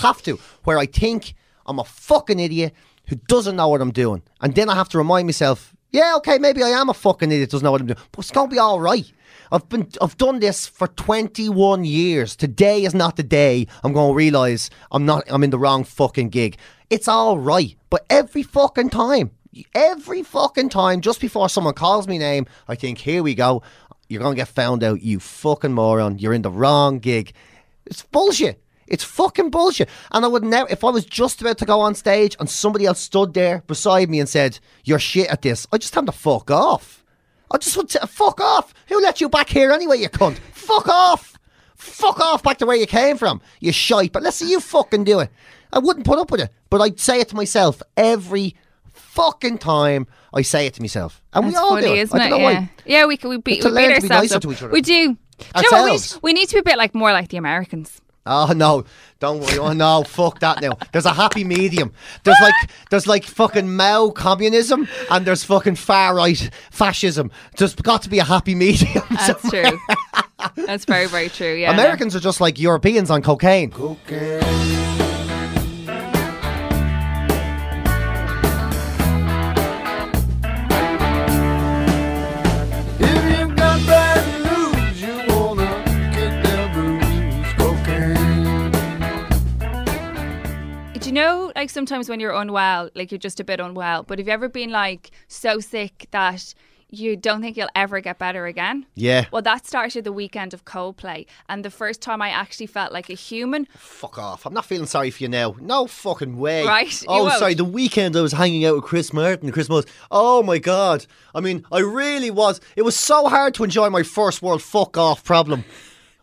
Have 0.01 0.23
to, 0.23 0.39
where 0.65 0.79
I 0.79 0.87
think 0.87 1.35
I'm 1.65 1.79
a 1.79 1.85
fucking 1.85 2.39
idiot 2.39 2.75
who 3.07 3.17
doesn't 3.29 3.57
know 3.57 3.69
what 3.69 3.81
I'm 3.81 3.93
doing, 3.93 4.23
and 4.41 4.55
then 4.55 4.69
I 4.69 4.75
have 4.75 4.89
to 4.91 4.99
remind 4.99 5.27
myself, 5.27 5.75
yeah, 5.91 6.15
okay, 6.17 6.39
maybe 6.39 6.63
I 6.63 6.69
am 6.71 6.91
a 6.91 6.95
fucking 6.95 7.31
idiot, 7.31 7.51
who 7.51 7.57
doesn't 7.57 7.65
know 7.65 7.71
what 7.73 7.81
I'm 7.81 7.87
doing, 7.87 8.01
but 8.13 8.21
it's 8.21 8.31
gonna 8.31 8.49
be 8.49 8.59
all 8.59 8.81
right. 8.81 9.11
I've 9.53 9.69
been, 9.69 9.89
I've 10.01 10.17
done 10.17 10.41
this 10.41 10.67
for 10.67 10.89
21 10.89 11.85
years. 11.85 12.37
Today 12.37 12.85
is 12.85 12.95
not 12.95 13.17
the 13.17 13.23
day 13.23 13.67
I'm 13.85 13.93
gonna 13.93 14.15
realize 14.15 14.71
I'm 14.91 15.07
not, 15.07 15.25
I'm 15.29 15.45
in 15.45 15.51
the 15.51 15.59
wrong 15.59 15.85
fucking 15.85 16.31
gig. 16.31 16.57
It's 16.91 17.09
all 17.09 17.39
right, 17.39 17.77
but 17.91 18.05
every 18.11 18.43
fucking 18.43 18.91
time, 18.91 19.31
every 19.75 20.23
fucking 20.23 20.69
time, 20.69 21.01
just 21.01 21.21
before 21.21 21.49
someone 21.49 21.75
calls 21.75 22.09
me 22.09 22.19
name, 22.19 22.47
I 22.69 22.75
think, 22.75 22.99
here 22.99 23.23
we 23.23 23.35
go. 23.35 23.63
You're 24.09 24.23
gonna 24.23 24.37
get 24.37 24.49
found 24.49 24.83
out, 24.85 25.03
you 25.03 25.21
fucking 25.21 25.73
moron. 25.73 26.19
You're 26.19 26.35
in 26.35 26.43
the 26.43 26.51
wrong 26.51 26.99
gig. 26.99 27.33
It's 27.87 28.03
bullshit. 28.03 28.63
It's 28.87 29.03
fucking 29.05 29.51
bullshit. 29.51 29.89
And 30.13 30.25
I 30.25 30.29
would 30.29 30.45
never, 30.45 30.71
if 30.71 30.85
I 30.85 30.91
was 30.91 31.05
just 31.05 31.41
about 31.41 31.59
to 31.59 31.65
go 31.65 31.81
on 31.81 31.95
stage 31.95 32.37
and 32.39 32.49
somebody 32.49 32.87
else 32.87 33.01
stood 33.01 33.35
there 33.35 33.63
beside 33.67 34.09
me 34.09 34.21
and 34.21 34.29
said, 34.29 34.61
You're 34.85 35.01
shit 35.01 35.29
at 35.29 35.43
this, 35.43 35.67
I 35.73 35.79
just 35.79 35.95
them 35.95 36.07
to 36.07 36.13
fuck 36.13 36.51
off. 36.51 37.05
I 37.51 37.59
just 37.59 37.77
want 37.77 37.91
to 37.91 38.07
Fuck 38.07 38.41
off. 38.41 38.75
Who 38.89 39.01
let 39.01 39.21
you 39.21 39.29
back 39.29 39.49
here 39.49 39.71
anyway, 39.71 39.99
you 39.99 40.09
cunt? 40.09 40.39
Fuck 40.53 40.89
off. 40.89 41.39
Fuck 41.77 42.21
off 42.21 42.43
back 42.43 42.59
to 42.59 42.67
where 42.67 42.77
you 42.77 42.87
came 42.87 43.17
from, 43.19 43.41
you 43.61 43.71
shite. 43.73 44.13
But 44.13 44.23
let's 44.23 44.37
see 44.37 44.51
you 44.51 44.61
fucking 44.61 45.05
do 45.05 45.21
it. 45.21 45.31
I 45.73 45.79
wouldn't 45.79 46.07
put 46.07 46.19
up 46.19 46.31
with 46.31 46.41
it, 46.41 46.51
but 46.71 46.81
I'd 46.81 46.99
say 46.99 47.21
it 47.21 47.29
to 47.29 47.37
myself 47.37 47.83
every 47.97 48.57
fucking 48.93 49.59
time 49.59 50.07
I 50.33 50.43
say 50.43 50.67
it 50.67 50.75
to 50.75 50.83
myself. 50.83 51.23
And 51.33 51.47
we 51.47 51.55
all 51.55 51.71
funny, 51.71 51.87
do 51.87 51.93
it. 51.95 51.99
isn't 51.99 52.21
I 52.21 52.27
it? 52.27 52.31
don't 52.31 52.41
know 52.41 52.49
yeah. 52.49 52.61
why. 52.61 52.71
Yeah, 52.85 53.07
we 53.07 53.17
could 53.17 53.29
we 53.29 53.37
beat, 53.37 53.65
we 53.65 53.71
beat 53.71 53.75
to 53.75 53.75
be 53.75 53.95
ourselves 53.95 54.11
nicer 54.11 54.37
up. 54.37 54.43
to 54.43 54.53
each 54.53 54.63
other. 54.63 54.73
We 54.73 54.83
do. 54.83 55.17
Do 55.19 55.45
you 55.57 55.71
know 55.71 55.83
what? 55.83 56.19
We, 56.23 56.31
we 56.31 56.33
need 56.33 56.49
to 56.49 56.55
be 56.55 56.61
a 56.61 56.63
bit 56.63 56.79
like 56.79 56.95
more 56.95 57.13
like 57.13 57.29
the 57.29 57.37
Americans. 57.37 58.01
Oh 58.27 58.53
no, 58.55 58.85
don't 59.21 59.41
worry. 59.41 59.59
Oh 59.59 59.73
no, 59.73 60.03
fuck 60.07 60.41
that 60.41 60.61
now. 60.61 60.79
There's 60.93 61.07
a 61.07 61.13
happy 61.13 61.45
medium. 61.45 61.93
There's 62.25 62.41
like 62.41 62.55
there's 62.91 63.07
like 63.07 63.25
fucking 63.25 63.75
Mao 63.75 64.11
communism 64.11 64.89
and 65.11 65.27
there's 65.27 65.45
fucking 65.45 65.77
far 65.77 66.15
right 66.15 66.51
fascism. 66.71 67.31
There's 67.57 67.75
got 67.75 68.03
to 68.03 68.11
be 68.11 68.19
a 68.19 68.25
happy 68.25 68.55
medium. 68.55 69.05
That's 69.11 69.41
somewhere. 69.41 69.71
true. 69.71 69.79
That's 70.67 70.85
very 70.85 71.07
very 71.07 71.29
true. 71.29 71.55
Yeah. 71.55 71.73
no. 71.73 71.83
Americans 71.83 72.15
are 72.17 72.21
just 72.21 72.41
like 72.41 72.59
Europeans 72.59 73.11
on 73.11 73.23
cocaine. 73.23 73.71
Do 73.71 73.97
know, 91.17 91.53
like 91.57 91.71
sometimes 91.71 92.09
when 92.09 92.21
you're 92.21 92.33
unwell, 92.33 92.91
like 92.95 93.11
you're 93.11 93.19
just 93.19 93.41
a 93.41 93.45
bit 93.45 93.61
unwell, 93.61 94.03
but 94.05 94.19
have 94.19 94.27
you 94.29 94.33
ever 94.33 94.49
been 94.49 94.71
like 94.71 95.11
so 95.29 95.59
sick 95.61 96.07
that 96.13 96.55
you 96.89 97.17
don't 97.17 97.41
think 97.43 97.57
you'll 97.57 97.69
ever 97.75 98.01
get 98.01 98.17
better 98.17 98.47
again? 98.47 98.87
Yeah. 98.95 99.25
Well, 99.33 99.43
that 99.43 99.67
started 99.67 100.05
the 100.05 100.13
weekend 100.13 100.55
of 100.55 100.65
Coldplay, 100.65 101.27
and 101.49 101.65
the 101.65 101.71
first 101.71 102.01
time 102.01 102.23
I 102.23 102.29
actually 102.31 102.67
felt 102.69 102.93
like 102.93 103.11
a 103.11 103.15
human. 103.15 103.67
Fuck 103.77 104.19
off. 104.19 104.47
I'm 104.47 104.55
not 104.55 104.65
feeling 104.67 104.87
sorry 104.87 105.11
for 105.11 105.25
you 105.25 105.29
now. 105.29 105.57
No 105.61 105.89
fucking 105.89 106.39
way. 106.39 106.65
Right, 106.65 107.03
Oh, 107.09 107.29
sorry. 107.39 107.55
The 107.55 107.65
weekend 107.65 108.17
I 108.17 108.21
was 108.21 108.33
hanging 108.33 108.65
out 108.65 108.77
with 108.77 108.85
Chris 108.85 109.13
Martin, 109.13 109.51
Chris 109.51 109.69
Moss. 109.69 109.85
Oh 110.13 110.45
my 110.45 110.59
god. 110.59 111.07
I 111.35 111.41
mean, 111.41 111.67
I 111.73 111.81
really 111.81 112.31
was. 112.31 112.61
It 112.77 112.83
was 112.83 112.95
so 112.97 113.29
hard 113.29 113.55
to 113.55 113.65
enjoy 113.65 113.91
my 113.91 114.05
first 114.05 114.41
world 114.41 114.63
fuck 114.63 114.97
off 114.97 115.25
problem. 115.25 115.65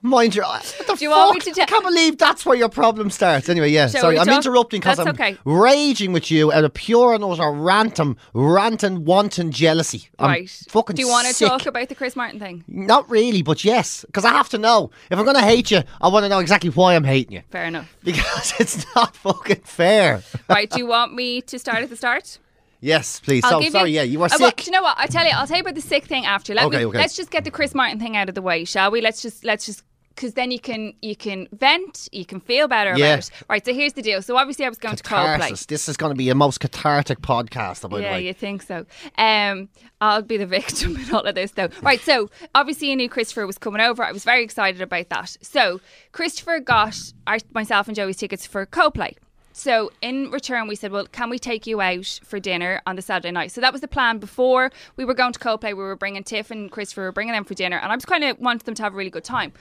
Mind 0.05 0.35
your. 0.35 0.43
Do 0.43 0.95
you 0.99 1.09
want 1.11 1.33
me 1.35 1.39
fuck? 1.39 1.55
to 1.55 1.61
I 1.61 1.65
can't 1.65 1.83
believe 1.85 2.17
that's 2.17 2.45
where 2.45 2.57
your 2.57 2.67
problem 2.67 3.09
starts. 3.09 3.47
Anyway, 3.47 3.69
yeah. 3.69 3.87
Shall 3.87 4.01
sorry, 4.01 4.19
I'm 4.19 4.25
talk- 4.25 4.35
interrupting 4.45 4.81
because 4.81 4.99
I'm 4.99 5.07
okay. 5.07 5.37
raging 5.45 6.11
with 6.11 6.29
you 6.29 6.51
out 6.51 6.65
of 6.65 6.73
pure 6.73 7.13
and 7.13 7.23
utter 7.23 7.41
rantum, 7.43 8.17
ranting, 8.33 9.05
wanton 9.05 9.51
jealousy. 9.51 10.09
I'm 10.19 10.29
right. 10.29 10.49
Fucking 10.67 10.97
Do 10.97 11.01
you 11.01 11.07
want 11.07 11.27
to 11.27 11.33
sick. 11.33 11.47
talk 11.47 11.65
about 11.65 11.87
the 11.87 11.95
Chris 11.95 12.17
Martin 12.17 12.37
thing? 12.37 12.65
Not 12.67 13.09
really, 13.09 13.41
but 13.43 13.63
yes, 13.63 14.03
because 14.05 14.25
I 14.25 14.31
have 14.33 14.49
to 14.49 14.57
know. 14.57 14.91
If 15.09 15.17
I'm 15.17 15.23
going 15.23 15.37
to 15.37 15.41
hate 15.41 15.71
you, 15.71 15.83
I 16.01 16.09
want 16.09 16.25
to 16.25 16.29
know 16.29 16.39
exactly 16.39 16.69
why 16.69 16.95
I'm 16.95 17.05
hating 17.05 17.31
you. 17.33 17.41
Fair 17.49 17.63
enough. 17.63 17.95
Because 18.03 18.53
it's 18.59 18.85
not 18.95 19.15
fucking 19.15 19.61
fair. 19.63 20.21
right. 20.49 20.69
Do 20.69 20.79
you 20.79 20.85
want 20.85 21.13
me 21.13 21.41
to 21.43 21.57
start 21.57 21.77
at 21.81 21.89
the 21.89 21.95
start? 21.95 22.39
Yes, 22.81 23.21
please. 23.21 23.45
I'll 23.45 23.51
so 23.51 23.59
give 23.61 23.71
sorry, 23.71 23.91
yeah, 23.91 24.01
you 24.01 24.19
were 24.19 24.25
Uh, 24.25 24.35
well, 24.37 24.49
sick. 24.49 24.57
do 24.57 24.65
you 24.65 24.71
know 24.73 24.81
what? 24.81 24.97
I 24.99 25.07
tell 25.07 25.23
you, 25.25 25.31
I'll 25.31 25.47
tell 25.47 25.55
you 25.55 25.61
about 25.61 25.75
the 25.75 25.79
sick 25.81 26.03
thing 26.03 26.25
after. 26.25 26.53
Let 26.53 26.65
Okay, 26.65 26.79
me, 26.79 26.85
okay. 26.87 26.97
Let's 26.97 27.15
just 27.15 27.31
get 27.31 27.45
the 27.45 27.51
Chris 27.51 27.73
Martin 27.73 27.97
thing 27.97 28.17
out 28.17 28.27
of 28.27 28.35
the 28.35 28.41
way, 28.41 28.65
shall 28.65 28.91
we? 28.91 28.99
Let's 28.99 29.21
just 29.21 29.45
let's 29.45 29.65
just 29.65 29.85
because 30.15 30.33
then 30.33 30.51
you 30.51 30.59
can 30.59 30.93
you 31.01 31.15
can 31.15 31.47
vent, 31.53 32.07
you 32.11 32.25
can 32.25 32.39
feel 32.39 32.67
better 32.67 32.93
Yeah. 32.97 33.13
about 33.15 33.19
it. 33.19 33.31
Right. 33.49 33.65
So 33.65 33.73
here's 33.73 33.93
the 33.93 34.01
deal. 34.01 34.21
So 34.21 34.37
obviously 34.37 34.65
I 34.65 34.69
was 34.69 34.77
going 34.77 34.95
to 34.95 35.03
Catharsis. 35.03 35.63
Coldplay. 35.63 35.67
This 35.67 35.89
is 35.89 35.97
going 35.97 36.11
to 36.11 36.17
be 36.17 36.29
a 36.29 36.35
most 36.35 36.59
cathartic 36.59 37.21
podcast, 37.21 37.81
the 37.87 37.97
Yeah, 37.97 38.17
you 38.17 38.33
think 38.33 38.61
so? 38.63 38.85
Um, 39.17 39.69
I'll 40.01 40.21
be 40.21 40.37
the 40.37 40.45
victim 40.59 40.97
in 40.97 41.13
all 41.13 41.21
of 41.21 41.35
this, 41.35 41.51
though. 41.51 41.69
Right, 41.81 41.99
so 42.01 42.29
obviously 42.53 42.89
you 42.89 42.95
knew 42.95 43.09
Christopher 43.09 43.47
was 43.47 43.57
coming 43.57 43.81
over. 43.81 44.03
I 44.03 44.11
was 44.11 44.23
very 44.23 44.43
excited 44.43 44.81
about 44.81 45.09
that. 45.09 45.37
So 45.41 45.81
Christopher 46.11 46.59
got 46.59 46.95
our, 47.27 47.37
myself 47.53 47.87
and 47.87 47.95
Joey's 47.95 48.17
tickets 48.17 48.45
for 48.45 48.65
Coldplay. 48.65 49.15
So 49.53 49.91
in 50.01 50.31
return, 50.31 50.67
we 50.67 50.75
said, 50.75 50.91
"Well, 50.91 51.05
can 51.05 51.29
we 51.29 51.39
take 51.39 51.65
you 51.65 51.79
out 51.79 52.19
for 52.23 52.39
dinner 52.39 52.81
on 52.85 52.95
the 52.95 53.01
Saturday 53.01 53.31
night?" 53.31 53.51
So 53.51 53.61
that 53.61 53.71
was 53.71 53.81
the 53.81 53.87
plan 53.87 54.17
before 54.17 54.71
we 54.97 55.05
were 55.05 55.13
going 55.13 55.31
to 55.33 55.39
Coldplay. 55.39 55.69
We 55.69 55.75
were 55.75 55.95
bringing 55.95 56.23
Tiff 56.23 56.51
and 56.51 56.71
Christopher, 56.71 57.01
we 57.01 57.05
were 57.05 57.11
bringing 57.11 57.33
them 57.33 57.45
for 57.45 57.53
dinner, 57.53 57.77
and 57.77 57.91
I 57.91 57.95
just 57.95 58.07
kind 58.07 58.23
of 58.23 58.39
wanted 58.39 58.65
them 58.65 58.75
to 58.75 58.83
have 58.83 58.93
a 58.93 58.97
really 58.97 59.09
good 59.09 59.23
time. 59.23 59.53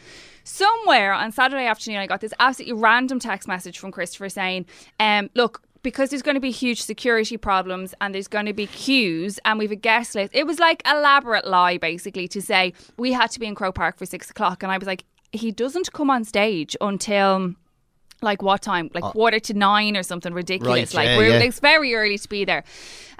Somewhere 0.44 1.12
on 1.12 1.31
Saturday 1.31 1.66
afternoon, 1.66 2.00
I 2.00 2.07
got 2.07 2.20
this 2.20 2.35
absolutely 2.40 2.81
random 2.81 3.20
text 3.20 3.46
message 3.46 3.78
from 3.78 3.92
Christopher 3.92 4.28
saying, 4.28 4.66
um, 4.98 5.31
"Look, 5.35 5.62
because 5.83 6.11
there's 6.11 6.22
going 6.22 6.37
to 6.37 6.40
be 6.40 6.50
huge 6.50 6.83
security 6.83 7.37
problems 7.37 7.94
and 8.00 8.14
there's 8.14 8.28
going 8.28 8.46
to 8.46 8.52
be 8.52 8.66
queues 8.66 9.38
and 9.44 9.59
we've 9.59 9.72
a 9.72 9.76
guest 9.76 10.14
list. 10.14 10.31
It 10.35 10.46
was 10.46 10.59
like 10.59 10.83
elaborate 10.87 11.46
lie 11.46 11.76
basically 11.76 12.28
to 12.28 12.40
say 12.40 12.72
we 12.96 13.12
had 13.12 13.31
to 13.33 13.40
be 13.40 13.46
in 13.46 13.55
Croke 13.55 13.74
Park 13.74 13.98
for 13.98 14.07
six 14.07 14.31
o'clock. 14.31 14.62
And 14.62 14.70
I 14.70 14.78
was 14.78 14.87
like, 14.87 15.05
he 15.33 15.50
doesn't 15.50 15.92
come 15.92 16.11
on 16.11 16.24
stage 16.24 16.76
until 16.81 17.55
like 18.22 18.42
what 18.42 18.62
time? 18.62 18.90
Like 18.94 19.04
uh, 19.04 19.11
quarter 19.11 19.40
to 19.40 19.54
nine 19.54 19.96
or 19.96 20.02
something 20.02 20.32
ridiculous. 20.32 20.94
Right, 20.94 21.06
like 21.06 21.08
yeah, 21.08 21.16
we're 21.16 21.28
yeah. 21.28 21.46
it's 21.46 21.61
very 21.61 21.94
early 21.94 22.18
to 22.18 22.28
be 22.28 22.44
there. 22.44 22.64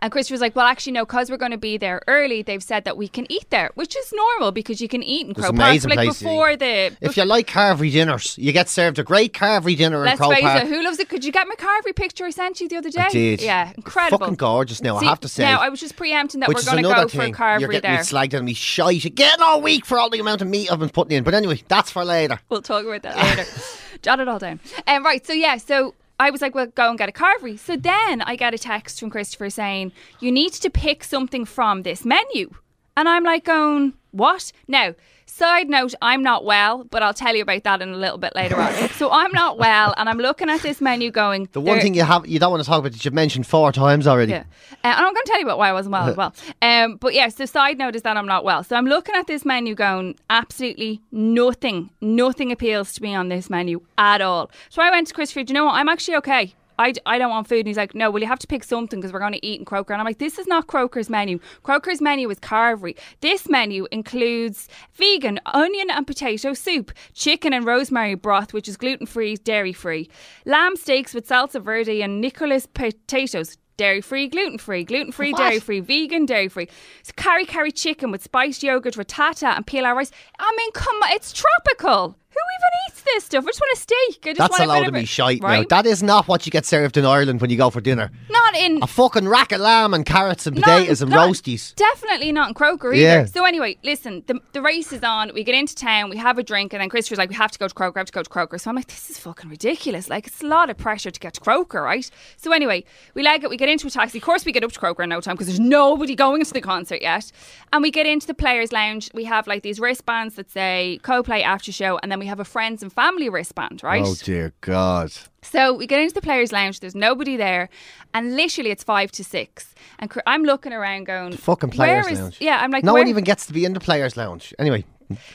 And 0.03 0.11
Christopher's 0.11 0.41
like, 0.41 0.57
well, 0.57 0.67
actually, 0.67 0.95
no, 0.95 1.05
because 1.07 1.31
we're 1.31 1.37
going 1.37 1.53
to 1.53 1.57
be 1.57 1.79
there 1.79 2.03
early. 2.09 2.43
They've 2.43 2.63
said 2.63 2.83
that 2.87 2.97
we 2.97 3.07
can 3.07 3.31
eat 3.31 3.49
there, 3.51 3.71
which 3.77 3.97
is 3.97 4.13
normal 4.13 4.51
because 4.51 4.81
you 4.81 4.89
can 4.89 5.01
eat 5.01 5.29
in 5.29 5.33
Croke 5.33 5.55
Park. 5.55 5.85
Like 5.85 6.09
before 6.09 6.57
the. 6.57 6.97
If 7.01 7.17
you 7.17 7.25
like 7.25 7.47
carvery 7.47 7.93
dinners, 7.93 8.37
you 8.37 8.51
get 8.51 8.69
served 8.69 8.99
a 8.99 9.05
great 9.05 9.33
carvery 9.33 9.77
dinner 9.77 9.99
in 9.99 10.07
Let's 10.07 10.19
Croke 10.19 10.41
Park. 10.41 10.65
it, 10.65 10.67
who 10.67 10.83
loves 10.83 10.99
it? 10.99 11.09
Could 11.09 11.25
you 11.25 11.31
get 11.31 11.47
my 11.47 11.55
carvery 11.55 11.95
picture 11.95 12.25
I 12.25 12.31
sent 12.31 12.61
you 12.61 12.69
the 12.69 12.79
other 12.79 12.91
day? 12.91 13.01
I 13.01 13.09
did. 13.11 13.43
Yeah, 13.43 13.73
incredible. 13.77 14.19
Fucking 14.19 14.35
gorgeous 14.35 14.83
now, 14.83 14.97
I 14.97 15.05
have 15.05 15.21
to 15.21 15.29
say. 15.29 15.45
Now, 15.45 15.61
I 15.61 15.69
was 15.69 15.79
just 15.79 15.95
preempting 15.95 16.41
that 16.41 16.49
we're 16.49 16.65
going 16.65 16.79
to 16.79 16.83
go 16.83 17.07
thing. 17.07 17.33
for 17.33 17.39
carvery 17.39 17.61
You're 17.61 17.71
getting 17.71 17.93
there. 17.93 18.01
me 18.01 18.05
slagged 18.05 18.37
on 18.37 18.45
me 18.45 18.55
shite 18.55 19.05
again 19.05 19.41
all 19.41 19.63
week 19.63 19.87
for 19.87 20.01
all 20.01 20.11
the 20.11 20.19
amount 20.19 20.43
of 20.43 20.49
meat 20.49 20.73
I've 20.73 20.81
been 20.81 20.91
putting 20.91 21.17
in. 21.17 21.23
But 21.23 21.35
anyway, 21.35 21.63
that's 21.69 21.93
for 21.93 22.05
later. 22.05 22.41
We'll 22.49 22.61
talk 22.61 22.85
about 22.85 23.03
that 23.03 23.17
later. 23.39 23.49
Jot 24.03 24.19
it 24.19 24.27
all 24.27 24.41
down. 24.41 24.59
Um, 24.89 25.05
right, 25.05 25.25
so 25.25 25.33
yeah, 25.33 25.59
so 25.59 25.95
I 26.19 26.31
was 26.31 26.41
like, 26.41 26.55
well, 26.55 26.67
go 26.67 26.89
and 26.89 26.99
get 26.99 27.09
a 27.09 27.13
carvery. 27.13 27.59
So 27.59 27.77
then 27.77 28.23
I 28.23 28.37
get 28.37 28.55
a 28.55 28.59
text 28.59 29.01
from 29.01 29.11
Christopher 29.11 29.51
saying, 29.51 29.93
you 30.21 30.31
need 30.31 30.53
to 30.55 30.71
pick 30.71 31.03
something 31.05 31.45
from 31.45 31.83
this 31.83 32.05
menu. 32.05 32.55
And 32.97 33.09
I'm 33.09 33.25
like, 33.25 33.45
going, 33.45 33.95
what? 34.11 34.53
Now, 34.69 34.95
side 35.25 35.69
note, 35.71 35.95
I'm 36.03 36.23
not 36.23 36.45
well, 36.45 36.85
but 36.85 37.03
I'll 37.03 37.15
tell 37.15 37.35
you 37.35 37.43
about 37.43 37.65
that 37.65 37.81
in 37.81 37.89
a 37.89 37.97
little 37.97 38.19
bit 38.19 38.35
later 38.35 38.61
on. 38.61 38.73
So 39.03 39.11
I'm 39.11 39.33
not 39.33 39.59
well, 39.59 39.95
and 39.97 40.09
I'm 40.09 40.19
looking 40.19 40.49
at 40.51 40.61
this 40.61 40.81
menu 40.81 41.11
going, 41.11 41.49
The 41.53 41.61
one 41.61 41.81
thing 41.81 41.95
you 41.95 42.05
have 42.05 42.27
you 42.27 42.39
don't 42.39 42.51
want 42.53 42.63
to 42.63 42.69
talk 42.69 42.81
about 42.81 42.93
that 42.93 43.05
you've 43.05 43.15
mentioned 43.15 43.47
four 43.47 43.73
times 43.73 44.07
already. 44.07 44.33
yeah. 44.33 44.45
Uh, 44.85 44.89
and 44.89 44.95
I'm 45.07 45.13
going 45.15 45.25
to 45.25 45.29
tell 45.31 45.39
you 45.41 45.47
about 45.47 45.59
why 45.59 45.71
I 45.71 45.73
wasn't 45.73 45.95
well 45.95 46.09
as 46.09 46.17
well. 46.19 46.35
Um, 46.61 46.97
but 46.97 47.15
yeah, 47.15 47.29
so 47.29 47.47
side 47.47 47.79
note 47.79 47.97
is 47.97 48.03
that 48.03 48.17
I'm 48.17 48.27
not 48.27 48.45
well. 48.45 48.63
So 48.63 48.77
I'm 48.77 48.87
looking 48.87 49.15
at 49.15 49.27
this 49.27 49.45
menu 49.45 49.75
going, 49.75 50.17
absolutely 50.31 51.01
nothing, 51.11 51.91
nothing 52.01 52.53
appeals 52.53 52.93
to 52.95 53.03
me 53.03 53.15
on 53.15 53.29
this 53.29 53.49
menu 53.49 53.81
at 53.97 54.21
all. 54.21 54.51
So 54.69 54.83
I 54.83 54.91
went 54.91 55.09
to 55.09 55.15
Christopher, 55.15 55.43
do 55.45 55.53
you 55.53 55.55
know 55.55 55.65
what? 55.65 55.75
I'm 55.75 55.89
actually 55.89 56.17
okay. 56.19 56.55
I, 56.79 56.93
I 57.07 57.19
don't 57.19 57.31
want 57.31 57.49
food. 57.49 57.61
And 57.61 57.67
he's 57.69 57.77
like, 57.77 57.95
no, 57.95 58.11
well, 58.11 58.23
you 58.23 58.29
have 58.29 58.39
to 58.41 58.47
pick 58.47 58.65
something 58.65 59.01
because 59.01 59.13
we're 59.13 59.19
going 59.19 59.33
to 59.33 59.47
eat 59.47 59.59
in 59.59 59.65
Croker. 59.65 59.93
And 59.93 60.01
I'm 60.01 60.07
like, 60.07 60.19
this 60.19 60.39
is 60.39 60.47
not 60.47 60.67
Croker's 60.67 61.11
menu. 61.11 61.39
Croker's 61.63 62.01
menu 62.01 62.29
is 62.31 62.39
carvery. 62.39 62.99
This 63.21 63.49
menu 63.49 63.87
includes 63.91 64.69
vegan, 64.95 65.41
onion 65.47 65.91
and 65.91 66.07
potato 66.07 66.55
soup, 66.55 66.93
chicken 67.15 67.53
and 67.53 67.65
rosemary 67.65 68.15
broth, 68.15 68.53
which 68.53 68.69
is 68.69 68.77
gluten 68.77 69.07
free, 69.07 69.37
dairy 69.37 69.73
free, 69.73 70.09
lamb 70.45 70.77
steaks 70.77 71.15
with 71.15 71.29
salsa 71.29 71.63
verde 71.63 72.03
and 72.03 72.21
Nicola 72.21 72.61
potatoes. 72.75 73.57
Dairy 73.79 74.03
free, 74.03 74.29
gluten 74.29 74.59
free, 74.59 74.85
gluten 74.85 75.13
free, 75.13 75.33
dairy 75.33 75.59
free, 75.59 75.81
vegan, 75.81 76.27
dairy 76.27 76.49
free. 76.49 76.69
So 77.03 77.13
curry 77.17 77.47
curry 77.47 77.73
chicken 77.73 78.11
with 78.11 78.23
spiced 78.23 78.63
yogurt, 78.63 78.97
ricotta, 78.97 79.49
and 79.49 79.67
pilau 79.67 79.95
rice. 79.95 80.11
I 80.39 80.55
mean, 80.57 80.73
come 80.73 80.95
on, 80.97 81.11
it's 81.13 81.33
tropical. 81.33 82.19
Who 82.43 82.49
even 82.59 82.71
eats 82.89 83.03
this 83.03 83.25
stuff? 83.25 83.45
I 83.45 83.49
just 83.49 83.61
want 83.61 83.77
a 83.77 83.81
steak. 83.81 84.27
I 84.27 84.31
just 84.31 84.39
That's 84.39 84.59
want 84.59 84.63
a 84.65 84.67
load 84.67 84.87
of 84.89 84.95
me 84.95 85.01
it, 85.01 85.09
shite 85.09 85.43
now. 85.43 85.65
That 85.69 85.87
is 85.87 86.03
not 86.03 86.29
what 86.29 86.47
you 86.47 86.51
get 86.51 86.67
served 86.67 86.97
in 86.97 87.05
Ireland 87.05 87.41
when 87.41 87.51
you 87.51 87.57
go 87.57 87.71
for 87.71 87.81
dinner. 87.81 88.11
Not 88.53 88.61
in 88.61 88.83
A 88.83 88.87
fucking 88.87 89.29
rack 89.29 89.53
of 89.53 89.61
lamb 89.61 89.95
and 89.95 90.05
carrots 90.05 90.47
and 90.47 90.57
not- 90.57 90.65
potatoes 90.65 91.03
and 91.03 91.11
not- 91.11 91.29
roasties. 91.29 91.75
Definitely 91.75 92.33
not 92.33 92.49
in 92.49 92.55
Croker 92.55 92.93
either. 92.93 93.03
Yeah. 93.03 93.25
So 93.25 93.45
anyway, 93.45 93.77
listen, 93.83 94.23
the, 94.27 94.41
the 94.53 94.61
race 94.63 94.93
is 94.93 95.03
on. 95.03 95.33
We 95.35 95.45
get 95.45 95.55
into 95.55 95.75
town, 95.75 96.11
we 96.11 96.17
have 96.19 96.39
a 96.39 96.43
drink, 96.43 96.73
and 96.73 96.81
then 96.83 96.89
Christopher's 96.89 97.19
like, 97.19 97.31
we 97.31 97.35
have 97.37 97.51
to 97.53 97.59
go 97.59 97.69
to 97.69 97.75
Croker, 97.75 97.99
I 97.99 98.01
have 98.01 98.07
to 98.09 98.13
go 98.13 98.23
to 98.23 98.29
Croker. 98.31 98.59
So 98.59 98.71
I'm 98.71 98.77
like, 98.77 98.89
this 98.89 99.11
is 99.11 99.19
fucking 99.19 99.49
ridiculous. 99.51 100.09
Like, 100.11 100.27
it's 100.27 100.43
a 100.43 100.47
lot 100.47 100.71
of 100.71 100.77
pressure 100.77 101.11
to 101.11 101.21
get 101.21 101.35
to 101.35 101.41
Croker, 101.41 101.83
right? 101.83 102.09
So 102.37 102.53
anyway, 102.53 102.85
we 103.15 103.23
leg 103.23 103.45
it, 103.45 103.51
we 103.51 103.57
get 103.57 103.69
into 103.69 103.87
a 103.87 103.91
taxi. 103.91 104.19
Of 104.19 104.25
course, 104.25 104.45
we 104.45 104.53
get 104.53 104.65
up 104.65 104.73
to 104.73 104.79
Croker 104.79 105.03
in 105.03 105.09
no 105.09 105.21
time 105.21 105.35
because 105.35 105.47
there's 105.47 105.61
nobody 105.61 106.15
going 106.15 106.45
to 106.45 106.53
the 106.53 106.61
concert 106.61 107.01
yet. 107.03 107.31
And 107.73 107.83
we 107.83 107.91
get 107.91 108.07
into 108.07 108.27
the 108.27 108.35
players' 108.35 108.73
lounge. 108.73 109.11
We 109.15 109.25
have 109.25 109.47
like 109.47 109.63
these 109.63 109.81
wristbands 109.81 110.35
that 110.37 110.51
say 110.51 111.01
Coldplay 111.03 111.43
after 111.43 111.73
show, 111.73 111.99
and 112.03 112.13
then 112.13 112.19
we 112.19 112.27
have 112.27 112.41
a 112.41 112.45
friends 112.45 112.83
and 112.83 112.93
family 112.93 113.29
wristband, 113.29 113.83
right? 113.83 114.05
Oh 114.07 114.15
dear 114.23 114.53
God. 114.61 115.13
So 115.43 115.75
we 115.75 115.87
get 115.87 116.01
into 116.01 116.15
the 116.15 116.21
players' 116.23 116.53
lounge. 116.53 116.81
There's 116.81 116.95
nobody 116.95 117.37
there, 117.37 117.69
and 118.15 118.37
literally 118.37 118.71
it's 118.71 118.85
five 118.85 119.11
to 119.13 119.25
six. 119.25 119.75
And 119.99 120.11
I'm 120.27 120.45
looking 120.45 120.73
around, 120.73 121.05
going, 121.05 121.33
Fucking 121.37 121.71
players 121.71 122.05
where 122.05 122.13
is- 122.13 122.21
lounge. 122.21 122.37
Yeah, 122.41 122.59
I'm 122.63 122.71
like, 122.71 122.85
no 122.85 122.93
where- 122.95 123.03
one 123.03 123.09
even 123.09 123.25
gets 123.25 123.47
to 123.47 123.53
be 123.53 123.65
in 123.65 123.73
the 123.75 123.81
players' 123.81 124.17
lounge. 124.17 124.55
Anyway, 124.59 124.85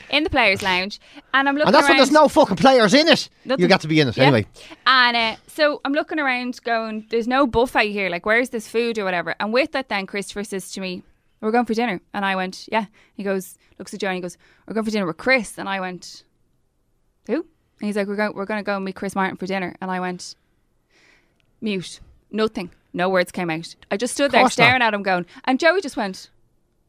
in 0.10 0.24
the 0.24 0.30
players' 0.30 0.62
lounge, 0.63 1.00
and 1.34 1.48
I'm 1.48 1.56
looking. 1.56 1.67
and 1.67 1.76
that's 1.76 1.88
when 1.89 1.98
there's 1.98 2.10
no 2.12 2.28
fucking 2.30 2.56
players 2.56 2.93
in 2.93 3.08
it. 3.08 3.30
Nothing. 3.46 3.62
You 3.63 3.67
got 3.67 3.82
to 3.82 3.88
be 3.88 4.00
in 4.00 4.08
it 4.08 4.17
Yeah. 4.17 4.24
anyway. 4.24 4.48
And 4.88 5.15
uh, 5.17 5.36
so 5.48 5.82
I'm 5.86 5.93
looking 5.93 6.20
around, 6.20 6.60
going, 6.63 7.06
"There's 7.10 7.28
no 7.28 7.46
buffet 7.46 7.91
here. 7.91 8.10
Like, 8.10 8.26
where's 8.26 8.50
this 8.50 8.67
food 8.67 8.98
or 8.98 9.04
whatever?" 9.04 9.36
And 9.39 9.52
with 9.54 9.74
that, 9.74 9.89
then 9.89 10.08
Christopher 10.08 10.43
says 10.46 10.72
to 10.72 10.82
me, 10.82 11.04
"We're 11.41 11.52
going 11.52 11.65
for 11.65 11.74
dinner." 11.76 12.00
And 12.13 12.26
I 12.26 12.36
went, 12.36 12.67
"Yeah." 12.72 12.86
He 13.13 13.24
goes, 13.24 13.58
looks 13.78 13.93
at 13.93 14.00
Joe, 14.00 14.08
and 14.08 14.15
he 14.15 14.22
goes, 14.22 14.38
"We're 14.65 14.74
going 14.74 14.86
for 14.86 14.91
dinner 14.91 15.06
with 15.06 15.17
Chris." 15.17 15.58
And 15.60 15.67
I 15.70 15.80
went? 15.80 16.24
And 17.80 17.88
he's 17.88 17.96
like, 17.96 18.08
"We're 18.08 18.16
going, 18.16 18.34
we're 18.34 18.46
going 18.46 18.60
to 18.60 18.66
go 18.66 18.76
and 18.76 18.86
meet 18.86 18.96
Chris 18.96 19.16
Martin 19.16 19.38
for 19.38 19.46
dinner." 19.46 19.76
And 19.82 19.92
I 19.92 20.00
went, 20.00 20.36
mute, 21.62 22.00
nothing, 22.32 22.72
no 22.94 23.10
words 23.10 23.32
came 23.32 23.50
out. 23.50 23.76
I 23.92 23.98
just 23.98 24.13
stood 24.13 24.32
there 24.32 24.42
Course 24.42 24.54
staring 24.54 24.82
at 24.82 24.94
him, 24.94 25.04
going, 25.04 25.26
and 25.46 25.60
Joey 25.60 25.82
just 25.82 25.98
went, 25.98 26.30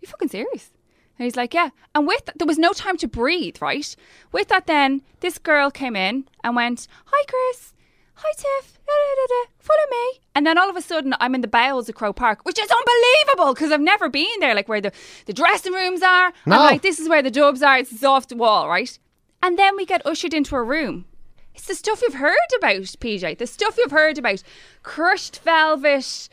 "You 0.00 0.08
fucking 0.08 0.28
serious?" 0.28 0.70
And 1.18 1.24
he's 1.24 1.36
like, 1.36 1.52
"Yeah." 1.54 1.70
And 1.94 2.06
with 2.06 2.24
that, 2.26 2.38
there 2.38 2.46
was 2.46 2.58
no 2.58 2.72
time 2.72 2.96
to 2.98 3.08
breathe, 3.08 3.56
right? 3.60 3.94
With 4.32 4.48
that, 4.48 4.66
then 4.66 5.02
this 5.20 5.38
girl 5.38 5.70
came 5.70 5.96
in 5.96 6.24
and 6.44 6.56
went, 6.56 6.86
"Hi, 7.06 7.24
Chris. 7.28 7.74
Hi, 8.14 8.32
Tiff. 8.36 8.78
Da, 8.86 8.92
da, 8.92 9.14
da, 9.14 9.26
da. 9.28 9.50
Follow 9.58 9.86
me." 9.90 10.20
And 10.34 10.46
then 10.46 10.58
all 10.58 10.70
of 10.70 10.76
a 10.76 10.82
sudden, 10.82 11.14
I'm 11.20 11.34
in 11.34 11.40
the 11.40 11.48
bowels 11.48 11.88
of 11.88 11.94
Croke 11.94 12.16
Park, 12.16 12.44
which 12.44 12.58
is 12.58 12.70
unbelievable 12.70 13.54
because 13.54 13.72
I've 13.72 13.80
never 13.80 14.08
been 14.08 14.40
there. 14.40 14.54
Like 14.54 14.68
where 14.68 14.80
the 14.80 14.92
the 15.26 15.32
dressing 15.32 15.72
rooms 15.72 16.02
are. 16.02 16.32
No. 16.46 16.56
I'm 16.56 16.60
like, 16.72 16.82
this 16.82 16.98
is 16.98 17.08
where 17.08 17.22
the 17.22 17.30
dubs 17.30 17.62
are. 17.62 17.78
It's 17.78 18.02
off 18.04 18.28
the 18.28 18.36
wall, 18.36 18.68
right? 18.68 18.98
And 19.42 19.58
then 19.58 19.76
we 19.76 19.86
get 19.86 20.04
ushered 20.06 20.34
into 20.34 20.56
a 20.56 20.62
room. 20.62 21.06
It's 21.54 21.66
the 21.66 21.74
stuff 21.74 22.02
you've 22.02 22.14
heard 22.14 22.36
about, 22.56 22.82
PJ. 22.82 23.38
The 23.38 23.46
stuff 23.46 23.78
you've 23.78 23.90
heard 23.90 24.18
about. 24.18 24.42
Crushed 24.82 25.40
velvet 25.40 26.28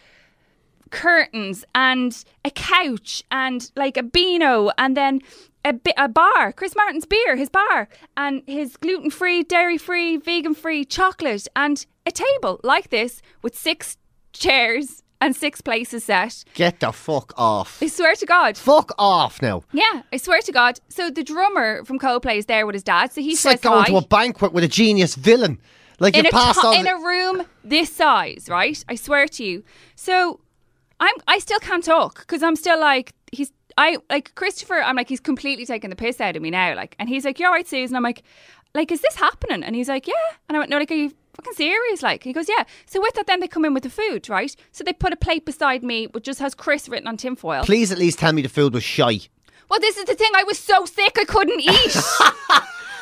curtains 0.91 1.65
and 1.73 2.23
a 2.43 2.51
couch 2.51 3.23
and 3.31 3.71
like 3.75 3.97
a 3.97 4.03
beano 4.03 4.69
and 4.77 4.95
then 4.95 5.21
a, 5.65 5.73
bi- 5.73 5.93
a 5.97 6.07
bar, 6.07 6.53
Chris 6.53 6.75
Martin's 6.75 7.05
beer, 7.05 7.35
his 7.35 7.49
bar, 7.49 7.89
and 8.15 8.43
his 8.45 8.77
gluten 8.77 9.09
free, 9.09 9.41
dairy 9.43 9.79
free, 9.79 10.15
vegan 10.17 10.53
free 10.53 10.85
chocolate, 10.85 11.47
and 11.55 11.85
a 12.05 12.11
table 12.11 12.59
like 12.63 12.91
this 12.91 13.21
with 13.41 13.57
six 13.57 13.97
chairs 14.31 15.01
and 15.21 15.35
six 15.35 15.61
places 15.61 16.03
set. 16.05 16.43
Get 16.53 16.79
the 16.79 16.91
fuck 16.91 17.33
off. 17.37 17.81
I 17.81 17.87
swear 17.87 18.15
to 18.15 18.25
God. 18.25 18.57
Fuck 18.57 18.91
off 18.97 19.41
now. 19.41 19.63
Yeah, 19.71 20.03
I 20.11 20.17
swear 20.17 20.41
to 20.41 20.51
God. 20.51 20.79
So 20.89 21.09
the 21.09 21.23
drummer 21.23 21.83
from 21.85 21.99
Coldplay 21.99 22.37
is 22.37 22.45
there 22.45 22.65
with 22.65 22.75
his 22.75 22.83
dad. 22.83 23.11
So 23.13 23.21
he 23.21 23.31
It's 23.31 23.45
like 23.45 23.61
going 23.61 23.79
hi 23.83 23.85
to 23.89 23.97
a 23.97 24.01
banquet 24.05 24.53
with 24.53 24.63
a 24.63 24.67
genius 24.67 25.15
villain. 25.15 25.59
Like 25.99 26.15
in 26.17 26.25
you 26.25 26.29
a, 26.29 26.31
passed 26.31 26.61
to- 26.61 26.71
in 26.71 26.87
a 26.87 26.95
room 26.97 27.43
this 27.63 27.89
size, 27.95 28.47
right? 28.49 28.83
I 28.89 28.95
swear 28.95 29.27
to 29.27 29.43
you. 29.43 29.63
So 29.95 30.39
I'm 30.99 31.15
I 31.27 31.39
still 31.39 31.59
can't 31.59 31.83
talk 31.83 32.19
because 32.19 32.43
I'm 32.43 32.55
still 32.55 32.79
like 32.79 33.13
he's 33.31 33.51
I 33.77 33.97
like 34.09 34.35
Christopher. 34.35 34.75
I'm 34.75 34.95
like 34.95 35.09
he's 35.09 35.19
completely 35.19 35.65
taking 35.65 35.89
the 35.89 35.95
piss 35.95 36.19
out 36.21 36.35
of 36.35 36.41
me 36.41 36.49
now. 36.51 36.75
Like, 36.75 36.95
and 36.99 37.09
he's 37.09 37.25
like, 37.25 37.39
"You're 37.39 37.51
right, 37.51 37.67
Susan." 37.67 37.95
I'm 37.95 38.03
like, 38.03 38.23
"Like, 38.73 38.91
is 38.91 39.01
this 39.01 39.15
happening?" 39.15 39.63
And 39.63 39.75
he's 39.75 39.89
like, 39.89 40.07
"Yeah." 40.07 40.13
And 40.47 40.55
I 40.55 40.59
went, 40.59 40.69
"No, 40.69 40.77
like, 40.77 40.91
are 40.91 40.95
you 40.95 41.11
fucking 41.35 41.53
serious?" 41.53 42.01
Like, 42.01 42.23
he 42.23 42.33
goes, 42.33 42.47
"Yeah." 42.49 42.63
So 42.85 43.01
with 43.01 43.13
that, 43.15 43.27
then 43.27 43.39
they 43.39 43.47
come 43.47 43.65
in 43.65 43.73
with 43.73 43.83
the 43.83 43.89
food, 43.89 44.29
right? 44.29 44.55
So 44.71 44.83
they 44.83 44.93
put 44.93 45.13
a 45.13 45.17
plate 45.17 45.45
beside 45.45 45.83
me, 45.83 46.07
which 46.07 46.25
just 46.25 46.39
has 46.39 46.55
Chris 46.55 46.89
written 46.89 47.07
on 47.07 47.17
tinfoil. 47.17 47.63
Please 47.63 47.91
at 47.91 47.97
least 47.97 48.19
tell 48.19 48.33
me 48.33 48.41
the 48.41 48.49
food 48.49 48.73
was 48.73 48.83
shy. 48.83 49.19
Well, 49.69 49.79
this 49.79 49.97
is 49.97 50.05
the 50.05 50.15
thing. 50.15 50.29
I 50.35 50.43
was 50.43 50.59
so 50.59 50.85
sick 50.85 51.17
I 51.19 51.25
couldn't 51.25 51.59
eat. 51.61 51.95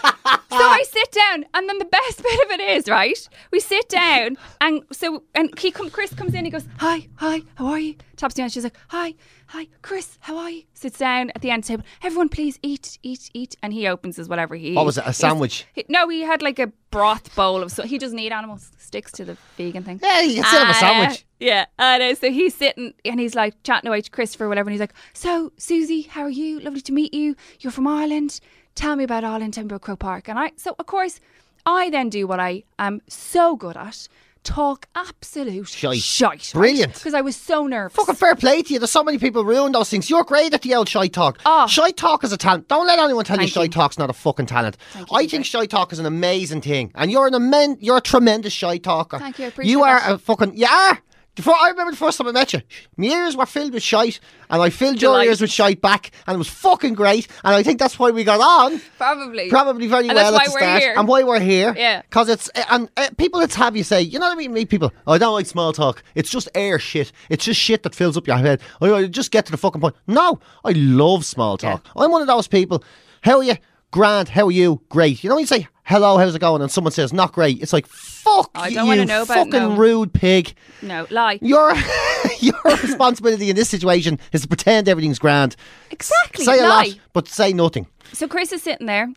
So 0.04 0.10
I 0.52 0.84
sit 0.90 1.12
down, 1.12 1.46
and 1.54 1.68
then 1.70 1.78
the 1.80 1.86
best 1.86 2.22
bit 2.24 2.46
of 2.46 2.52
it 2.52 2.60
is 2.62 2.90
right. 2.90 3.28
We 3.52 3.60
sit 3.60 3.90
down, 3.90 4.38
and 4.62 4.84
so 4.92 5.24
and 5.34 5.58
he 5.60 5.72
come. 5.72 5.90
Chris 5.90 6.14
comes 6.14 6.34
in. 6.34 6.46
He 6.46 6.52
goes, 6.52 6.68
"Hi, 6.78 7.08
hi, 7.16 7.42
how 7.56 7.68
are 7.68 7.80
you?" 7.80 7.96
Taps 8.18 8.36
down. 8.36 8.50
She's 8.50 8.64
like, 8.64 8.78
"Hi, 8.90 9.16
hi, 9.48 9.68
Chris, 9.82 10.18
how 10.22 10.38
are 10.38 10.50
you?" 10.50 10.64
Sits 10.74 10.98
down 10.98 11.32
at 11.32 11.42
the 11.42 11.50
end 11.52 11.64
of 11.64 11.68
the 11.68 11.74
table. 11.74 11.86
Everyone, 12.04 12.30
please 12.30 12.60
eat, 12.62 12.98
eat, 13.04 13.30
eat. 13.34 13.56
And 13.64 13.74
he 13.74 13.88
opens 13.88 14.18
his 14.18 14.28
whatever 14.30 14.56
he. 14.56 14.74
What 14.76 14.86
was 14.86 14.98
it, 14.98 15.04
a 15.08 15.14
sandwich? 15.14 15.66
He- 15.74 15.86
no, 15.90 16.08
he 16.10 16.22
had 16.22 16.42
like 16.42 16.60
a 16.60 16.68
broth 16.92 17.36
bowl 17.36 17.64
of. 17.64 17.72
So 17.72 17.84
he 17.84 17.98
doesn't 17.98 18.20
eat 18.20 18.32
animals. 18.32 18.72
Sticks 18.78 19.12
to 19.14 19.26
the 19.26 19.38
vegan 19.58 19.84
thing. 19.84 20.00
Yeah, 20.04 20.22
you 20.22 20.36
can 20.36 20.44
still 20.44 20.60
have 20.60 20.68
a 20.68 20.72
uh, 20.72 20.80
sandwich. 20.80 21.26
yeah, 21.40 21.66
and 21.80 22.04
uh, 22.04 22.16
so 22.16 22.30
he's 22.32 22.54
sitting 22.56 22.94
and 23.04 23.20
he's 23.20 23.34
like 23.34 23.56
chatting 23.64 23.88
away 23.88 24.02
to 24.02 24.12
Christopher, 24.12 24.46
or 24.46 24.50
whatever, 24.50 24.70
and 24.70 24.74
he's 24.74 24.82
like, 24.82 24.94
"So, 25.14 25.52
Susie, 25.58 26.04
how 26.04 26.22
are 26.22 26.30
you? 26.30 26.60
Lovely 26.60 26.82
to 26.82 26.92
meet 26.92 27.14
you. 27.14 27.36
You're 27.60 27.72
from 27.72 27.88
Ireland. 27.88 28.40
Tell 28.76 28.96
me 28.96 29.04
about 29.04 29.24
me 29.24 29.80
Croke 29.80 30.00
Park." 30.00 30.28
And 30.28 30.38
I, 30.40 30.52
so 30.58 30.76
of 30.80 30.86
course, 30.86 31.20
I 31.66 31.90
then 31.90 32.10
do 32.10 32.28
what 32.28 32.40
I 32.40 32.64
am 32.80 33.02
so 33.08 33.56
good 33.56 33.78
at: 33.78 34.08
talk 34.44 34.88
absolute 34.96 35.68
Shite. 35.70 36.00
shite. 36.02 36.52
Brilliant. 36.54 36.96
because 36.96 37.14
I 37.14 37.22
was 37.22 37.36
so 37.36 37.66
nervous. 37.66 37.96
Fucking 37.96 38.16
fair 38.16 38.36
play 38.36 38.62
to 38.62 38.74
you. 38.74 38.80
There's 38.80 38.92
so 38.92 39.04
many 39.04 39.18
people 39.18 39.46
ruin 39.46 39.72
those 39.72 39.90
things. 39.90 40.10
You're 40.10 40.24
great 40.26 40.54
at 40.54 40.62
the 40.64 40.76
old 40.76 40.90
shy 40.90 41.08
talk. 41.08 41.40
Ah. 41.46 41.64
Oh. 41.64 41.68
Shy 41.68 41.92
talk 41.92 42.24
is 42.26 42.34
a 42.34 42.38
talent. 42.38 42.68
Don't 42.68 42.86
let 42.88 43.00
anyone 43.00 43.24
tell 43.24 43.38
you 43.38 43.42
Thank 43.44 43.54
shy 43.54 43.64
you. 43.64 43.70
talk's 43.70 43.98
not 43.98 44.10
a 44.10 44.14
fucking 44.14 44.48
talent. 44.48 44.76
you, 44.96 45.06
I 45.12 45.22
Peter. 45.22 45.32
think 45.32 45.46
shy 45.46 45.66
talk 45.66 45.94
is 45.94 46.00
an 46.00 46.06
amazing 46.06 46.62
thing, 46.62 46.92
and 46.96 47.10
you're 47.12 47.28
an 47.28 47.36
amen- 47.36 47.78
You're 47.80 47.98
a 47.98 48.02
tremendous 48.02 48.52
shy 48.54 48.78
talker. 48.80 49.18
Thank 49.20 49.40
you, 49.40 49.46
I 49.46 49.48
appreciate 49.50 49.72
You 49.72 49.84
are 49.84 50.00
that. 50.00 50.12
a 50.14 50.18
fucking. 50.18 50.58
You 50.58 50.68
are. 50.68 51.00
Before, 51.36 51.56
I 51.60 51.70
remember 51.70 51.90
the 51.92 51.98
first 51.98 52.20
time 52.20 52.28
I 52.28 52.32
met 52.32 52.54
you. 52.54 52.62
My 52.96 53.08
ears 53.08 53.36
were 53.36 53.48
filled 53.48 53.74
with 53.74 53.82
shite, 53.82 54.20
and 54.52 54.62
I 54.62 54.70
filled 54.70 55.02
your 55.02 55.20
ears 55.24 55.42
with 55.42 55.50
shite 55.50 55.82
back, 55.82 56.12
and 56.28 56.36
it 56.36 56.38
was 56.38 56.48
fucking 56.48 56.94
great. 56.94 57.28
And 57.44 57.56
I 57.56 57.64
think 57.64 57.80
that's 57.80 57.98
why 57.98 58.12
we 58.12 58.24
got 58.24 58.40
on. 58.40 58.80
Probably. 59.00 59.50
Probably 59.50 59.88
very 59.88 60.08
And 60.10 60.16
well 60.16 60.32
that's 60.32 60.46
at 60.46 60.52
the 60.52 60.52
why 60.52 60.62
we're 60.62 60.68
start, 60.68 60.82
here. 60.84 60.94
and 60.96 61.08
why 61.08 61.24
we're 61.24 61.40
here. 61.40 61.74
Yeah. 61.76 62.04
because 62.04 62.30
it's 62.30 62.50
and 62.70 62.88
uh, 62.98 63.10
people 63.18 63.40
that 63.40 63.52
have 63.56 63.76
you 63.76 63.84
say, 63.84 64.00
you 64.02 64.20
know 64.20 64.28
what 64.28 64.34
I 64.34 64.38
mean? 64.38 64.54
Meet 64.54 64.70
people. 64.70 64.94
Oh, 65.08 65.14
I 65.14 65.18
don't 65.18 65.34
like 65.34 65.48
small 65.48 65.74
talk. 65.74 66.04
It's 66.14 66.30
just 66.30 66.50
air 66.54 66.78
shit. 66.78 67.12
It's 67.30 67.46
just 67.46 67.60
shit 67.60 67.82
that 67.82 67.96
fills 67.96 68.16
up 68.16 68.28
your 68.28 68.38
head. 68.38 68.62
Oh, 68.80 68.94
I 68.94 69.08
just 69.08 69.32
get 69.32 69.46
to 69.48 69.52
the 69.52 69.58
fucking 69.58 69.82
point. 69.82 69.96
No, 70.06 70.40
I 70.64 70.72
love 70.74 71.26
small 71.26 71.58
talk. 71.58 71.84
I'm 71.96 72.12
one 72.12 72.22
of 72.22 72.28
those 72.28 72.48
people. 72.48 72.84
How 73.22 73.38
are 73.38 73.44
you? 73.44 73.56
Grand. 73.90 74.30
How 74.30 74.46
are 74.46 74.52
you? 74.52 74.82
Great. 74.90 75.24
You 75.24 75.30
know 75.30 75.36
when 75.36 75.44
you 75.44 75.48
say 75.48 75.68
hello, 75.84 76.18
how's 76.18 76.36
it 76.36 76.40
going, 76.40 76.62
and 76.62 76.72
someone 76.72 76.92
says 76.92 77.14
not 77.14 77.32
great. 77.34 77.62
It's 77.62 77.74
like 77.74 77.88
fuck 77.88 78.50
I 78.56 78.70
you, 78.70 78.76
don't 78.76 78.88
wanna 78.88 79.06
know 79.06 79.24
about 79.24 79.36
fucking 79.36 79.52
no. 79.52 79.76
rude 79.76 80.14
pig. 80.14 80.54
No, 80.82 81.08
lie. 81.10 81.40
Your 81.42 81.74
your 82.40 82.60
responsibility 82.66 83.50
in 83.50 83.56
this 83.56 83.70
situation 83.70 84.20
is 84.32 84.42
to 84.42 84.48
pretend 84.48 84.88
everything's 84.90 85.20
grand. 85.20 85.56
Exactly. 85.92 86.46
Say 86.46 86.60
a 86.60 86.64
lie. 86.64 86.86
lot, 86.86 87.00
but 87.14 87.28
say 87.28 87.54
nothing. 87.54 87.88
So 88.14 88.28
Chris 88.28 88.52
is 88.52 88.62
sitting 88.64 88.88
there. 88.88 89.10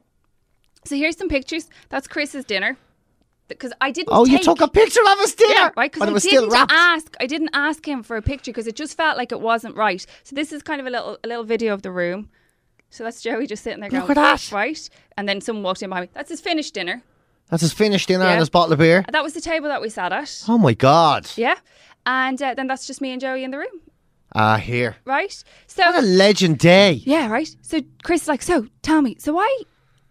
So 0.85 0.97
here's 0.97 1.17
some 1.17 1.29
pictures. 1.29 1.69
That's 1.89 2.07
Chris's 2.07 2.45
dinner. 2.45 2.77
Because 3.49 3.73
I 3.81 3.93
didn't. 3.93 4.09
Oh, 4.11 4.25
you 4.27 4.41
took 4.41 4.61
a 4.61 4.67
picture 4.67 5.01
of 5.09 5.21
his 5.21 5.35
dinner, 5.37 5.53
Yeah, 5.55 5.71
right. 5.77 5.93
Because 5.93 6.03
I 6.03 6.13
didn't 6.13 6.21
still 6.21 6.49
wrapped. 6.51 6.73
ask. 6.73 7.17
I 7.21 7.27
didn't 7.27 7.51
ask 7.53 7.87
him 7.87 8.03
for 8.03 8.17
a 8.17 8.23
picture 8.23 8.51
because 8.51 8.67
it 8.67 8.75
just 8.75 8.97
felt 8.97 9.17
like 9.17 9.31
it 9.31 9.41
wasn't 9.41 9.77
right. 9.77 10.05
So 10.25 10.35
this 10.35 10.51
is 10.53 10.65
kind 10.65 10.81
of 10.81 10.87
a 10.89 10.91
little 10.91 11.17
a 11.23 11.29
little 11.29 11.45
video 11.45 11.73
of 11.73 11.83
the 11.83 11.93
room. 11.93 12.29
So 12.91 13.05
that's 13.05 13.21
Joey 13.23 13.47
just 13.47 13.63
sitting 13.63 13.81
there 13.81 13.91
going, 13.91 14.03
Look 14.03 14.11
at 14.11 14.15
that. 14.17 14.53
right? 14.53 14.89
And 15.17 15.29
then 15.29 15.41
someone 15.41 15.63
walked 15.63 15.83
in 15.83 15.91
behind 15.91 16.05
me. 16.07 16.11
That's 16.15 16.31
his 16.31 16.41
finished 16.41 16.73
dinner. 16.75 17.03
That's 17.49 17.61
his 17.63 17.73
finished 17.73 18.09
dinner 18.09 18.25
Yeah. 18.25 18.31
and 18.33 18.41
his 18.41 18.49
bottle 18.51 18.73
of 18.73 18.79
beer. 18.79 19.05
That 19.13 19.23
was 19.23 19.35
the 19.35 19.41
table 19.41 19.69
that 19.69 19.81
we 19.83 19.89
sat 19.89 20.13
at. 20.13 20.45
Oh 20.49 20.59
my 20.59 20.75
god. 20.75 21.29
Yeah. 21.37 21.57
And 22.07 22.41
uh, 22.41 22.55
then 22.55 22.67
that's 22.67 22.87
just 22.87 23.01
me 23.01 23.11
and 23.13 23.21
Joey 23.21 23.45
in 23.45 23.51
the 23.51 23.59
room, 23.59 23.81
Ah, 24.35 24.57
here. 24.57 24.97
right? 25.05 25.33
So 25.67 25.83
What 25.85 26.03
a 26.03 26.07
legend 26.07 26.59
day. 26.59 26.93
Yeah, 27.05 27.29
right. 27.29 27.49
So 27.63 27.81
Chris 28.03 28.23
is 28.23 28.29
like, 28.29 28.43
so 28.43 28.67
tell 28.83 29.03
me, 29.03 29.17
so 29.19 29.39
I 29.39 29.63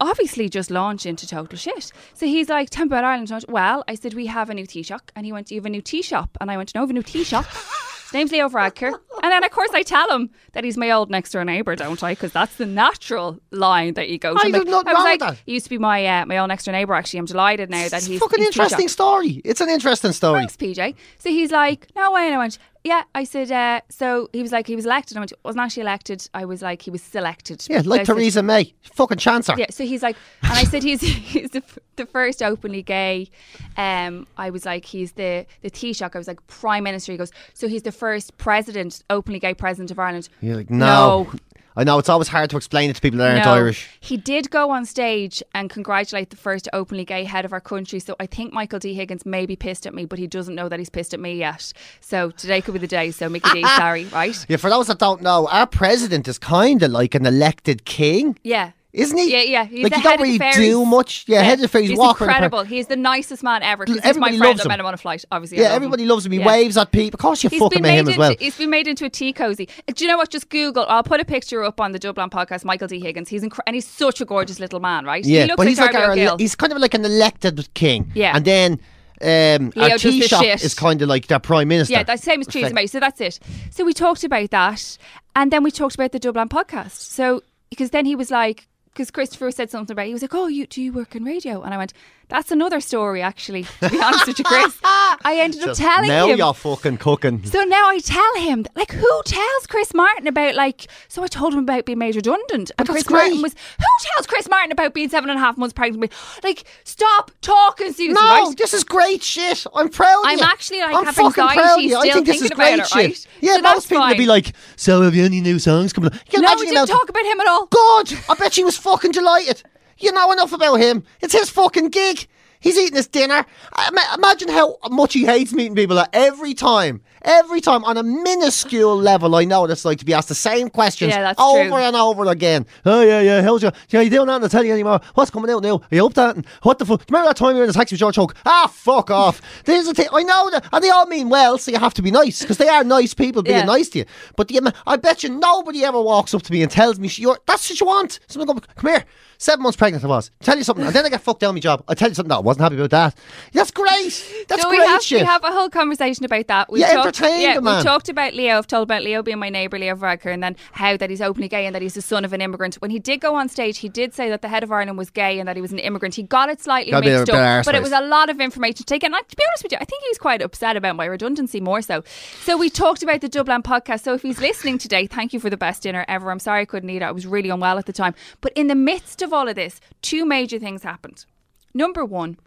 obviously 0.02 0.50
just 0.50 0.70
launched 0.70 1.06
into 1.06 1.26
total 1.28 1.58
shit. 1.58 1.92
So 2.14 2.26
he's 2.26 2.50
like, 2.50 2.70
me 2.70 2.88
about 2.88 3.06
Ireland. 3.06 3.46
Well, 3.48 3.84
I 3.88 3.96
said, 3.96 4.14
we 4.14 4.26
have 4.28 4.50
a 4.50 4.54
new 4.54 4.66
tea 4.66 4.84
shop. 4.84 5.12
And 5.16 5.26
he 5.26 5.32
went, 5.32 5.52
you 5.52 5.58
have 5.60 5.66
a 5.66 5.70
new 5.70 5.82
tea 5.82 6.02
shop? 6.02 6.38
And 6.42 6.52
I 6.52 6.58
went, 6.58 6.76
No, 6.76 6.82
I 6.82 6.84
have 6.84 6.90
a 6.90 6.94
new 6.94 7.02
tea 7.04 7.24
shop. 7.24 7.46
Name's 8.13 8.32
Leo 8.32 8.48
Varadkar. 8.50 8.94
And 9.24 9.32
then, 9.32 9.44
of 9.44 9.52
course, 9.52 9.72
I 9.74 9.82
tell 9.84 10.10
him 10.12 10.30
that 10.54 10.63
he's 10.63 10.78
my 10.78 10.91
old 10.91 11.10
next 11.10 11.32
door 11.32 11.44
neighbour, 11.44 11.76
don't 11.76 12.02
I? 12.04 12.12
Because 12.13 12.32
that's 12.32 12.56
the 12.56 12.65
natural 12.65 13.39
line 13.52 13.96
that 13.96 14.10
you 14.10 14.18
go 14.20 14.36
to. 14.36 14.39
There's 14.52 14.63
like- 14.63 14.68
nothing 14.68 14.89
I 14.89 14.94
was 14.94 15.04
like, 15.04 15.20
that. 15.22 15.38
He 15.46 15.54
used 15.54 15.65
to 15.65 15.70
be 15.70 15.78
my 15.78 16.06
uh, 16.06 16.26
my 16.26 16.38
old 16.38 16.50
next 16.50 16.65
door 16.65 16.72
neighbour, 16.74 16.94
actually. 16.94 17.20
I'm 17.20 17.26
delighted 17.26 17.70
now 17.70 17.88
that 17.89 17.94
It's 17.98 18.06
he's. 18.06 18.18
a 18.18 18.20
fucking 18.20 18.39
he's 18.39 18.48
interesting 18.50 18.88
shop. 18.88 18.91
story. 18.91 19.41
It's 19.44 19.62
an 19.62 19.70
interesting 19.70 20.12
story. 20.12 20.39
Thanks, 20.41 20.56
PJ. 20.58 20.96
So 21.20 21.30
he's 21.30 21.52
like, 21.52 21.88
no 21.96 22.12
way. 22.12 22.28
And 22.28 22.36
I 22.36 22.38
went, 22.38 22.58
yeah. 22.86 23.04
I 23.13 23.26
said, 23.26 23.52
uh, 23.52 23.82
so 23.89 24.30
he 24.32 24.41
was 24.41 24.52
like, 24.54 24.67
he 24.67 24.76
was 24.76 24.86
elected. 24.86 25.17
I 25.17 25.19
went, 25.19 25.34
wasn't 25.43 25.63
actually 25.63 25.82
elected. 25.82 26.30
I 26.34 26.45
was 26.45 26.62
like, 26.62 26.82
he 26.84 26.91
was 26.91 27.02
selected. 27.02 27.65
Yeah, 27.69 27.82
like 27.84 28.06
said- 28.06 28.13
Theresa 28.13 28.43
May. 28.43 28.74
Fucking 28.93 29.17
chancer. 29.17 29.58
yeah, 29.58 29.65
so 29.71 29.84
he's 29.84 30.02
like, 30.04 30.15
and 30.43 30.54
I 30.54 30.63
said 30.63 30.84
he's 30.84 31.02
he's 31.34 31.50
the, 31.50 31.63
the 31.98 32.06
first 32.06 32.41
openly 32.41 32.82
gay. 32.84 33.30
Um, 33.76 34.28
I 34.38 34.50
was 34.52 34.65
like, 34.65 34.86
he's 34.86 35.13
the 35.13 35.45
the 35.62 35.69
Taoiseach. 35.69 36.15
I 36.15 36.17
was 36.17 36.28
like, 36.28 36.45
Prime 36.48 36.84
Minister. 36.84 37.12
He 37.12 37.17
goes, 37.17 37.32
so 37.54 37.67
he's 37.67 37.84
the 37.84 37.91
first 37.91 38.38
president, 38.38 39.04
openly 39.10 39.39
gay 39.39 39.54
president 39.54 39.91
of 39.91 40.00
Ireland. 40.00 40.30
You're 40.41 40.56
like, 40.56 40.69
no. 40.69 41.30
I 41.78 41.84
know, 41.84 42.00
it's 42.00 42.10
always 42.10 42.30
hard 42.30 42.50
to 42.52 42.58
explain 42.58 42.90
it 42.90 42.96
to 42.96 43.02
people 43.02 43.20
that 43.20 43.32
aren't 43.32 43.46
No. 43.46 43.54
Irish. 43.54 43.90
He 44.00 44.16
did 44.18 44.50
go 44.50 44.70
on 44.72 44.86
stage 44.86 45.44
and 45.54 45.70
congratulate 45.70 46.30
the 46.30 46.38
first 46.38 46.70
openly 46.72 47.04
gay 47.04 47.26
head 47.26 47.44
of 47.46 47.52
our 47.52 47.60
country. 47.60 48.00
So 48.00 48.16
I 48.20 48.26
think 48.28 48.54
Michael 48.54 48.80
D. 48.80 48.94
Higgins 48.94 49.26
may 49.26 49.46
be 49.46 49.56
pissed 49.56 49.86
at 49.86 49.94
me, 49.94 50.06
but 50.06 50.18
he 50.18 50.28
doesn't 50.28 50.56
know 50.56 50.70
that 50.70 50.80
he's 50.80 50.90
pissed 50.90 51.14
at 51.14 51.20
me 51.20 51.36
yet. 51.38 51.74
So 52.00 52.32
today 52.32 52.62
could 52.62 52.74
be 52.74 52.80
the 52.80 52.88
day. 52.88 53.12
So 53.12 53.28
Mickey 53.28 53.50
D, 53.52 53.64
sorry, 53.76 54.06
right? 54.06 54.46
Yeah, 54.48 54.58
for 54.58 54.70
those 54.70 54.88
that 54.88 55.00
don't 55.00 55.22
know, 55.22 55.48
our 55.50 55.68
president 55.68 56.28
is 56.28 56.38
kind 56.40 56.82
of 56.82 56.92
like 56.92 57.14
an 57.16 57.26
elected 57.26 57.84
king, 57.86 58.38
Yeah. 58.44 58.72
Isn't 58.96 59.18
he? 59.18 59.32
Yeah, 59.32 59.42
yeah. 59.42 59.66
He's 59.66 59.84
like 59.84 59.92
the 59.92 59.98
you 59.98 60.04
don't 60.04 60.22
really 60.22 60.38
do 60.56 60.86
much. 60.86 61.26
Yeah, 61.28 61.42
head 61.42 61.56
of 61.56 61.62
the 61.62 61.68
fairies, 61.68 61.90
He's 61.90 61.98
walk 62.00 62.22
around 62.22 62.28
the 62.28 62.34
park. 62.34 62.44
incredible. 62.46 62.64
He's 62.64 62.88
the 62.88 62.96
nicest 62.96 63.44
man 63.44 63.62
ever. 63.64 63.86
He's 63.86 64.02
my 64.18 64.38
friend. 64.38 64.60
I 64.62 64.68
met 64.68 64.80
him 64.80 64.86
on 64.86 64.94
a 64.94 64.98
flight. 64.98 65.26
Obviously, 65.32 65.58
Yeah, 65.60 65.66
love 65.66 65.74
everybody 65.74 66.04
him. 66.04 66.10
loves 66.10 66.26
him. 66.26 66.32
He 66.32 66.40
Yeah. 66.40 66.48
waves 66.48 66.78
at 66.78 66.92
people. 66.92 67.18
Of 67.18 67.22
course, 67.22 67.44
you 67.44 67.50
He's 67.50 67.60
fucking 67.60 67.82
been 67.82 67.94
him 68.00 68.06
made 68.06 68.12
as 68.14 68.18
well. 68.18 68.36
he's 68.40 68.58
been 68.58 68.70
made 68.70 68.88
into 68.88 69.06
a 69.06 69.10
tea 69.10 69.34
cozy. 69.34 69.68
Do 69.94 70.04
you 70.04 70.10
know 70.10 70.18
what? 70.18 70.30
Just 70.30 70.50
Google. 70.50 70.86
I'll 70.88 71.04
put 71.04 71.20
a 71.20 71.26
picture 71.26 71.64
up 71.64 71.80
on 71.82 71.92
the 71.92 72.00
Dublin 72.00 72.30
podcast. 72.30 72.66
Michael 72.66 72.88
D. 72.88 73.00
Higgins. 73.00 73.30
He's 73.30 73.44
incre- 73.44 73.60
and 73.68 73.76
he's 73.76 73.88
such 73.88 74.22
a 74.22 74.26
gorgeous 74.26 74.60
little 74.60 74.80
man, 74.80 75.06
right? 75.06 75.24
Yeah, 75.26 75.42
he 75.44 75.48
looks 75.48 75.58
but 75.58 75.68
he's 75.68 75.80
like 75.80 75.92
Darby 75.92 76.06
our, 76.06 76.12
O'Gill. 76.14 76.38
he's 76.38 76.56
kind 76.56 76.72
of 76.74 76.80
like 76.80 76.94
an 76.94 77.06
elected 77.06 77.74
king. 77.74 78.12
Yeah. 78.16 78.36
and 78.36 78.46
then 78.46 78.80
um, 79.22 79.72
Leo 79.76 79.84
our 79.86 79.90
does 79.98 80.04
the 80.04 80.22
Taoiseach 80.22 80.64
is 80.64 80.74
kind 80.74 81.02
of 81.02 81.08
like 81.10 81.28
their 81.28 81.40
prime 81.40 81.68
minister. 81.70 81.94
Yeah, 81.94 82.04
the 82.04 82.18
same 82.18 82.42
as 82.42 82.48
Theresa 82.48 82.74
May. 82.74 82.86
So 82.88 83.00
that's 83.00 83.22
it. 83.22 83.40
So 83.72 83.86
we 83.86 83.94
talked 83.94 84.24
about 84.24 84.52
that, 84.52 84.98
and 85.36 85.52
then 85.52 85.64
we 85.64 85.72
talked 85.72 85.96
about 85.96 86.12
the 86.12 86.20
Dublin 86.20 86.50
podcast. 86.50 86.92
So 86.98 87.42
because 87.70 87.92
then 87.92 88.06
he 88.06 88.16
was 88.16 88.30
like, 88.30 88.68
because 88.96 89.12
Christopher 89.12 89.52
said 89.52 89.70
something 89.70 89.92
about, 89.94 90.04
it. 90.04 90.08
he 90.08 90.14
was 90.14 90.22
like, 90.22 90.34
"Oh, 90.34 90.48
you 90.48 90.66
do 90.66 90.82
you 90.82 90.94
work 90.94 91.16
in 91.16 91.26
radio?" 91.26 91.62
And 91.62 91.74
I 91.74 91.78
went, 91.78 91.92
"That's 92.30 92.50
another 92.50 92.80
story, 92.80 93.22
actually." 93.22 93.64
To 93.82 93.90
be 93.90 94.02
honest 94.02 94.26
with 94.26 94.40
you, 94.40 94.46
Chris, 94.46 94.78
I 94.84 95.38
ended 95.40 95.60
up 95.62 95.68
Just 95.68 95.82
telling 95.82 96.08
now 96.08 96.28
him. 96.28 96.38
you're 96.38 96.54
fucking 96.54 96.98
cooking. 96.98 97.44
So 97.46 97.62
now 97.64 97.90
I 97.90 98.00
tell 98.00 98.36
him, 98.38 98.66
like, 98.76 98.92
who 98.94 99.22
tells 99.26 99.68
Chris 99.68 99.94
Martin 99.94 100.28
about, 100.28 100.56
like, 100.56 100.88
so 101.10 101.24
I 101.24 101.28
told 101.28 101.54
him 101.54 101.60
about 101.60 101.86
being 101.86 101.98
made 102.00 102.16
redundant. 102.16 102.72
And 102.80 102.88
Chris 102.88 103.04
great. 103.04 103.20
Martin 103.24 103.42
was, 103.42 103.54
who 103.54 103.86
tells 104.16 104.28
Chris 104.28 104.48
Martin 104.50 104.72
about 104.72 104.94
being 104.94 105.10
seven 105.10 105.30
and 105.30 105.38
a 105.38 105.42
half 105.42 105.58
months 105.58 105.74
pregnant? 105.74 106.00
with? 106.02 106.40
Like, 106.44 106.64
stop 106.86 107.32
talking, 107.42 107.88
Susie, 107.92 108.14
No, 108.14 108.20
right? 108.22 108.56
this 108.58 108.74
is 108.74 108.84
great 108.86 109.22
shit. 109.24 109.66
I'm 109.76 109.90
proud 109.90 110.24
of 110.26 110.26
you. 110.26 110.32
I'm 110.32 110.38
you. 110.40 110.46
actually, 110.46 110.80
like, 110.80 110.96
I'm 110.96 111.06
have 111.06 111.16
fucking 111.16 111.44
anxiety 111.44 111.60
proud 111.62 111.78
of 111.80 111.84
you. 111.84 111.98
I 111.98 112.02
still 112.02 112.14
think 112.14 112.26
this 112.28 112.36
is 112.38 112.42
thinking 112.50 112.56
about 112.58 112.66
great 112.66 112.80
it, 112.80 112.88
shit. 112.88 112.96
right? 112.96 113.28
Yeah, 113.42 113.54
So 113.56 113.62
most 113.62 113.90
people 113.90 114.08
would 114.08 114.18
be 114.18 114.26
like, 114.26 114.54
"So 114.78 115.02
have 115.02 115.14
you 115.16 115.26
any 115.26 115.42
new 115.42 115.60
songs 115.60 115.92
coming 115.94 116.12
out?" 116.12 116.16
You 116.26 116.32
can 116.32 116.42
no, 116.42 116.48
imagine 116.48 116.60
we 116.62 116.70
the 116.70 116.76
didn't 116.86 116.90
talk 116.90 117.10
about 117.10 117.26
him 117.26 117.40
at 117.42 117.48
all. 117.48 117.66
God, 117.68 118.14
I 118.30 118.34
bet 118.36 118.54
she 118.54 118.64
was 118.64 118.78
fucking 118.86 119.12
delighted. 119.12 119.63
You 119.98 120.12
know 120.12 120.32
enough 120.32 120.54
about 120.54 120.76
him. 120.76 121.04
It's 121.21 121.34
his 121.34 121.50
fucking 121.50 121.89
gig. 121.89 122.28
He's 122.60 122.78
eating 122.78 122.95
his 122.95 123.08
dinner. 123.08 123.45
I- 123.74 124.15
Imagine 124.17 124.50
how 124.50 124.78
much 124.89 125.13
he 125.13 125.26
hates 125.26 125.54
meeting 125.54 125.76
people 125.76 125.95
that 125.98 126.10
every 126.13 126.54
time, 126.54 127.02
every 127.26 127.60
time 127.62 127.84
on 127.84 127.98
a 127.98 128.04
minuscule 128.04 128.96
level, 128.96 129.36
I 129.36 129.44
know 129.46 129.62
what 129.62 129.72
it's 129.72 129.84
like 129.86 130.00
to 130.00 130.06
be 130.06 130.14
asked 130.14 130.30
the 130.30 130.36
same 130.36 130.70
questions 130.70 131.12
Yeah, 131.12 131.22
that's 131.22 131.42
over 131.42 131.68
true. 131.70 131.76
and 131.78 131.96
over 131.96 132.26
again. 132.30 132.66
Oh, 132.86 133.02
yeah, 133.02 133.20
yeah. 133.22 133.42
How's 133.42 133.62
your, 133.64 133.72
yeah, 133.90 134.02
you 134.02 134.10
doing 134.10 134.28
that 134.28 134.34
on 134.34 134.42
the 134.42 134.50
telly 134.50 134.72
anymore? 134.72 135.02
What's 135.16 135.32
coming 135.32 135.50
out 135.52 135.64
now? 135.64 135.76
Are 135.78 135.96
you 135.96 136.06
up 136.06 136.14
that? 136.14 136.36
And 136.36 136.46
what 136.62 136.80
the 136.80 136.86
fuck? 136.86 137.04
Remember 137.10 137.28
that 137.30 137.38
time 137.38 137.52
you 137.52 137.58
were 137.58 137.64
in 137.64 137.68
the 137.68 137.74
taxi 137.74 137.94
with 137.96 138.00
George 138.00 138.16
Hook? 138.16 138.36
Ah, 138.46 138.68
fuck 138.72 139.12
off. 139.12 139.42
There's 139.66 139.86
the 139.88 139.94
thing. 139.94 140.08
I 140.14 140.24
know 140.24 140.50
that. 140.52 140.68
And 140.72 140.84
they 140.84 140.90
all 140.90 141.06
mean 141.08 141.30
well, 141.30 141.58
so 141.58 141.72
you 141.72 141.80
have 141.80 141.94
to 141.96 142.02
be 142.02 142.12
nice 142.12 142.42
because 142.42 142.58
they 142.58 142.70
are 142.70 142.84
nice 142.84 143.14
people 143.14 143.42
being 143.42 143.58
Yeah. 143.58 143.66
nice 143.66 143.90
to 143.90 144.00
you. 144.00 144.06
But 144.38 144.48
the, 144.48 144.74
I 144.88 144.96
bet 144.98 145.24
you 145.24 145.30
nobody 145.30 145.84
ever 145.84 146.02
walks 146.02 146.34
up 146.34 146.44
to 146.44 146.52
me 146.52 146.62
and 146.62 146.72
tells 146.72 147.00
me, 147.00 147.10
you're, 147.16 147.40
that's 147.46 147.70
what 147.70 147.80
you 147.80 147.88
want. 147.88 148.20
Someone 148.28 148.48
go, 148.56 148.62
come 148.76 148.92
here. 148.92 149.06
Seven 149.38 149.64
months 149.64 149.76
pregnant 149.76 150.02
I 150.04 150.08
was. 150.08 150.32
Tell 150.42 150.58
you 150.58 150.64
something. 150.64 150.86
And 150.86 150.96
then 150.96 151.06
I 151.06 151.10
get 151.10 151.20
fucked 151.20 151.42
down 151.42 151.56
my 151.56 151.60
job. 151.60 151.84
I 151.90 151.94
tell 151.94 152.08
you 152.08 152.16
something. 152.16 152.30
No, 152.30 152.38
I 152.38 152.40
wasn't 152.40 152.64
happy 152.64 152.76
about 152.76 152.92
that. 152.92 153.18
That's 153.52 153.70
great. 153.70 154.46
That's 154.48 154.64
great 154.64 154.80
we 154.80 154.86
have, 154.86 155.04
shit. 155.04 155.22
we 155.22 155.26
have 155.26 155.44
a 155.44 155.52
whole 155.52 155.70
conversation 155.70 156.24
about 156.24 156.48
that. 156.48 156.72
We 156.72 156.80
Yeah, 156.80 156.94
talked, 156.94 157.14
yeah, 157.19 157.60
we 157.60 157.84
talked 157.84 158.10
about 158.10 158.34
Leo. 158.34 158.58
I've 158.58 158.67
told 158.67 158.84
about 158.84 159.04
Leo 159.04 159.21
being 159.23 159.39
my 159.39 159.49
neighbour, 159.49 159.80
Leo 159.80 159.95
Varadkar, 159.95 160.34
and 160.34 160.43
then 160.43 160.56
how 160.73 160.97
that 160.97 161.10
he's 161.10 161.21
openly 161.21 161.47
gay 161.47 161.65
and 161.65 161.73
that 161.75 161.82
he's 161.82 161.93
the 161.93 162.01
son 162.01 162.25
of 162.25 162.34
an 162.34 162.41
immigrant. 162.41 162.75
When 162.75 162.91
he 162.91 162.99
did 162.99 163.21
go 163.21 163.36
on 163.36 163.49
stage, 163.49 163.80
he 163.80 163.89
did 163.89 164.13
say 164.13 164.30
that 164.30 164.41
the 164.41 164.47
head 164.47 164.63
of 164.63 164.71
Ireland 164.71 164.97
was 164.97 165.10
gay 165.10 165.39
and 165.39 165.47
that 165.47 165.56
he 165.56 165.62
was 165.62 165.71
an 165.71 165.80
immigrant. 165.80 166.15
He 166.15 166.23
got 166.23 166.49
it 166.49 166.62
slightly 166.62 166.91
Got 166.91 167.04
mixed 167.04 167.30
of 167.30 167.30
a 167.30 167.32
bit 167.34 167.41
up, 167.41 167.65
but 167.65 167.75
it 167.75 167.82
was 167.82 167.91
a 167.91 168.01
lot 168.01 168.30
of 168.30 168.39
information 168.39 168.78
to 168.78 168.84
take. 168.84 169.04
And 169.04 169.12
like, 169.12 169.28
to 169.28 169.36
be 169.36 169.43
honest 169.47 169.63
with 169.63 169.71
you, 169.71 169.78
I 169.80 169.86
think 169.86 170.01
he 170.04 170.10
was 170.10 170.17
quite 170.17 170.41
upset 170.41 170.75
about 170.75 170.95
my 170.95 171.06
redundancy 171.06 171.62
more 171.62 171.82
so. 171.82 172.04
So 172.41 172.58
we 172.58 172.69
talked 172.69 173.04
about 173.04 173.21
the 173.21 173.30
Dublin 173.30 173.63
podcast. 173.63 174.04
So 174.04 174.13
if 174.13 174.21
he's 174.21 174.39
listening 174.39 174.78
today, 174.78 175.08
thank 175.08 175.34
you 175.34 175.39
for 175.39 175.49
the 175.49 175.58
best 175.58 175.84
dinner 175.84 176.06
ever. 176.08 176.32
I'm 176.32 176.39
sorry 176.39 176.62
I 176.62 176.65
couldn't 176.65 176.89
eat 176.89 176.97
it. 176.97 177.04
I 177.04 177.12
was 177.12 177.28
really 177.28 177.49
unwell 177.49 177.78
at 177.78 177.86
the 177.86 177.93
time. 177.93 178.15
But 178.41 178.54
in 178.56 178.67
the 178.67 178.75
midst 178.75 179.21
of 179.21 179.34
all 179.34 179.47
of 179.47 179.56
this, 179.56 179.80
two 180.01 180.25
major 180.25 180.60
things 180.60 180.84
happened. 180.84 181.25
Number 181.73 182.06
one, 182.06 182.38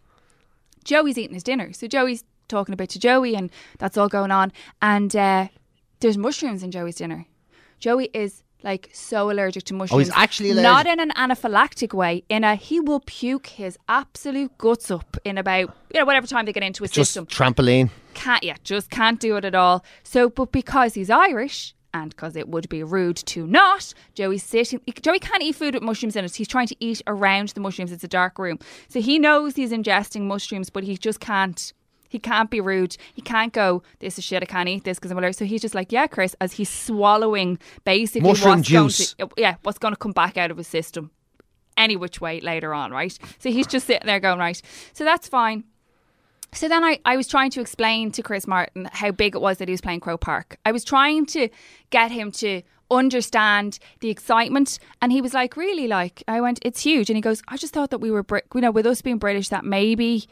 Joey's 0.84 1.18
eating 1.18 1.34
his 1.34 1.42
dinner. 1.42 1.72
So 1.72 1.86
Joey's 1.86 2.24
talking 2.48 2.72
a 2.72 2.76
bit 2.76 2.90
to 2.90 2.98
Joey, 2.98 3.34
and 3.36 3.50
that's 3.78 3.96
all 3.96 4.08
going 4.08 4.30
on. 4.30 4.52
And 4.82 5.14
uh, 5.14 5.48
there's 6.00 6.16
mushrooms 6.18 6.62
in 6.62 6.70
Joey's 6.70 6.96
dinner. 6.96 7.26
Joey 7.78 8.10
is 8.12 8.42
like 8.64 8.90
so 8.92 9.30
allergic 9.30 9.62
to 9.64 9.74
mushrooms. 9.74 9.96
Oh, 9.96 9.98
he's 9.98 10.10
actually 10.16 10.52
Not 10.52 10.86
in 10.86 10.98
an 10.98 11.10
anaphylactic 11.10 11.92
way. 11.94 12.24
In 12.28 12.42
a 12.42 12.56
he 12.56 12.80
will 12.80 13.00
puke 13.00 13.46
his 13.46 13.78
absolute 13.88 14.56
guts 14.58 14.90
up 14.90 15.16
in 15.24 15.38
about 15.38 15.74
you 15.94 16.00
know 16.00 16.04
whatever 16.04 16.26
time 16.26 16.44
they 16.44 16.52
get 16.52 16.64
into 16.64 16.82
his 16.82 16.90
Just 16.90 17.12
system. 17.12 17.26
trampoline. 17.26 17.90
Can't 18.14 18.42
yeah, 18.42 18.56
just 18.64 18.90
can't 18.90 19.20
do 19.20 19.36
it 19.36 19.44
at 19.44 19.54
all. 19.54 19.84
So, 20.02 20.28
but 20.28 20.50
because 20.52 20.94
he's 20.94 21.10
Irish. 21.10 21.74
And 21.94 22.10
because 22.10 22.36
it 22.36 22.48
would 22.50 22.68
be 22.68 22.82
rude 22.82 23.16
to 23.16 23.46
not, 23.46 23.94
Joey's 24.14 24.42
sitting. 24.42 24.78
Joey 25.00 25.18
can't 25.18 25.42
eat 25.42 25.54
food 25.54 25.72
with 25.72 25.82
mushrooms 25.82 26.16
in 26.16 26.24
it. 26.24 26.34
He's 26.36 26.46
trying 26.46 26.66
to 26.66 26.76
eat 26.80 27.00
around 27.06 27.48
the 27.48 27.60
mushrooms. 27.60 27.92
It's 27.92 28.04
a 28.04 28.08
dark 28.08 28.38
room, 28.38 28.58
so 28.88 29.00
he 29.00 29.18
knows 29.18 29.56
he's 29.56 29.72
ingesting 29.72 30.22
mushrooms, 30.24 30.68
but 30.68 30.84
he 30.84 30.98
just 30.98 31.18
can't. 31.18 31.72
He 32.08 32.18
can't 32.18 32.50
be 32.50 32.60
rude. 32.60 32.96
He 33.14 33.22
can't 33.22 33.52
go. 33.52 33.82
This 34.00 34.18
is 34.18 34.24
shit. 34.24 34.42
I 34.42 34.46
can't 34.46 34.68
eat 34.68 34.84
this 34.84 34.98
because 34.98 35.10
I'm 35.10 35.18
allergic. 35.18 35.38
So 35.38 35.44
he's 35.44 35.62
just 35.62 35.74
like, 35.74 35.92
yeah, 35.92 36.06
Chris, 36.06 36.34
as 36.40 36.54
he's 36.54 36.70
swallowing 36.70 37.58
basically 37.84 38.28
Mushroom 38.28 38.58
what's 38.58 38.68
juice. 38.68 39.14
going 39.14 39.28
to, 39.28 39.34
uh, 39.34 39.40
yeah, 39.40 39.56
what's 39.62 39.78
going 39.78 39.92
to 39.92 39.98
come 39.98 40.12
back 40.12 40.36
out 40.36 40.50
of 40.50 40.56
his 40.56 40.68
system, 40.68 41.10
any 41.76 41.96
which 41.96 42.20
way 42.20 42.40
later 42.40 42.72
on, 42.74 42.90
right? 42.90 43.16
So 43.38 43.50
he's 43.50 43.66
just 43.66 43.86
sitting 43.86 44.06
there 44.06 44.20
going, 44.20 44.38
right. 44.38 44.60
So 44.92 45.04
that's 45.04 45.28
fine. 45.28 45.64
So 46.52 46.68
then 46.68 46.82
I, 46.82 46.98
I 47.04 47.16
was 47.16 47.28
trying 47.28 47.50
to 47.50 47.60
explain 47.60 48.10
to 48.12 48.22
Chris 48.22 48.46
Martin 48.46 48.88
how 48.92 49.10
big 49.10 49.34
it 49.34 49.40
was 49.40 49.58
that 49.58 49.68
he 49.68 49.72
was 49.72 49.82
playing 49.82 50.00
Croke 50.00 50.22
Park. 50.22 50.56
I 50.64 50.72
was 50.72 50.82
trying 50.82 51.26
to 51.26 51.48
get 51.90 52.10
him 52.10 52.32
to 52.32 52.62
understand 52.90 53.78
the 54.00 54.08
excitement 54.08 54.78
and 55.02 55.12
he 55.12 55.20
was 55.20 55.34
like 55.34 55.58
really 55.58 55.86
like 55.86 56.22
I 56.26 56.40
went 56.40 56.58
it's 56.62 56.80
huge 56.80 57.10
and 57.10 57.18
he 57.18 57.20
goes 57.20 57.42
I 57.46 57.58
just 57.58 57.74
thought 57.74 57.90
that 57.90 57.98
we 57.98 58.10
were 58.10 58.22
Brit 58.22 58.46
you 58.54 58.62
know 58.62 58.70
with 58.70 58.86
us 58.86 59.02
being 59.02 59.18
British 59.18 59.50
that 59.50 59.62
maybe 59.62 60.26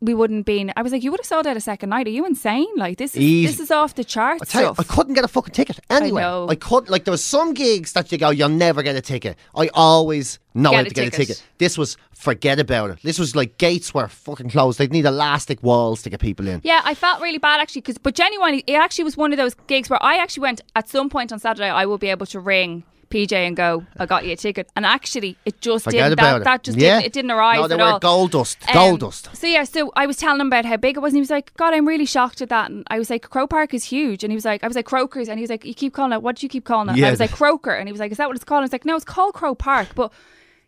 we 0.00 0.12
wouldn't 0.12 0.44
been 0.44 0.72
I 0.76 0.82
was 0.82 0.92
like 0.92 1.02
you 1.02 1.10
would 1.10 1.20
have 1.20 1.26
sold 1.26 1.46
out 1.46 1.56
a 1.56 1.60
second 1.60 1.88
night 1.88 2.06
are 2.06 2.10
you 2.10 2.26
insane 2.26 2.66
like 2.76 2.98
this 2.98 3.14
is 3.16 3.22
Easy. 3.22 3.46
this 3.46 3.60
is 3.60 3.70
off 3.70 3.94
the 3.94 4.04
charts 4.04 4.42
I 4.42 4.44
tell 4.44 4.62
you, 4.70 4.74
I 4.78 4.82
couldn't 4.82 5.14
get 5.14 5.24
a 5.24 5.28
fucking 5.28 5.54
ticket 5.54 5.80
anyway. 5.88 6.20
know. 6.20 6.46
I 6.50 6.54
couldn't. 6.54 6.90
Like 6.90 7.04
there 7.04 7.12
was 7.12 7.24
some 7.24 7.54
gigs 7.54 7.94
that 7.94 8.12
you 8.12 8.18
go, 8.18 8.28
you'll 8.30 8.50
never 8.50 8.82
get 8.82 8.94
a 8.94 9.00
ticket. 9.00 9.38
I 9.54 9.68
always 9.72 10.38
know 10.54 10.70
Get 10.70 10.76
how 10.76 10.82
a 10.82 10.84
to 10.84 10.94
get 10.94 11.06
a 11.08 11.10
ticket. 11.10 11.26
ticket. 11.28 11.42
This 11.58 11.78
was 11.78 11.96
forget 12.12 12.58
about 12.58 12.90
it. 12.90 12.98
This 13.02 13.18
was 13.18 13.34
like 13.34 13.56
gates 13.58 13.94
were 13.94 14.06
fucking 14.08 14.50
closed. 14.50 14.78
They'd 14.78 14.92
need 14.92 15.06
elastic 15.06 15.62
walls 15.62 16.02
to 16.02 16.10
get 16.10 16.20
people 16.20 16.46
in. 16.46 16.60
Yeah, 16.62 16.82
I 16.84 16.94
felt 16.94 17.22
really 17.22 17.38
bad 17.38 17.60
actually, 17.60 17.80
because 17.82 17.96
but 17.98 18.14
genuinely, 18.14 18.64
it 18.66 18.74
actually 18.74 19.04
was 19.04 19.16
one 19.16 19.32
of 19.32 19.38
those 19.38 19.54
gigs 19.66 19.88
where 19.88 20.02
I 20.02 20.16
actually 20.18 20.42
went 20.42 20.60
at 20.74 20.88
some 20.90 21.08
point 21.08 21.32
on 21.32 21.38
Saturday. 21.38 21.70
I 21.70 21.86
will 21.86 21.98
be 21.98 22.08
able 22.08 22.26
to 22.26 22.40
ring 22.40 22.84
PJ 23.10 23.32
and 23.32 23.56
go, 23.56 23.84
"I 23.98 24.06
got 24.06 24.24
you 24.24 24.32
a 24.32 24.36
ticket," 24.36 24.68
and 24.76 24.84
actually, 24.86 25.36
it 25.44 25.60
just 25.60 25.84
Forget 25.84 26.10
didn't. 26.10 26.20
that, 26.20 26.40
it. 26.40 26.44
that 26.44 26.62
just 26.62 26.78
Yeah. 26.78 26.96
didn't. 26.96 27.06
It 27.06 27.12
didn't 27.12 27.30
arise 27.30 27.60
No, 27.60 27.68
they 27.68 27.74
at 27.74 27.80
were 27.80 27.84
all. 27.92 27.98
gold 27.98 28.30
dust. 28.32 28.58
Um, 28.68 28.74
Gold 28.74 29.00
dust. 29.00 29.28
So 29.34 29.46
yeah, 29.46 29.64
so 29.64 29.92
I 29.96 30.06
was 30.06 30.16
telling 30.16 30.40
him 30.40 30.48
about 30.48 30.64
how 30.64 30.76
big 30.76 30.96
it 30.96 31.00
was, 31.00 31.12
and 31.12 31.16
he 31.16 31.20
was 31.20 31.30
like, 31.30 31.54
"God, 31.56 31.74
I'm 31.74 31.86
really 31.86 32.06
shocked 32.06 32.42
at 32.42 32.48
that." 32.48 32.70
And 32.70 32.84
I 32.90 32.98
was 32.98 33.10
like, 33.10 33.28
"Croke 33.30 33.50
Park 33.50 33.74
is 33.74 33.84
huge," 33.84 34.24
and 34.24 34.30
he 34.30 34.36
was 34.36 34.44
like, 34.44 34.64
"I 34.64 34.66
was 34.66 34.76
like 34.76 34.86
Crokers," 34.86 35.28
and 35.28 35.38
he 35.38 35.42
was 35.42 35.50
like, 35.50 35.64
"You 35.64 35.74
keep 35.74 35.92
calling 35.94 36.12
it. 36.12 36.22
What 36.22 36.36
do 36.36 36.44
you 36.44 36.48
keep 36.48 36.64
calling 36.64 36.88
it?" 36.88 36.92
And 36.92 36.98
Yeah. 37.00 37.08
I 37.08 37.10
was 37.10 37.20
like, 37.20 37.32
"Croker," 37.32 37.72
and 37.72 37.88
he 37.88 37.92
was 37.92 38.00
like, 38.00 38.12
"Is 38.12 38.18
that 38.18 38.28
what 38.28 38.36
it's 38.36 38.44
called?" 38.44 38.58
And 38.58 38.64
I 38.64 38.66
was 38.66 38.72
like, 38.72 38.84
"No, 38.84 38.96
it's 38.96 39.04
called 39.04 39.34
Croke 39.34 39.58
Park, 39.58 39.88
but." 39.94 40.12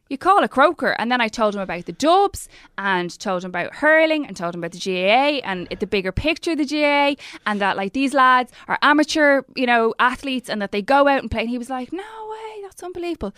You 0.08 0.16
call 0.16 0.42
a 0.42 0.48
Croker, 0.48 0.96
and 0.98 1.12
then 1.12 1.20
I 1.20 1.28
told 1.28 1.54
him 1.54 1.60
about 1.60 1.84
the 1.84 1.92
dubs, 1.92 2.48
and 2.78 3.16
told 3.18 3.44
him 3.44 3.50
about 3.50 3.74
hurling, 3.76 4.26
and 4.26 4.36
told 4.36 4.54
him 4.54 4.60
about 4.64 4.72
the 4.72 4.78
GAA, 4.78 5.40
and 5.46 5.68
the 5.68 5.86
bigger 5.86 6.12
picture 6.12 6.52
of 6.52 6.58
the 6.58 6.64
GAA, 6.64 7.16
and 7.46 7.60
that 7.60 7.76
like 7.76 7.92
these 7.92 8.14
lads 8.14 8.52
are 8.68 8.78
amateur, 8.80 9.42
you 9.54 9.66
know, 9.66 9.94
athletes, 9.98 10.48
and 10.48 10.62
that 10.62 10.72
they 10.72 10.80
go 10.82 11.08
out 11.08 11.20
and 11.20 11.30
play. 11.30 11.42
And 11.42 11.50
he 11.50 11.58
was 11.58 11.68
like, 11.68 11.92
"No 11.92 12.02
way, 12.30 12.62
that's 12.62 12.82
unbelievable." 12.82 13.34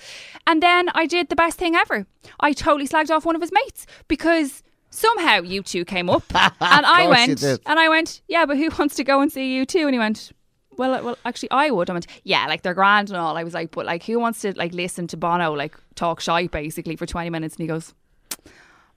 And 0.47 0.63
then 0.63 0.89
I 0.95 1.07
did 1.07 1.29
the 1.29 1.37
best 1.37 1.59
thing 1.59 1.75
ever. 1.75 2.07
I 2.39 2.53
totally 2.53 2.87
slagged 2.87 3.11
off 3.11 3.25
one 3.27 3.35
of 3.35 3.43
his 3.43 3.53
mates 3.53 3.87
because 4.07 4.63
somehow 4.91 5.41
U2 5.41 5.87
came 5.87 6.09
up, 6.09 6.23
and 6.35 6.87
I 6.87 7.09
went, 7.09 7.43
and 7.67 7.81
I 7.81 7.89
went, 7.89 8.23
"Yeah, 8.29 8.47
but 8.47 8.57
who 8.59 8.69
wants 8.79 8.95
to 8.97 9.05
go 9.05 9.21
and 9.21 9.33
see 9.33 9.61
U2?" 9.65 9.87
And 9.87 9.93
he 9.95 9.99
went. 9.99 10.31
Well, 10.77 11.05
well, 11.05 11.19
actually, 11.25 11.51
I 11.51 11.71
would. 11.71 11.91
I 11.91 11.93
went, 11.93 12.07
yeah, 12.25 12.47
like 12.47 12.63
they're 12.63 12.75
grand 12.75 13.11
and 13.11 13.17
all. 13.19 13.37
I 13.37 13.45
was 13.45 13.55
like, 13.55 13.71
but 13.73 13.85
like, 13.87 14.03
who 14.05 14.19
wants 14.19 14.41
to 14.43 14.53
like 14.57 14.73
listen 14.73 15.07
to 15.09 15.17
Bono 15.17 15.53
like 15.53 15.77
talk 15.95 16.21
shite 16.21 16.51
basically 16.51 16.97
for 16.97 17.07
twenty 17.07 17.29
minutes? 17.31 17.57
And 17.57 17.63
he 17.63 17.67
goes, 17.69 17.93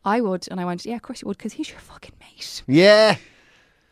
I 0.05 0.21
would, 0.21 0.47
and 0.51 0.59
I 0.59 0.65
went, 0.65 0.85
yeah, 0.85 0.95
of 0.95 1.01
course 1.01 1.21
you 1.21 1.27
would, 1.27 1.37
because 1.37 1.53
he's 1.53 1.69
your 1.69 1.79
fucking 1.79 2.13
mate. 2.19 2.63
Yeah. 2.67 3.17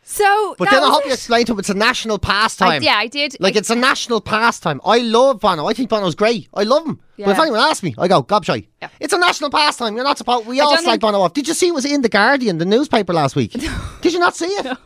So, 0.04 0.56
But 0.58 0.72
then 0.72 0.84
I 0.84 0.90
hope 0.90 1.06
you 1.06 1.12
it. 1.12 1.14
explain 1.14 1.46
to 1.46 1.54
him 1.54 1.60
it's 1.60 1.70
a 1.70 1.76
national 1.76 2.18
pastime. 2.18 2.70
I- 2.70 2.78
yeah, 2.86 2.96
I 2.96 3.06
did. 3.08 3.38
Like 3.40 3.56
I- 3.56 3.60
it's 3.60 3.70
a 3.70 3.76
national 3.76 4.20
pastime. 4.20 4.82
I 4.84 4.98
love 4.98 5.40
Bono. 5.42 5.68
I 5.68 5.74
think 5.74 5.90
Bono's 5.90 6.16
great. 6.16 6.50
I 6.56 6.64
love 6.64 6.86
him. 6.88 7.00
But 7.20 7.30
if 7.30 7.40
anyone 7.40 7.60
asks 7.60 7.84
me, 7.84 7.94
I 8.00 8.08
go, 8.08 8.24
gobshy. 8.24 8.68
It's 9.00 9.14
a 9.14 9.18
national 9.20 9.52
pastime. 9.52 9.96
You're 9.96 10.04
not 10.04 10.18
supposed. 10.18 10.48
We 10.48 10.60
I 10.60 10.64
all 10.64 10.72
slag 10.78 10.86
think- 10.86 11.02
Bono 11.02 11.22
off. 11.22 11.34
Did 11.34 11.48
you 11.48 11.54
see 11.54 11.68
it 11.68 11.74
was 11.76 11.86
in 11.86 12.02
the 12.02 12.10
Guardian, 12.10 12.58
the 12.58 12.66
newspaper 12.66 13.14
last 13.14 13.36
week? 13.36 13.52
Did 14.02 14.14
you 14.14 14.20
not 14.20 14.36
see 14.36 14.48
it? 14.48 14.78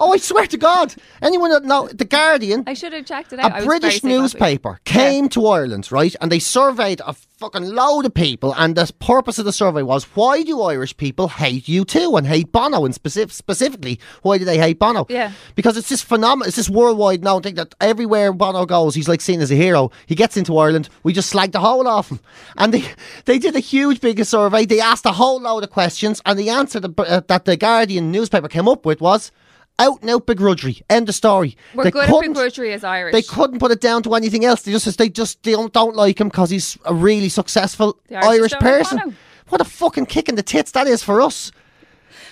Oh, 0.00 0.12
I 0.12 0.18
swear 0.18 0.46
to 0.46 0.56
God! 0.56 0.94
Anyone 1.20 1.50
that 1.50 1.64
know 1.64 1.88
the 1.88 2.04
Guardian, 2.04 2.62
I 2.66 2.74
should 2.74 2.92
have 2.92 3.04
checked 3.04 3.32
it 3.32 3.40
out. 3.40 3.60
A 3.60 3.64
British 3.64 3.80
very 3.80 3.92
sick 3.94 4.02
last 4.04 4.04
week. 4.04 4.20
newspaper 4.20 4.80
came 4.84 5.28
to 5.30 5.46
Ireland, 5.46 5.90
right, 5.90 6.14
and 6.20 6.30
they 6.30 6.38
surveyed 6.38 7.00
a 7.04 7.14
fucking 7.14 7.64
load 7.64 8.04
of 8.06 8.14
people, 8.14 8.54
and 8.56 8.76
the 8.76 8.92
purpose 9.00 9.38
of 9.38 9.44
the 9.44 9.52
survey 9.52 9.82
was 9.82 10.04
why 10.14 10.42
do 10.42 10.60
Irish 10.62 10.96
people 10.96 11.28
hate 11.28 11.64
U2 11.64 12.16
and 12.16 12.26
hate 12.26 12.52
Bono, 12.52 12.84
and 12.84 12.94
specific, 12.94 13.32
specifically 13.34 13.98
why 14.22 14.38
do 14.38 14.44
they 14.44 14.58
hate 14.58 14.78
Bono? 14.78 15.04
Yeah. 15.08 15.32
because 15.54 15.76
it's 15.76 15.88
this 15.88 16.02
phenomenon, 16.02 16.48
it's 16.48 16.56
this 16.56 16.70
worldwide 16.70 17.24
now 17.24 17.40
thing 17.40 17.54
that 17.56 17.74
everywhere 17.80 18.32
Bono 18.32 18.66
goes, 18.66 18.94
he's 18.94 19.08
like 19.08 19.20
seen 19.20 19.40
as 19.40 19.50
a 19.50 19.56
hero. 19.56 19.90
He 20.06 20.14
gets 20.14 20.36
into 20.36 20.56
Ireland, 20.58 20.88
we 21.02 21.12
just 21.12 21.30
slag 21.30 21.50
the 21.52 21.60
whole 21.60 21.88
off 21.88 22.10
him, 22.10 22.20
and 22.56 22.72
they 22.72 22.84
they 23.24 23.38
did 23.38 23.56
a 23.56 23.60
huge 23.60 24.00
big 24.00 24.24
survey. 24.24 24.64
They 24.64 24.80
asked 24.80 25.06
a 25.06 25.12
whole 25.12 25.40
load 25.40 25.64
of 25.64 25.70
questions, 25.70 26.22
and 26.24 26.38
the 26.38 26.50
answer 26.50 26.78
that, 26.78 26.98
uh, 27.00 27.20
that 27.26 27.46
the 27.46 27.56
Guardian 27.56 28.12
newspaper 28.12 28.46
came 28.46 28.68
up 28.68 28.86
with 28.86 29.00
was. 29.00 29.32
Out 29.80 30.00
and 30.02 30.10
out 30.10 30.26
begrudgery. 30.26 30.82
End 30.90 31.08
of 31.08 31.14
story. 31.14 31.56
We're 31.74 31.84
They 31.84 31.90
good 31.92 32.08
at 32.08 32.10
begrudgery 32.10 32.72
as 32.74 32.82
Irish. 32.82 33.12
they 33.12 33.22
couldn't 33.22 33.60
put 33.60 33.70
it 33.70 33.80
down 33.80 34.02
to 34.04 34.14
anything 34.14 34.44
else. 34.44 34.62
They 34.62 34.72
just 34.72 34.98
they 34.98 35.08
just 35.08 35.42
they 35.44 35.52
don't, 35.52 35.72
don't 35.72 35.94
like 35.94 36.20
him 36.20 36.28
because 36.28 36.50
he's 36.50 36.76
a 36.84 36.92
really 36.94 37.28
successful 37.28 37.98
Irish 38.10 38.24
Irish 38.24 38.52
person. 38.54 39.16
What 39.48 39.60
a 39.60 39.64
fucking 39.64 40.06
kick 40.06 40.28
in 40.28 40.34
the 40.34 40.42
tits 40.42 40.72
that 40.72 40.86
is 40.88 41.02
for 41.02 41.20
us. 41.20 41.52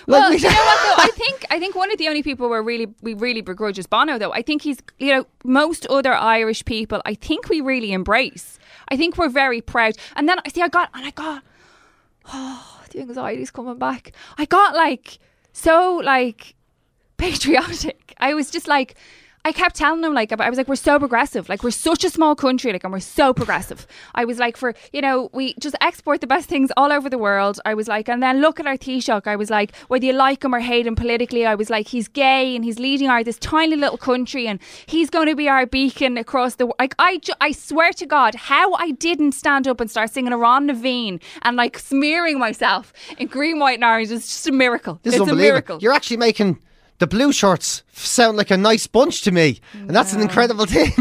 Like, 0.07 0.21
Well, 0.21 0.29
we- 0.31 0.37
you 0.37 0.43
know 0.43 0.49
what 0.49 0.97
though? 0.97 1.03
I 1.03 1.07
think 1.15 1.45
I 1.49 1.59
think 1.59 1.75
one 1.75 1.89
of 1.91 1.97
the 1.97 2.07
only 2.09 2.21
people 2.21 2.49
we're 2.49 2.61
really 2.61 2.87
we 3.01 3.13
really 3.13 3.41
begrudge 3.41 3.79
is 3.79 3.87
Bono 3.87 4.17
though. 4.17 4.33
I 4.33 4.41
think 4.41 4.61
he's 4.61 4.79
you 4.99 5.13
know 5.13 5.25
most 5.45 5.87
other 5.87 6.13
Irish 6.13 6.65
people. 6.65 7.01
I 7.05 7.13
think 7.13 7.47
we 7.49 7.61
really 7.61 7.93
embrace. 7.93 8.59
I 8.89 8.97
think 8.97 9.17
we're 9.17 9.29
very 9.29 9.61
proud. 9.61 9.93
And 10.17 10.27
then 10.27 10.37
I 10.45 10.49
see 10.49 10.61
I 10.61 10.67
got 10.67 10.89
and 10.93 11.05
I 11.05 11.11
got 11.11 11.43
oh 12.33 12.81
the 12.91 12.99
anxiety's 13.01 13.51
coming 13.51 13.77
back. 13.77 14.11
I 14.37 14.43
got 14.45 14.75
like 14.75 15.19
so 15.53 16.01
like 16.03 16.55
patriotic. 17.17 18.13
I 18.19 18.33
was 18.33 18.49
just 18.51 18.67
like. 18.67 18.95
I 19.45 19.53
kept 19.53 19.77
telling 19.77 20.01
them 20.01 20.13
like 20.13 20.33
I 20.37 20.49
was 20.49 20.57
like 20.57 20.67
we're 20.67 20.75
so 20.75 20.99
progressive 20.99 21.47
like 21.47 21.63
we're 21.63 21.71
such 21.71 22.03
a 22.03 22.09
small 22.09 22.35
country 22.35 22.73
like 22.73 22.83
and 22.83 22.91
we're 22.91 22.99
so 22.99 23.33
progressive. 23.33 23.87
I 24.13 24.25
was 24.25 24.39
like 24.39 24.57
for 24.57 24.73
you 24.91 24.99
know 24.99 25.29
we 25.31 25.53
just 25.53 25.73
export 25.79 26.19
the 26.19 26.27
best 26.27 26.49
things 26.49 26.69
all 26.75 26.91
over 26.91 27.09
the 27.09 27.17
world. 27.17 27.57
I 27.63 27.73
was 27.73 27.87
like 27.87 28.09
and 28.09 28.21
then 28.21 28.41
look 28.41 28.59
at 28.59 28.67
our 28.67 28.75
Taoiseach. 28.75 29.25
I 29.25 29.37
was 29.37 29.49
like 29.49 29.73
whether 29.87 30.05
you 30.05 30.11
like 30.11 30.43
him 30.43 30.53
or 30.53 30.59
hate 30.59 30.85
him 30.85 30.95
politically. 30.95 31.45
I 31.45 31.55
was 31.55 31.69
like 31.69 31.87
he's 31.87 32.09
gay 32.09 32.57
and 32.57 32.65
he's 32.65 32.77
leading 32.77 33.07
our 33.07 33.23
this 33.23 33.37
tiny 33.39 33.77
little 33.77 33.97
country 33.97 34.47
and 34.47 34.59
he's 34.85 35.09
going 35.09 35.27
to 35.27 35.35
be 35.35 35.47
our 35.47 35.65
beacon 35.65 36.17
across 36.17 36.55
the 36.55 36.69
like 36.77 36.93
I 36.99 37.19
ju- 37.19 37.39
I 37.39 37.53
swear 37.53 37.93
to 37.93 38.05
God 38.05 38.35
how 38.35 38.73
I 38.73 38.91
didn't 38.91 39.31
stand 39.31 39.65
up 39.65 39.79
and 39.79 39.89
start 39.89 40.09
singing 40.09 40.33
around 40.33 40.69
Naveen 40.69 41.21
and 41.43 41.55
like 41.55 41.79
smearing 41.79 42.37
myself 42.37 42.91
in 43.17 43.27
green 43.27 43.59
white 43.59 43.75
and 43.75 43.85
orange 43.85 44.11
is 44.11 44.27
just 44.27 44.47
a 44.47 44.51
miracle. 44.51 44.99
this 45.03 45.13
it's 45.13 45.23
is 45.23 45.29
a 45.29 45.35
miracle. 45.35 45.79
You're 45.79 45.93
actually 45.93 46.17
making 46.17 46.59
the 46.99 47.07
blue 47.07 47.31
shirts 47.31 47.83
sound 47.93 48.37
like 48.37 48.51
a 48.51 48.57
nice 48.57 48.87
bunch 48.87 49.21
to 49.23 49.31
me, 49.31 49.59
and 49.73 49.89
that's 49.91 50.13
an 50.13 50.21
incredible 50.21 50.65
thing. 50.75 50.91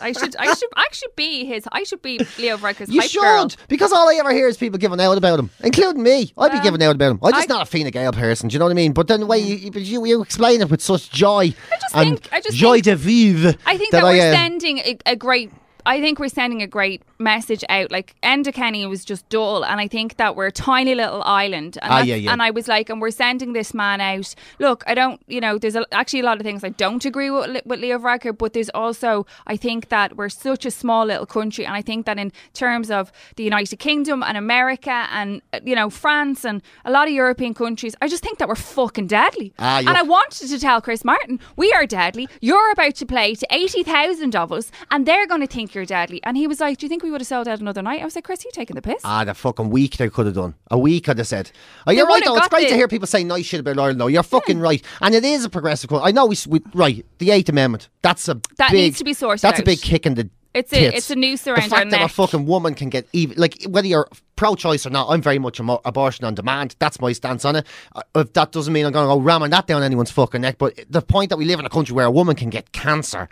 I 0.00 0.12
should, 0.12 0.34
I 0.36 0.54
should, 0.54 0.68
I 0.76 0.86
should 0.92 1.14
be 1.14 1.44
his. 1.44 1.68
I 1.70 1.82
should 1.84 2.00
be 2.02 2.18
Leo 2.38 2.56
Varadkar's 2.56 2.90
You 2.90 3.00
hype 3.02 3.10
should, 3.10 3.20
girl. 3.20 3.48
because 3.68 3.92
all 3.92 4.08
I 4.08 4.14
ever 4.14 4.32
hear 4.32 4.48
is 4.48 4.56
people 4.56 4.78
giving 4.78 5.00
out 5.00 5.16
about 5.18 5.38
him, 5.38 5.50
including 5.62 6.02
me. 6.02 6.32
I'd 6.38 6.52
be 6.52 6.60
giving 6.60 6.82
out 6.82 6.94
about 6.94 7.12
him. 7.12 7.18
I'm 7.22 7.32
just 7.32 7.50
I- 7.50 7.54
not 7.54 7.62
a 7.62 7.70
Fine 7.70 7.90
Gael 7.90 8.12
person. 8.12 8.48
Do 8.48 8.54
you 8.54 8.58
know 8.58 8.64
what 8.64 8.70
I 8.70 8.74
mean? 8.74 8.92
But 8.92 9.08
then 9.08 9.20
the 9.20 9.26
way 9.26 9.38
you, 9.38 9.56
you, 9.56 9.70
you, 9.80 10.04
you 10.06 10.22
explain 10.22 10.62
it 10.62 10.70
with 10.70 10.80
such 10.82 11.10
joy 11.10 11.54
I 11.70 11.76
just 11.80 11.96
and 11.96 12.08
think- 12.20 12.32
I 12.32 12.40
just 12.40 12.56
joy 12.56 12.74
think- 12.76 12.84
de 12.84 12.96
vivre, 12.96 13.54
I 13.66 13.76
think 13.76 13.92
that, 13.92 14.04
I, 14.04 14.12
we're 14.12 14.30
uh, 14.30 14.34
sending 14.34 14.78
a, 14.78 14.98
a 15.06 15.16
great. 15.16 15.52
I 15.88 16.00
think 16.00 16.18
we're 16.18 16.28
sending 16.28 16.62
a 16.62 16.66
great 16.66 17.02
message 17.18 17.64
out. 17.68 17.90
Like 17.90 18.14
Enda 18.22 18.52
Kenny 18.52 18.86
was 18.86 19.04
just 19.04 19.28
dull, 19.28 19.64
and 19.64 19.80
I 19.80 19.88
think 19.88 20.16
that 20.18 20.36
we're 20.36 20.46
a 20.46 20.52
tiny 20.52 20.94
little 20.94 21.22
island. 21.24 21.78
And, 21.82 21.92
Ah, 21.92 22.02
yeah, 22.02 22.14
yeah. 22.14 22.32
and 22.32 22.42
I 22.42 22.50
was 22.50 22.68
like, 22.68 22.90
and 22.90 23.00
we're 23.00 23.10
sending 23.10 23.54
this 23.54 23.72
man 23.74 24.00
out. 24.00 24.34
Look, 24.58 24.84
I 24.86 24.94
don't, 24.94 25.20
you 25.26 25.40
know, 25.40 25.58
there's 25.58 25.76
a, 25.76 25.84
actually 25.92 26.20
a 26.20 26.24
lot 26.24 26.36
of 26.38 26.42
things 26.44 26.62
I 26.62 26.68
don't 26.68 27.04
agree 27.04 27.30
with 27.30 27.62
with 27.64 27.80
Leo 27.80 27.98
Varadkar, 27.98 28.36
but 28.36 28.52
there's 28.52 28.70
also 28.70 29.26
I 29.46 29.56
think 29.56 29.88
that 29.88 30.16
we're 30.16 30.28
such 30.28 30.66
a 30.66 30.70
small 30.70 31.06
little 31.06 31.26
country, 31.26 31.64
and 31.66 31.74
I 31.74 31.82
think 31.82 32.06
that 32.06 32.18
in 32.18 32.32
terms 32.54 32.90
of 32.90 33.10
the 33.36 33.44
United 33.44 33.78
Kingdom 33.78 34.22
and 34.22 34.36
America 34.36 35.06
and 35.12 35.40
you 35.64 35.74
know 35.74 35.88
France 35.90 36.44
and 36.44 36.62
a 36.84 36.90
lot 36.90 37.08
of 37.08 37.14
European 37.14 37.54
countries, 37.54 37.94
I 38.02 38.08
just 38.08 38.22
think 38.22 38.38
that 38.38 38.48
we're 38.48 38.54
fucking 38.76 39.06
deadly. 39.06 39.52
Ah, 39.58 39.78
and 39.78 39.90
I 39.96 40.02
wanted 40.02 40.48
to 40.48 40.58
tell 40.58 40.80
Chris 40.80 41.04
Martin, 41.04 41.40
we 41.56 41.72
are 41.72 41.86
deadly. 41.86 42.28
You're 42.40 42.70
about 42.72 42.94
to 42.96 43.06
play 43.06 43.34
to 43.34 43.46
80,000 43.50 44.36
of 44.36 44.52
us, 44.52 44.70
and 44.90 45.06
they're 45.06 45.26
going 45.26 45.40
to 45.40 45.46
think 45.46 45.74
you're 45.74 45.77
deadly. 45.84 46.20
And 46.24 46.36
he 46.36 46.46
was 46.46 46.60
like, 46.60 46.78
Do 46.78 46.86
you 46.86 46.88
think 46.88 47.02
we 47.02 47.10
would 47.10 47.20
have 47.20 47.28
sold 47.28 47.48
out 47.48 47.60
another 47.60 47.82
night? 47.82 48.00
I 48.00 48.04
was 48.04 48.14
like, 48.14 48.24
Chris, 48.24 48.44
you 48.44 48.50
taking 48.52 48.74
the 48.76 48.82
piss? 48.82 49.00
Ah, 49.04 49.24
the 49.24 49.34
fucking 49.34 49.70
week 49.70 49.96
they 49.96 50.08
could 50.08 50.26
have 50.26 50.34
done. 50.34 50.54
A 50.70 50.78
week, 50.78 51.08
I'd 51.08 51.18
have 51.18 51.26
said. 51.26 51.50
Oh, 51.86 51.90
you're 51.92 52.06
right, 52.06 52.22
though. 52.24 52.36
It's 52.36 52.48
great 52.48 52.64
the- 52.64 52.70
to 52.70 52.76
hear 52.76 52.88
people 52.88 53.06
say 53.06 53.24
nice 53.24 53.46
shit 53.46 53.60
about 53.60 53.78
Ireland, 53.78 54.00
though. 54.00 54.06
You're 54.06 54.22
fucking 54.22 54.58
right. 54.58 54.82
And 55.00 55.14
it 55.14 55.24
is 55.24 55.44
a 55.44 55.50
progressive. 55.50 55.92
I 55.92 56.10
know 56.10 56.26
we, 56.26 56.36
we 56.48 56.60
right, 56.74 57.04
the 57.18 57.30
Eighth 57.30 57.48
Amendment. 57.48 57.88
That's 58.02 58.28
a 58.28 58.34
That 58.56 58.70
big, 58.70 58.80
needs 58.84 58.98
to 58.98 59.04
be 59.04 59.14
sourced. 59.14 59.40
That's 59.40 59.60
a 59.60 59.64
big 59.64 59.80
kick 59.80 60.06
in 60.06 60.14
the 60.14 60.30
It's 60.54 60.72
a- 60.72 60.96
it's 60.96 61.10
a 61.10 61.16
noose 61.16 61.42
The 61.42 61.54
fact 61.54 61.72
our 61.72 61.84
that 61.90 62.02
a 62.02 62.08
fucking 62.08 62.46
woman 62.46 62.74
can 62.74 62.88
get 62.88 63.06
even, 63.12 63.36
like, 63.38 63.62
whether 63.68 63.86
you're 63.86 64.08
pro-choice 64.36 64.86
or 64.86 64.90
not, 64.90 65.08
I'm 65.10 65.20
very 65.20 65.38
much 65.38 65.58
amo- 65.60 65.80
abortion 65.84 66.24
on 66.24 66.34
demand. 66.34 66.76
That's 66.78 67.00
my 67.00 67.12
stance 67.12 67.44
on 67.44 67.56
it. 67.56 67.66
Uh, 67.94 68.02
If 68.14 68.32
that 68.34 68.52
doesn't 68.52 68.72
mean 68.72 68.86
I'm 68.86 68.92
going 68.92 69.04
to 69.08 69.14
go 69.14 69.20
ramming 69.20 69.50
that 69.50 69.66
down 69.66 69.82
anyone's 69.82 70.10
fucking 70.10 70.40
neck, 70.40 70.56
but 70.58 70.78
the 70.88 71.02
point 71.02 71.30
that 71.30 71.36
we 71.36 71.44
live 71.44 71.58
in 71.58 71.66
a 71.66 71.70
country 71.70 71.94
where 71.94 72.06
a 72.06 72.10
woman 72.10 72.36
can 72.36 72.48
get 72.50 72.72
cancer, 72.72 73.28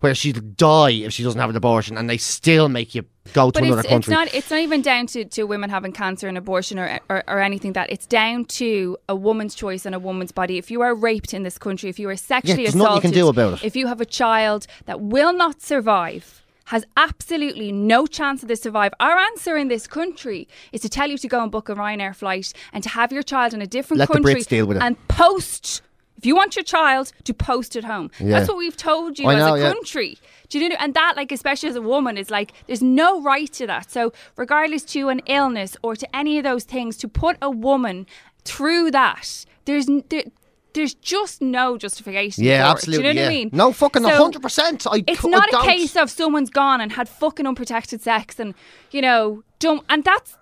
where 0.00 0.14
she'll 0.14 0.40
die 0.40 0.90
if 0.90 1.12
she 1.12 1.22
doesn't 1.22 1.40
have 1.40 1.50
an 1.50 1.56
abortion, 1.56 1.96
and 1.98 2.08
they 2.08 2.16
still 2.18 2.68
make 2.68 2.94
you 2.94 3.04
go 3.32 3.50
to 3.50 3.58
But 3.58 3.64
another 3.64 3.80
it's, 3.80 3.86
it's 3.86 3.92
country. 3.92 4.14
not 4.14 4.34
it's 4.34 4.50
not 4.50 4.60
even 4.60 4.82
down 4.82 5.06
to, 5.08 5.24
to 5.24 5.44
women 5.44 5.68
having 5.70 5.92
cancer 5.92 6.28
and 6.28 6.38
abortion 6.38 6.78
or, 6.78 7.00
or 7.08 7.24
or 7.28 7.40
anything 7.40 7.72
that 7.72 7.90
it's 7.90 8.06
down 8.06 8.44
to 8.44 8.96
a 9.08 9.16
woman's 9.16 9.54
choice 9.54 9.84
and 9.86 9.94
a 9.94 9.98
woman's 9.98 10.32
body. 10.32 10.58
If 10.58 10.70
you 10.70 10.80
are 10.82 10.94
raped 10.94 11.34
in 11.34 11.42
this 11.42 11.58
country, 11.58 11.90
if 11.90 11.98
you 11.98 12.08
are 12.08 12.16
sexually 12.16 12.64
there's 12.64 12.74
nothing 12.74 12.80
you 12.80 12.98
assaulted, 12.98 13.02
can 13.02 13.20
do 13.20 13.28
about 13.28 13.52
it. 13.54 13.64
if 13.64 13.74
you 13.76 13.86
have 13.88 14.00
a 14.00 14.06
child 14.06 14.66
that 14.84 15.00
will 15.00 15.32
not 15.32 15.60
survive, 15.60 16.42
has 16.66 16.84
absolutely 16.96 17.70
no 17.72 18.06
chance 18.06 18.42
of 18.42 18.48
this 18.48 18.60
survive. 18.62 18.92
Our 19.00 19.16
answer 19.18 19.56
in 19.56 19.68
this 19.68 19.86
country 19.86 20.48
is 20.72 20.80
to 20.82 20.88
tell 20.88 21.08
you 21.08 21.18
to 21.18 21.28
go 21.28 21.42
and 21.42 21.50
book 21.50 21.68
a 21.68 21.74
Ryanair 21.74 22.14
flight 22.14 22.52
and 22.72 22.82
to 22.82 22.88
have 22.90 23.12
your 23.12 23.22
child 23.22 23.54
in 23.54 23.62
a 23.62 23.66
different 23.66 24.00
Let 24.00 24.08
the 24.08 24.14
country 24.14 24.34
Brits 24.36 24.48
deal 24.48 24.66
with 24.66 24.76
it. 24.78 24.82
and 24.82 24.96
post. 25.08 25.82
If 26.18 26.24
you 26.26 26.34
want 26.34 26.56
your 26.56 26.64
child 26.64 27.12
to 27.24 27.34
post 27.34 27.76
at 27.76 27.84
home, 27.84 28.10
Yeah. 28.18 28.30
that's 28.30 28.48
what 28.48 28.56
we've 28.56 28.76
told 28.76 29.18
you 29.18 29.26
I 29.28 29.34
as 29.34 29.38
know, 29.38 29.54
a 29.54 29.58
yeah. 29.60 29.72
country. 29.72 30.18
Do 30.48 30.58
you 30.58 30.68
know? 30.68 30.76
And 30.78 30.94
that, 30.94 31.14
like, 31.16 31.30
especially 31.32 31.68
as 31.68 31.76
a 31.76 31.82
woman, 31.82 32.16
is 32.16 32.30
like 32.30 32.52
there's 32.66 32.82
no 32.82 33.20
right 33.22 33.52
to 33.54 33.66
that. 33.66 33.90
So, 33.90 34.12
regardless 34.36 34.82
to 34.94 35.08
an 35.08 35.20
illness 35.26 35.76
or 35.82 35.96
to 35.96 36.16
any 36.16 36.38
of 36.38 36.44
those 36.44 36.64
things, 36.64 36.96
to 36.98 37.08
put 37.08 37.36
a 37.42 37.50
woman 37.50 38.06
through 38.44 38.90
that, 38.92 39.44
there's 39.64 39.86
there, 40.08 40.24
there's 40.72 40.94
just 40.94 41.40
no 41.42 41.76
justification. 41.78 42.44
Yeah, 42.44 42.70
absolutely. 42.70 43.02
Do 43.04 43.08
you 43.08 43.14
know 43.14 43.20
yeah. 43.22 43.26
what 43.26 43.32
I 43.32 43.34
mean? 43.36 43.50
No, 43.52 43.72
fucking 43.72 44.02
So, 44.02 44.08
hundred 44.10 44.42
percent. 44.42 44.86
I 44.86 45.02
It's 45.06 45.20
c- 45.20 45.28
I 45.28 45.30
not 45.30 45.48
a 45.48 45.52
don't- 45.52 45.64
case 45.66 45.96
of 45.96 46.10
someone's 46.10 46.50
gone 46.50 46.80
and 46.80 46.92
had 46.92 47.08
fucking 47.08 47.46
unprotected 47.46 48.00
sex 48.02 48.38
and 48.38 48.54
you 48.90 49.00
know, 49.02 49.42
don't, 49.58 49.84
and 49.88 50.04
that's 50.04 50.36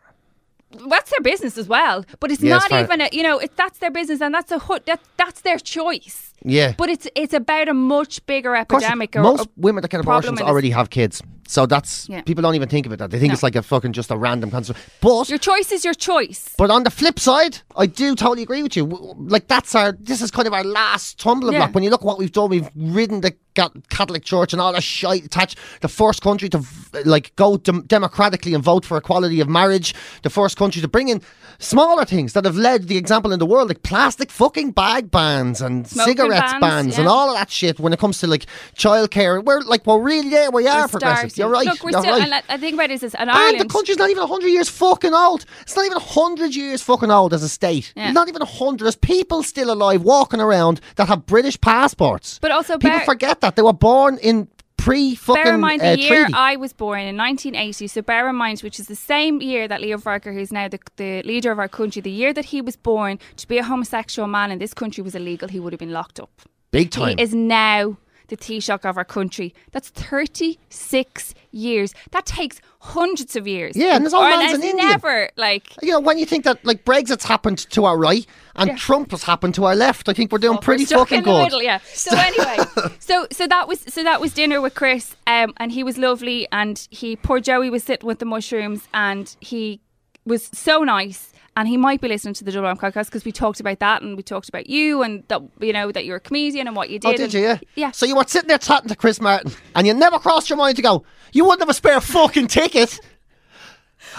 that's 0.89 1.11
their 1.11 1.20
business 1.22 1.57
as 1.59 1.68
well. 1.68 2.05
But 2.20 2.31
it's 2.31 2.43
Yeah, 2.43 2.57
it's 2.57 2.70
not 2.70 2.83
even 2.85 3.01
a, 3.01 3.09
you 3.12 3.22
know, 3.22 3.39
it, 3.39 3.57
that's 3.57 3.79
their 3.79 3.91
business 3.91 4.20
and 4.20 4.35
that's 4.35 4.51
a 4.53 4.59
hu- 4.59 4.79
that 4.87 5.01
that's 5.16 5.41
their 5.43 5.59
choice. 5.59 6.33
Yeah. 6.45 6.75
But 6.77 6.91
it's 6.91 7.09
it's 7.14 7.33
about 7.33 7.68
a 7.68 7.75
much 7.75 8.25
bigger 8.27 8.55
Of 8.55 8.68
course, 8.68 8.83
epidemic. 8.85 9.16
or 9.16 9.22
most 9.22 9.47
a 9.47 9.49
women 9.57 9.83
that 9.83 9.89
get 9.91 10.03
problem 10.03 10.16
abortions 10.18 10.41
in 10.41 10.45
this- 10.47 10.51
already 10.51 10.70
have 10.70 10.91
kids, 10.91 11.22
so 11.49 11.64
that's 11.64 12.07
Yeah. 12.09 12.20
people 12.22 12.43
don't 12.43 12.55
even 12.55 12.68
think 12.68 12.85
about 12.87 12.99
that. 12.99 13.11
They 13.11 13.18
think 13.18 13.33
it's 13.33 13.43
like 13.43 13.57
a 13.57 13.62
fucking 13.62 13.93
just 13.95 14.11
a 14.11 14.16
random 14.16 14.51
concern. 14.51 14.77
But 15.01 15.29
Your 15.31 15.39
choice 15.39 15.72
is 15.72 15.85
your 15.85 15.95
choice. 15.95 16.51
But 16.59 16.70
on 16.70 16.85
the 16.85 16.91
flip 16.91 17.18
side, 17.18 17.59
I 17.77 17.87
do 17.87 18.14
totally 18.14 18.43
agree 18.43 18.62
with 18.62 18.77
you. 18.77 18.87
W- 18.87 19.14
Like 19.35 19.49
that's 19.49 19.75
our, 19.75 19.93
this 19.93 20.20
is 20.20 20.31
kind 20.31 20.47
of 20.47 20.53
our 20.53 20.64
last 20.64 21.18
tumbling 21.18 21.55
Yeah. 21.55 21.61
block. 21.61 21.75
When 21.75 21.83
you 21.85 21.91
look 21.91 22.05
what 22.05 22.18
we've 22.18 22.33
done, 22.33 22.51
we've 22.51 22.68
ridden 22.77 23.22
the 23.22 23.33
Ca- 23.55 23.70
Catholic 23.88 24.24
Church 24.24 24.52
and 24.52 24.61
all 24.61 24.72
that 24.72 24.82
shit 24.82 25.24
attached. 25.24 25.59
The 25.80 25.88
first 25.88 26.22
country 26.22 26.48
to 26.50 26.62
like 27.05 27.34
go 27.36 27.57
dem- 27.57 27.82
democratically 27.86 28.55
and 28.55 28.62
vote 28.62 28.84
for 28.84 28.96
equality 28.96 29.40
of 29.40 29.48
marriage. 29.48 29.94
The 30.22 30.30
first 30.30 30.57
country 30.57 30.82
to 30.82 30.88
bring 30.88 31.09
in 31.09 31.22
smaller 31.59 32.05
things 32.05 32.32
that 32.32 32.44
have 32.44 32.57
led 32.57 32.88
the 32.88 32.96
example 32.96 33.32
in 33.32 33.38
the 33.38 33.46
world, 33.46 33.68
like 33.68 33.82
plastic 33.82 34.30
fucking 34.30 34.72
bag 34.72 35.11
bans 35.11 35.61
and 35.61 35.86
Smoking 35.86 36.16
cigarettes 36.16 36.52
bans, 36.52 36.61
bans, 36.61 36.98
and 36.98 37.07
all 37.09 37.30
of 37.30 37.36
that 37.36 37.50
shit. 37.50 37.78
When 37.78 37.92
it 37.92 37.98
comes 37.98 38.18
to 38.20 38.26
like 38.26 38.46
childcare, 38.76 39.44
we're 39.44 39.61
like 39.61 39.86
we're 39.86 40.00
really 40.00 40.30
there. 40.30 40.50
We 40.50 40.66
are 40.66 40.82
We're 40.82 40.88
progressive. 40.88 41.30
starting. 41.32 41.42
You're 41.42 41.48
right. 41.50 41.66
Look, 41.66 41.82
we're 41.84 41.90
You're 41.92 42.00
still. 42.00 42.12
right. 42.18 42.24
And 42.24 42.42
I- 42.48 42.57
think 42.59 42.74
about 42.74 42.90
it 42.90 43.02
is, 43.02 43.14
and 43.14 43.30
And 43.30 43.61
the 43.61 43.66
country's 43.66 43.98
not 43.98 44.11
even 44.11 44.22
100 44.22 44.48
years 44.48 44.68
fucking 44.68 45.14
old. 45.14 45.44
It's 45.62 45.76
not 45.76 45.84
even 45.86 45.98
100 45.98 46.55
years 46.55 46.82
fucking 46.82 47.11
old 47.11 47.32
as 47.34 47.42
a 47.42 47.48
state. 47.48 47.92
Yeah. 47.96 48.11
Not 48.12 48.28
even 48.28 48.42
100. 48.42 48.84
There's 48.84 48.96
people 48.96 49.42
still 49.42 49.70
alive 49.70 50.02
walking 50.02 50.40
around 50.40 50.80
that 50.96 51.09
have 51.09 51.26
British 51.26 51.61
passports. 51.61 52.38
But 52.40 52.50
also 52.50 52.74
people 52.78 52.98
bear- 52.98 53.05
forget 53.07 53.40
that. 53.45 53.57
They 53.57 53.62
were 53.62 53.72
born 53.72 54.18
in 54.18 54.49
pre 54.76 55.14
fucking 55.14 55.42
Bear 55.42 55.55
in 55.55 55.61
mind 55.61 55.82
uh, 55.82 55.92
the 55.92 56.01
year 56.01 56.24
treaty. 56.24 56.34
I 56.34 56.57
was 56.57 56.72
born 56.72 57.01
in 57.01 57.16
1980. 57.16 57.86
So 57.88 58.03
bear 58.03 58.28
in 58.28 58.36
mind, 58.36 58.61
which 58.61 58.78
is 58.80 58.86
the 58.86 58.97
same 58.97 59.40
year 59.40 59.68
that 59.68 59.80
Leo 59.80 59.99
Varadkar, 59.99 60.34
who's 60.34 60.53
now 60.53 60.68
the, 60.68 60.78
the 60.97 61.22
leader 61.22 61.51
of 61.53 61.59
our 61.59 61.68
country, 61.68 62.03
the 62.03 62.11
year 62.11 62.32
that 62.32 62.47
he 62.47 62.61
was 62.61 62.76
born, 62.76 63.18
to 63.36 63.49
be 63.49 63.59
a 63.59 63.64
homosexual 63.64 64.28
man 64.28 64.51
in 64.51 64.59
this 64.59 64.74
country 64.74 65.03
was 65.03 65.14
illegal. 65.14 65.49
He 65.49 65.61
would 65.61 65.72
have 65.72 65.80
been 65.80 65.92
locked 65.92 66.20
up. 66.20 66.30
Big 66.70 66.90
time. 66.90 67.16
He 67.18 67.22
is 67.22 67.34
now 67.34 67.97
the 68.37 68.45
Taoiseach 68.45 68.85
of 68.89 68.97
our 68.97 69.05
country. 69.05 69.55
That's 69.72 69.91
36 69.91 71.35
years. 71.53 71.95
That 72.11 72.26
takes 72.26 72.61
hundreds 72.80 73.37
of 73.37 73.47
years. 73.47 73.76
Yeah, 73.76 73.95
and 73.97 74.05
there's 74.05 74.12
all 74.14 74.24
it's 74.24 74.55
in 74.55 74.62
India. 74.62 74.85
never 74.85 75.30
like. 75.37 75.74
you 75.82 75.91
know, 75.93 76.01
when 76.01 76.18
you 76.18 76.26
think 76.26 76.45
that 76.45 76.64
like 76.64 76.85
Brexit's 76.85 77.24
happened 77.24 77.59
to 77.70 77.85
our 77.85 77.97
right 77.97 78.26
and 78.57 78.68
Yeah. 78.70 78.76
Trump 78.76 79.11
has 79.12 79.22
happened 79.24 79.55
to 79.55 79.64
our 79.64 79.74
left, 79.74 80.09
I 80.09 80.12
think 80.12 80.32
we're 80.32 80.39
doing 80.39 80.59
pretty 80.59 80.85
We're 80.85 80.99
fucking 80.99 81.22
good. 81.22 81.45
middle, 81.45 81.62
yeah. 81.62 81.78
So 81.85 82.16
anyway, 82.16 82.59
so 82.99 83.26
so 83.32 83.47
that 83.47 83.68
was 83.68 83.80
so 83.80 84.03
that 84.05 84.20
was 84.20 84.32
dinner 84.35 84.61
with 84.61 84.74
Chris, 84.74 85.16
um, 85.26 85.53
and 85.59 85.72
he 85.72 85.82
was 85.82 85.97
lovely, 85.99 86.47
and 86.53 86.87
he 86.91 87.16
poor 87.16 87.41
Joey 87.41 87.70
was 87.70 87.85
sitting 87.85 88.07
with 88.07 88.18
the 88.18 88.26
mushrooms, 88.26 88.87
and 88.93 89.35
he 89.41 89.80
was 90.26 90.51
so 90.53 90.82
nice. 90.82 91.32
And 91.57 91.68
he 91.68 91.76
might 91.76 92.00
be 92.00 92.09
listening 92.09 92.34
to 92.34 92.44
the 92.44 92.50
Double 92.50 92.68
M 92.68 92.76
podcast 92.76 93.07
because 93.07 93.24
we 93.24 93.30
talked 93.30 93.61
about 93.61 93.78
that, 93.78 94.02
and 94.02 94.16
we 94.16 94.24
talked 94.24 94.48
about 94.48 94.68
you, 94.68 95.02
and 95.02 95.22
that 95.28 95.40
you 95.61 95.72
know 95.72 95.92
that 95.92 96.05
you're 96.05 96.16
a 96.16 96.20
comedian 96.20 96.66
and 96.66 96.74
what 96.74 96.90
you 96.90 96.98
did. 96.98 97.14
Oh, 97.14 97.16
did 97.16 97.32
you? 97.32 97.40
Yeah. 97.42 97.59
Yeah. 97.76 97.90
So 97.92 98.07
you 98.07 98.16
were 98.16 98.24
sitting 98.26 98.48
there 98.48 98.59
chatting 98.59 98.88
to 98.88 98.96
Chris 98.96 99.20
Martin, 99.20 99.52
and 99.76 99.86
you 99.86 99.94
never 99.94 100.18
crossed 100.18 100.50
your 100.50 100.57
mind 100.57 100.76
to 100.76 100.82
go, 100.82 101.05
you 101.32 101.44
wouldn't 101.44 101.61
have 101.61 101.68
a 101.68 101.74
spare 101.74 102.00
fucking 102.00 102.48
ticket. 102.48 102.98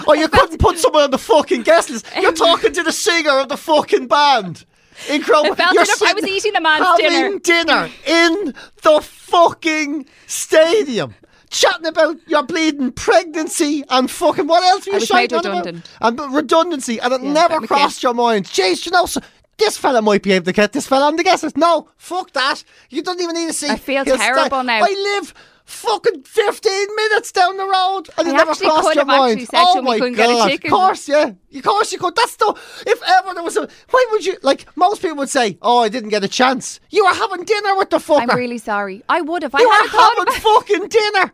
Or 0.07 0.15
you 0.15 0.27
couldn't 0.27 0.59
put 0.59 0.77
someone 0.77 1.03
on 1.03 1.11
the 1.11 1.17
fucking 1.17 1.61
guest 1.61 1.89
list. 1.89 2.05
You're 2.19 2.33
talking 2.33 2.73
to 2.73 2.83
the 2.83 2.91
singer 2.91 3.39
of 3.39 3.49
the 3.49 3.57
fucking 3.57 4.07
band. 4.07 4.65
In 5.09 5.21
Croker. 5.21 5.51
I 5.51 5.55
felt 5.55 5.73
You're 5.73 5.83
if 5.83 6.03
I 6.03 6.13
was 6.13 6.25
eating 6.25 6.55
a 6.55 6.61
man's 6.61 6.85
having 6.85 7.39
dinner 7.39 7.89
in 8.05 8.53
the 8.81 9.01
fucking 9.01 10.05
stadium. 10.25 11.13
Chatting 11.49 11.85
about 11.85 12.17
your 12.27 12.43
bleeding 12.43 12.91
pregnancy 12.91 13.83
and 13.89 14.09
fucking 14.09 14.47
what 14.47 14.63
else 14.63 14.87
were 14.87 14.93
you 14.93 15.05
shouting 15.05 15.37
about? 15.39 15.67
And 16.01 16.33
redundancy, 16.33 16.99
and 16.99 17.13
it 17.13 17.21
Yeah, 17.21 17.33
never 17.33 17.65
crossed 17.67 18.03
your 18.03 18.13
mind. 18.13 18.45
Jeez, 18.45 18.85
you 18.85 18.91
know, 18.91 19.05
so 19.05 19.21
this 19.57 19.77
fella 19.77 20.01
might 20.01 20.23
be 20.23 20.31
able 20.33 20.45
to 20.45 20.53
get 20.53 20.73
this 20.73 20.87
fella 20.87 21.07
on 21.07 21.15
the 21.15 21.23
guest 21.23 21.43
list. 21.43 21.57
No, 21.57 21.89
fuck 21.97 22.31
that. 22.33 22.63
You 22.89 23.01
don't 23.01 23.19
even 23.21 23.35
need 23.35 23.47
to 23.47 23.53
see. 23.53 23.69
I 23.69 23.75
feel 23.77 24.03
He'll 24.03 24.17
terrible 24.17 24.63
now. 24.63 24.83
I 24.83 24.89
live 24.89 25.33
fucking 25.65 26.21
15 26.23 26.95
minutes 26.95 27.31
down 27.31 27.57
the 27.57 27.65
road 27.65 28.03
and 28.17 28.27
I 28.27 28.31
it 28.31 28.33
never 28.33 28.53
crossed 28.53 28.87
could 28.87 28.95
your 28.95 29.05
mind. 29.05 29.31
actually 29.31 29.45
said 29.45 29.63
to 29.73 29.79
oh 29.79 29.81
my 29.81 29.97
couldn't 29.97 30.13
get 30.13 30.29
a 30.29 30.33
God. 30.33 30.53
Of 30.53 30.69
course, 30.69 31.09
yeah. 31.09 31.31
Of 31.55 31.63
course 31.63 31.91
you 31.91 31.97
could. 31.97 32.15
That's 32.15 32.35
the, 32.35 32.53
if 32.85 33.01
ever 33.03 33.33
there 33.33 33.43
was 33.43 33.57
a, 33.57 33.67
why 33.89 34.07
would 34.11 34.25
you, 34.25 34.37
like, 34.43 34.65
most 34.77 35.01
people 35.01 35.17
would 35.17 35.29
say, 35.29 35.57
oh, 35.61 35.79
I 35.79 35.89
didn't 35.89 36.09
get 36.09 36.23
a 36.23 36.27
chance. 36.27 36.79
You 36.91 37.05
were 37.05 37.13
having 37.13 37.45
dinner 37.45 37.75
with 37.75 37.89
the 37.89 37.97
fucker. 37.97 38.29
I'm 38.29 38.37
really 38.37 38.59
sorry. 38.59 39.03
I 39.09 39.21
would 39.21 39.41
have. 39.41 39.55
I 39.55 39.59
you 39.59 39.69
had 39.69 39.83
were 39.83 39.89
having 39.89 40.41
fucking 40.41 40.87
dinner. 40.89 41.33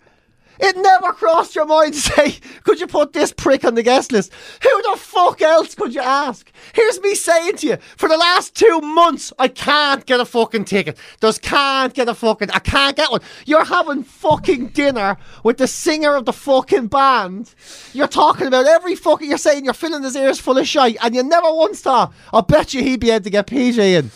It 0.64 0.78
never 0.78 1.12
crossed 1.12 1.56
your 1.56 1.66
mind 1.66 1.94
to 1.94 2.00
say, 2.00 2.40
could 2.64 2.80
you 2.80 2.86
put 2.86 3.14
this 3.14 3.34
prick 3.34 3.66
on 3.66 3.74
the 3.74 3.82
guest 3.82 4.12
list? 4.12 4.32
Who 4.62 4.82
the 4.84 4.96
fuck 4.96 5.42
else 5.42 5.74
could 5.74 5.96
you 5.96 6.02
ask? 6.02 6.52
Here's 6.74 7.02
me 7.02 7.16
saying 7.16 7.58
to 7.58 7.68
you, 7.68 7.78
for 7.98 8.08
the 8.08 8.16
last 8.18 8.56
two 8.56 8.80
months, 8.80 9.34
I 9.40 9.48
can't 9.48 10.06
get 10.06 10.20
a 10.20 10.26
fucking 10.26 10.66
ticket. 10.66 10.98
Just 11.20 11.42
can't 11.42 11.94
get 11.96 12.08
a 12.08 12.14
fucking, 12.14 12.52
I 12.52 12.60
can't 12.60 12.96
get 12.96 13.10
one. 13.10 13.22
You're 13.46 13.66
having 13.66 14.04
fucking 14.04 14.68
dinner 14.68 15.18
with 15.44 15.58
the 15.58 15.68
singer 15.68 16.16
of 16.16 16.26
the 16.26 16.34
fucking 16.34 16.88
band. 16.88 17.56
You're 17.94 18.08
talking 18.08 18.46
about 18.46 18.68
every 18.68 18.96
fucking, 18.96 19.30
you're 19.30 19.40
saying 19.40 19.66
you're 19.66 19.74
filling 19.74 20.04
his 20.04 20.16
ears 20.16 20.40
full 20.40 20.60
of 20.60 20.68
shite, 20.68 20.98
and 21.02 21.16
you 21.16 21.24
never 21.24 21.52
once 21.52 21.82
thought, 21.82 22.14
I 22.32 22.42
bet 22.42 22.76
you 22.76 22.84
he'd 22.84 23.00
be 23.00 23.10
able 23.10 23.24
to 23.24 23.30
get 23.32 23.48
PJ 23.48 23.80
in. 23.80 24.12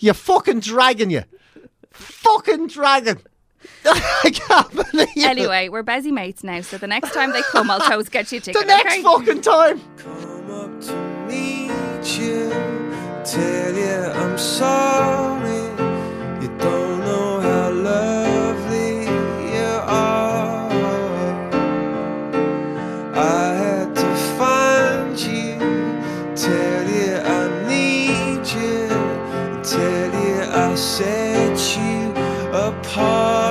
You're 0.00 0.14
fucking 0.14 0.58
dragon, 0.58 1.10
you. 1.10 1.22
Fucking 1.92 2.66
dragon. 2.66 3.20
I 3.84 4.30
can't 4.32 4.70
believe 4.70 5.08
it. 5.16 5.24
Anyway, 5.24 5.68
we're 5.68 5.82
busy 5.82 6.10
mates 6.12 6.42
now, 6.42 6.60
so 6.60 6.78
the 6.78 6.86
next 6.86 7.12
time 7.12 7.32
they 7.32 7.42
come, 7.42 7.70
I'll 7.70 7.80
toast 7.80 8.10
get 8.10 8.30
you 8.32 8.38
a 8.38 8.40
ticket. 8.40 8.60
The 8.64 8.66
next 8.66 8.92
okay? 8.94 9.02
fucking 9.02 9.42
time. 9.42 9.80
meet 11.28 12.18
you, 12.18 12.50
tell 13.24 13.74
you 13.74 14.10
I'm 14.20 14.38
sorry. 14.38 15.62
You 16.42 16.48
don't 16.58 17.00
know 17.00 17.40
how 17.40 17.70
lovely 17.70 19.04
you 19.54 19.70
are. 19.86 20.70
I 23.14 23.54
had 23.64 23.94
to 23.96 24.16
find 24.38 25.18
you, 25.20 25.58
tell 26.36 26.88
you 26.88 27.16
I 27.16 27.68
need 27.68 28.46
you, 28.56 28.88
tell 29.62 30.12
you 30.24 30.42
I 30.50 30.74
set 30.74 31.58
you 31.76 32.10
apart. 32.56 33.43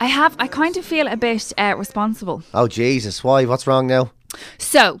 I 0.00 0.06
have. 0.06 0.36
I 0.38 0.46
kind 0.46 0.76
of 0.76 0.84
feel 0.84 1.06
a 1.08 1.16
bit 1.16 1.52
uh, 1.58 1.74
responsible. 1.76 2.42
Oh 2.54 2.68
Jesus! 2.68 3.24
Why? 3.24 3.44
What's 3.44 3.66
wrong 3.66 3.86
now? 3.86 4.12
So, 4.58 5.00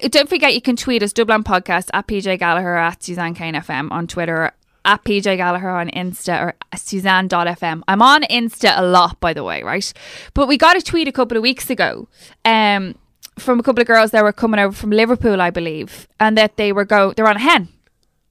don't 0.00 0.28
forget 0.28 0.54
you 0.54 0.60
can 0.60 0.76
tweet 0.76 1.02
us 1.02 1.12
Dublin 1.12 1.44
Podcast 1.44 1.88
at 1.92 2.06
PJ 2.06 2.38
Gallagher 2.38 2.76
at 2.76 3.02
Suzanne 3.02 3.34
Kane 3.34 3.54
FM 3.54 3.90
on 3.90 4.06
Twitter 4.06 4.52
at 4.84 5.04
PJ 5.04 5.36
Gallagher 5.36 5.70
on 5.70 5.88
Insta 5.90 6.42
or 6.42 6.54
Suzanne.fm. 6.76 7.82
I'm 7.88 8.02
on 8.02 8.22
Insta 8.24 8.76
a 8.76 8.82
lot, 8.84 9.20
by 9.20 9.32
the 9.32 9.44
way, 9.44 9.62
right? 9.62 9.92
But 10.34 10.48
we 10.48 10.56
got 10.56 10.76
a 10.76 10.82
tweet 10.82 11.08
a 11.08 11.12
couple 11.12 11.36
of 11.36 11.42
weeks 11.42 11.70
ago 11.70 12.08
um, 12.44 12.94
from 13.38 13.60
a 13.60 13.62
couple 13.62 13.80
of 13.80 13.86
girls 13.86 14.10
that 14.10 14.22
were 14.24 14.32
coming 14.32 14.60
over 14.60 14.74
from 14.74 14.90
Liverpool, 14.90 15.40
I 15.40 15.50
believe, 15.50 16.08
and 16.20 16.36
that 16.36 16.56
they 16.56 16.72
were 16.72 16.84
go 16.84 17.12
they're 17.12 17.28
on 17.28 17.36
a 17.36 17.40
hen. 17.40 17.68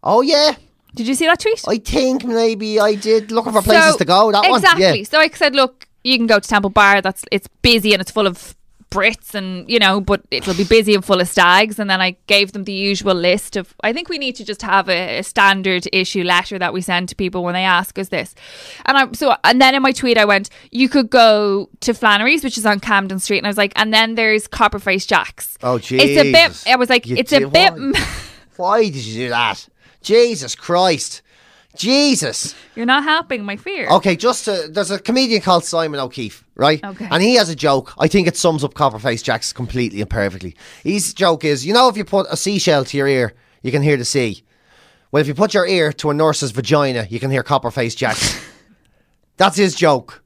Oh 0.03 0.21
yeah. 0.21 0.55
Did 0.95 1.07
you 1.07 1.15
see 1.15 1.25
that 1.25 1.39
tweet? 1.39 1.61
I 1.67 1.77
think 1.77 2.25
maybe 2.25 2.79
I 2.79 2.95
did 2.95 3.31
looking 3.31 3.53
for 3.53 3.61
places 3.61 3.93
So- 3.93 3.97
to 3.99 4.05
go. 4.05 4.31
That 4.31 4.45
exactly. 4.45 4.85
one. 4.85 4.97
Yeah. 4.97 5.03
So 5.03 5.19
I 5.19 5.29
said, 5.29 5.55
look, 5.55 5.87
you 6.03 6.17
can 6.17 6.27
go 6.27 6.39
to 6.39 6.47
Temple 6.47 6.69
Bar. 6.69 7.01
That's 7.01 7.23
it's 7.31 7.47
busy 7.61 7.93
and 7.93 8.01
it's 8.01 8.11
full 8.11 8.27
of 8.27 8.55
Brits 8.89 9.33
and 9.35 9.69
you 9.69 9.79
know, 9.79 10.01
but 10.01 10.21
it'll 10.31 10.53
be 10.53 10.65
busy 10.65 10.93
and 10.93 11.05
full 11.05 11.21
of 11.21 11.27
stags. 11.29 11.79
And 11.79 11.89
then 11.89 12.01
I 12.01 12.17
gave 12.27 12.51
them 12.51 12.65
the 12.65 12.73
usual 12.73 13.13
list 13.13 13.55
of. 13.55 13.73
I 13.85 13.93
think 13.93 14.09
we 14.09 14.17
need 14.17 14.35
to 14.35 14.43
just 14.43 14.61
have 14.63 14.89
a, 14.89 15.19
a 15.19 15.23
standard 15.23 15.87
issue 15.93 16.23
letter 16.23 16.59
that 16.59 16.73
we 16.73 16.81
send 16.81 17.07
to 17.07 17.15
people 17.15 17.41
when 17.41 17.53
they 17.53 17.63
ask 17.63 17.97
us 17.97 18.09
this. 18.09 18.35
And 18.85 18.97
I 18.97 19.09
so 19.13 19.33
and 19.45 19.61
then 19.61 19.75
in 19.75 19.81
my 19.81 19.93
tweet 19.93 20.17
I 20.17 20.25
went, 20.25 20.49
you 20.71 20.89
could 20.89 21.09
go 21.09 21.69
to 21.79 21.93
Flannery's, 21.93 22.43
which 22.43 22.57
is 22.57 22.65
on 22.65 22.81
Camden 22.81 23.19
Street, 23.19 23.37
and 23.37 23.47
I 23.47 23.49
was 23.49 23.57
like, 23.57 23.71
and 23.77 23.93
then 23.93 24.15
there's 24.15 24.45
Copperface 24.49 25.07
Jacks. 25.07 25.57
Oh 25.63 25.77
jeez. 25.77 25.99
It's 26.01 26.21
a 26.21 26.31
bit. 26.33 26.73
I 26.73 26.75
was 26.75 26.89
like, 26.89 27.07
You 27.07 27.15
it's 27.15 27.31
a 27.31 27.45
bit. 27.45 27.73
why? 27.73 27.93
Why 28.57 28.83
did 28.83 28.95
you 28.95 29.23
do 29.25 29.29
that? 29.29 29.67
Jesus 30.01 30.55
Christ! 30.55 31.21
Jesus. 31.75 32.53
You're 32.75 32.85
not 32.85 33.03
helping 33.03 33.45
my 33.45 33.55
fear. 33.55 33.87
Okay, 33.89 34.15
just 34.15 34.47
uh, 34.47 34.63
there's 34.69 34.91
a 34.91 34.99
comedian 34.99 35.41
called 35.41 35.63
Simon 35.63 35.99
O'Keefe, 35.99 36.43
right? 36.55 36.83
Okay. 36.83 37.07
And 37.09 37.23
he 37.23 37.35
has 37.35 37.49
a 37.49 37.55
joke. 37.55 37.93
I 37.97 38.07
think 38.07 38.27
it 38.27 38.35
sums 38.35 38.63
up 38.63 38.73
Copperface 38.73 39.23
Jack's 39.23 39.53
completely 39.53 40.01
and 40.01 40.09
perfectly. 40.09 40.55
His 40.83 41.13
joke 41.13 41.45
is, 41.45 41.65
you 41.65 41.73
know, 41.73 41.87
if 41.87 41.95
you 41.95 42.03
put 42.03 42.27
a 42.29 42.35
seashell 42.35 42.83
to 42.85 42.97
your 42.97 43.07
ear, 43.07 43.33
you 43.61 43.71
can 43.71 43.81
hear 43.81 43.97
the 43.97 44.05
sea. 44.05 44.43
Well, 45.11 45.21
if 45.21 45.27
you 45.27 45.33
put 45.33 45.53
your 45.53 45.67
ear 45.67 45.91
to 45.93 46.09
a 46.09 46.13
nurse's 46.13 46.51
vagina, 46.51 47.07
you 47.09 47.19
can 47.19 47.31
hear 47.31 47.43
Copperface 47.43 47.95
Jacks. 47.95 48.45
That's 49.37 49.57
his 49.57 49.75
joke. 49.75 50.23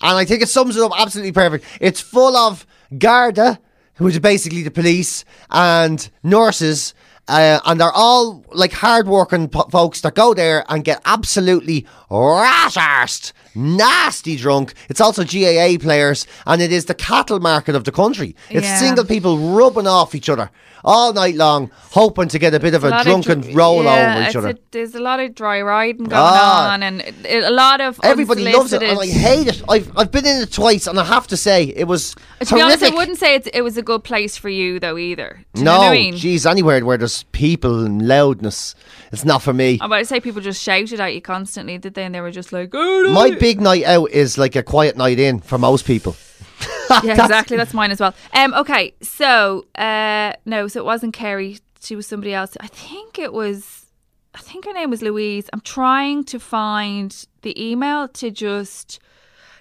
And 0.00 0.16
I 0.16 0.24
think 0.24 0.42
it 0.42 0.48
sums 0.48 0.76
it 0.76 0.82
up 0.82 0.92
absolutely 0.96 1.32
perfect. 1.32 1.64
It's 1.80 2.00
full 2.00 2.36
of 2.36 2.66
Garda, 2.96 3.58
who 3.94 4.06
is 4.06 4.18
basically 4.20 4.62
the 4.62 4.70
police, 4.70 5.24
and 5.50 6.08
nurses. 6.22 6.94
Uh, 7.28 7.60
and 7.66 7.78
they're 7.80 7.92
all 7.92 8.42
like 8.52 8.72
hard-working 8.72 9.48
po- 9.48 9.68
folks 9.70 10.00
that 10.00 10.14
go 10.14 10.32
there 10.34 10.64
and 10.68 10.82
get 10.84 11.00
absolutely 11.04 11.86
rat-arsed, 12.10 13.32
nasty 13.54 14.36
drunk. 14.36 14.74
It's 14.88 15.00
also 15.00 15.24
GAA 15.24 15.78
players, 15.78 16.26
and 16.46 16.60
it 16.62 16.72
is 16.72 16.86
the 16.86 16.94
cattle 16.94 17.40
market 17.40 17.74
of 17.74 17.84
the 17.84 17.92
country. 17.92 18.34
It's 18.50 18.66
Yeah. 18.66 18.78
single 18.78 19.04
people 19.04 19.38
rubbing 19.38 19.86
off 19.86 20.14
each 20.14 20.28
other 20.28 20.50
all 20.84 21.12
night 21.12 21.34
long, 21.34 21.70
hoping 21.90 22.28
to 22.28 22.38
get 22.38 22.54
a 22.54 22.60
bit 22.60 22.72
of 22.72 22.84
A 22.84 22.88
a 23.00 23.02
drunken 23.02 23.40
dr- 23.40 23.54
roll 23.54 23.82
yeah, 23.82 24.16
over 24.18 24.28
each 24.30 24.36
other. 24.36 24.48
a- 24.50 24.54
there's 24.70 24.94
a 24.94 25.00
lot 25.00 25.18
of 25.18 25.34
dry 25.34 25.60
riding 25.60 26.04
going 26.04 26.22
Ah. 26.24 26.72
on, 26.72 26.82
and 26.84 27.02
a 27.28 27.50
lot 27.50 27.80
of 27.80 27.98
Everybody 28.04 28.44
loves 28.52 28.72
it, 28.72 28.82
and 28.82 28.98
I 28.98 29.06
hate 29.06 29.48
it. 29.48 29.60
I've 29.68 29.90
I've 29.96 30.12
been 30.12 30.24
in 30.26 30.42
it 30.42 30.52
twice, 30.52 30.86
and 30.86 30.98
I 31.00 31.04
have 31.04 31.26
to 31.28 31.36
say 31.36 31.64
it 31.76 31.84
was 31.88 32.14
To 32.46 32.54
be 32.54 32.60
honest, 32.60 32.84
I 32.84 32.90
wouldn't 32.90 33.18
say 33.18 33.34
it's, 33.34 33.48
it 33.52 33.62
was 33.62 33.76
a 33.76 33.82
good 33.82 34.04
place 34.04 34.36
for 34.36 34.48
you 34.48 34.78
though 34.78 34.96
either. 34.96 35.40
Do 35.54 35.60
you 35.60 35.64
no, 35.64 35.78
know 35.80 35.88
I 35.88 35.92
mean? 35.92 36.16
geez, 36.16 36.46
anywhere 36.46 36.84
where 36.84 36.96
there's 36.96 37.24
people 37.32 37.84
and 37.84 38.06
loudness, 38.06 38.76
it's 39.12 39.24
not 39.24 39.42
for 39.42 39.52
me. 39.52 39.78
I'm 39.80 39.86
about 39.90 39.98
to 39.98 40.04
say 40.04 40.20
people 40.20 40.40
just 40.42 40.62
shouted 40.62 41.00
at 41.00 41.12
you 41.12 41.20
constantly, 41.20 41.76
did 41.78 41.94
they? 41.94 42.04
And 42.04 42.14
they 42.14 42.20
were 42.20 42.30
just 42.30 42.52
like, 42.52 42.70
oh, 42.72 43.12
My 43.12 43.30
no." 43.30 43.36
Big 43.38 43.60
night 43.60 43.84
out 43.84 44.10
is 44.10 44.38
like 44.38 44.56
a 44.56 44.62
quiet 44.62 44.96
night 44.96 45.18
in 45.18 45.40
for 45.40 45.58
most 45.58 45.86
people. 45.86 46.16
yeah, 46.90 47.12
exactly. 47.22 47.56
That's 47.56 47.74
mine 47.74 47.90
as 47.90 48.00
well. 48.00 48.14
Um, 48.32 48.54
okay, 48.54 48.94
so 49.02 49.66
uh, 49.74 50.32
no, 50.44 50.68
so 50.68 50.80
it 50.80 50.84
wasn't 50.84 51.14
Kerry. 51.14 51.58
She 51.80 51.96
was 51.96 52.06
somebody 52.06 52.34
else. 52.34 52.56
I 52.60 52.66
think 52.66 53.18
it 53.18 53.32
was. 53.32 53.86
I 54.34 54.40
think 54.40 54.66
her 54.66 54.72
name 54.72 54.90
was 54.90 55.02
Louise. 55.02 55.48
I'm 55.52 55.60
trying 55.60 56.24
to 56.24 56.38
find 56.38 57.26
the 57.42 57.60
email 57.62 58.08
to 58.08 58.30
just. 58.30 59.00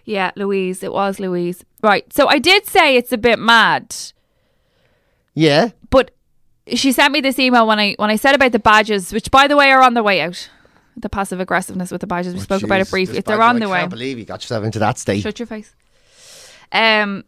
Yeah, 0.05 0.31
Louise. 0.37 0.83
It 0.83 0.93
was 0.93 1.19
Louise. 1.19 1.65
Right. 1.83 2.11
So 2.13 2.27
I 2.27 2.39
did 2.39 2.65
say 2.65 2.95
it's 2.95 3.11
a 3.11 3.17
bit 3.17 3.39
mad, 3.39 3.93
Yeah, 5.33 5.71
but 5.89 6.11
she 6.75 6.91
sent 6.91 7.13
me 7.13 7.21
this 7.21 7.39
email 7.39 7.67
when 7.67 7.79
I 7.79 7.95
when 7.97 8.09
I 8.09 8.15
said 8.15 8.35
about 8.35 8.51
the 8.51 8.59
badges, 8.59 9.13
which 9.13 9.31
by 9.31 9.47
the 9.47 9.55
way 9.55 9.69
are 9.71 9.81
on 9.81 9.93
the 9.93 10.03
way 10.03 10.21
out. 10.21 10.49
The 10.97 11.09
passive 11.09 11.39
aggressiveness 11.39 11.91
with 11.91 12.01
the 12.01 12.07
badges. 12.07 12.33
We 12.33 12.39
spoke 12.39 12.63
about 12.63 12.81
it 12.81 12.89
briefly. 12.89 13.21
They're 13.21 13.41
on 13.41 13.57
I 13.57 13.59
the 13.59 13.69
way. 13.69 13.79
can't 13.79 13.91
believe 13.91 14.17
you 14.17 14.25
got 14.25 14.41
yourself 14.41 14.63
into 14.65 14.79
that 14.79 14.97
state. 14.97 15.21
Shut 15.21 15.39
your 15.39 15.45
face. 15.45 15.73
Um, 16.71 17.23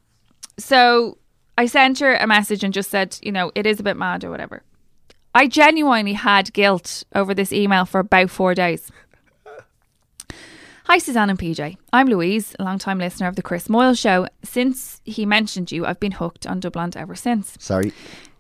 so 0.58 1.18
I 1.58 1.68
sent 1.68 2.00
her 2.00 2.16
a 2.16 2.26
message 2.26 2.64
and 2.64 2.74
just 2.74 2.90
said, 2.90 3.18
you 3.22 3.32
know, 3.32 3.52
it 3.54 3.66
is 3.68 3.80
a 3.80 3.84
bit 3.84 3.96
mad 3.96 4.24
or 4.24 4.32
whatever. 4.32 4.64
I 5.36 5.48
genuinely 5.48 6.14
had 6.14 6.52
guilt 6.54 7.04
over 7.14 7.34
this 7.36 7.54
email 7.54 7.86
for 7.86 8.00
about 8.00 8.32
four 8.32 8.56
days. 8.56 8.92
Hi, 10.86 10.98
Suzanne 10.98 11.30
and 11.30 11.38
PJ. 11.38 11.78
I'm 11.94 12.08
Louise, 12.08 12.56
a 12.58 12.64
long 12.64 12.80
time 12.80 12.98
listener 12.98 13.28
of 13.28 13.36
the 13.36 13.44
Chris 13.44 13.68
Moyles 13.68 14.00
Show. 14.00 14.28
Since 14.44 15.02
he 15.06 15.24
mentioned 15.24 15.72
you, 15.72 15.86
I've 15.86 16.00
been 16.00 16.14
hooked 16.14 16.48
on 16.48 16.60
Dublin 16.60 16.92
ever 16.96 17.14
since. 17.14 17.56
Sorry. 17.60 17.92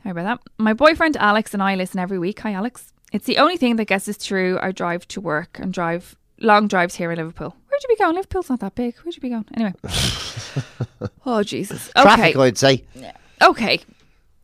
Sorry 0.01 0.11
about 0.11 0.23
that. 0.23 0.39
My 0.57 0.73
boyfriend 0.73 1.15
Alex 1.17 1.53
and 1.53 1.61
I 1.61 1.75
listen 1.75 1.99
every 1.99 2.17
week. 2.17 2.39
Hi, 2.39 2.53
Alex. 2.53 2.91
It's 3.11 3.25
the 3.25 3.37
only 3.37 3.57
thing 3.57 3.75
that 3.77 3.85
gets 3.85 4.07
us 4.07 4.17
through 4.17 4.59
our 4.59 4.71
drive 4.71 5.07
to 5.09 5.21
work 5.21 5.59
and 5.59 5.73
drive 5.73 6.15
long 6.39 6.67
drives 6.67 6.95
here 6.95 7.11
in 7.11 7.17
Liverpool. 7.17 7.55
Where'd 7.67 7.83
you 7.83 7.89
be 7.89 7.95
going? 7.95 8.15
Liverpool's 8.15 8.49
not 8.49 8.59
that 8.59 8.75
big. 8.75 8.95
Where'd 8.97 9.15
you 9.15 9.21
be 9.21 9.29
going? 9.29 9.45
Anyway. 9.55 9.73
oh, 11.25 11.43
Jesus. 11.43 11.89
Okay. 11.95 12.03
Traffic, 12.03 12.35
I'd 12.35 12.57
say. 12.57 12.83
Okay. 13.41 13.79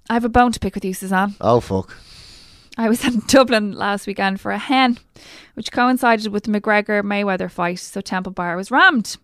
I 0.09 0.13
have 0.13 0.25
a 0.25 0.29
bone 0.29 0.51
to 0.51 0.59
pick 0.59 0.75
with 0.75 0.85
you, 0.85 0.93
Suzanne. 0.93 1.35
Oh 1.41 1.59
fuck. 1.59 1.97
I 2.77 2.89
was 2.89 3.03
in 3.05 3.19
Dublin 3.27 3.71
last 3.71 4.05
weekend 4.05 4.39
for 4.39 4.51
a 4.51 4.57
hen, 4.57 4.99
which 5.55 5.71
coincided 5.71 6.31
with 6.31 6.43
the 6.43 6.51
McGregor 6.51 7.01
Mayweather 7.01 7.49
fight, 7.49 7.79
so 7.79 8.01
Temple 8.01 8.31
Bar 8.31 8.55
was 8.55 8.69
rammed. 8.69 9.17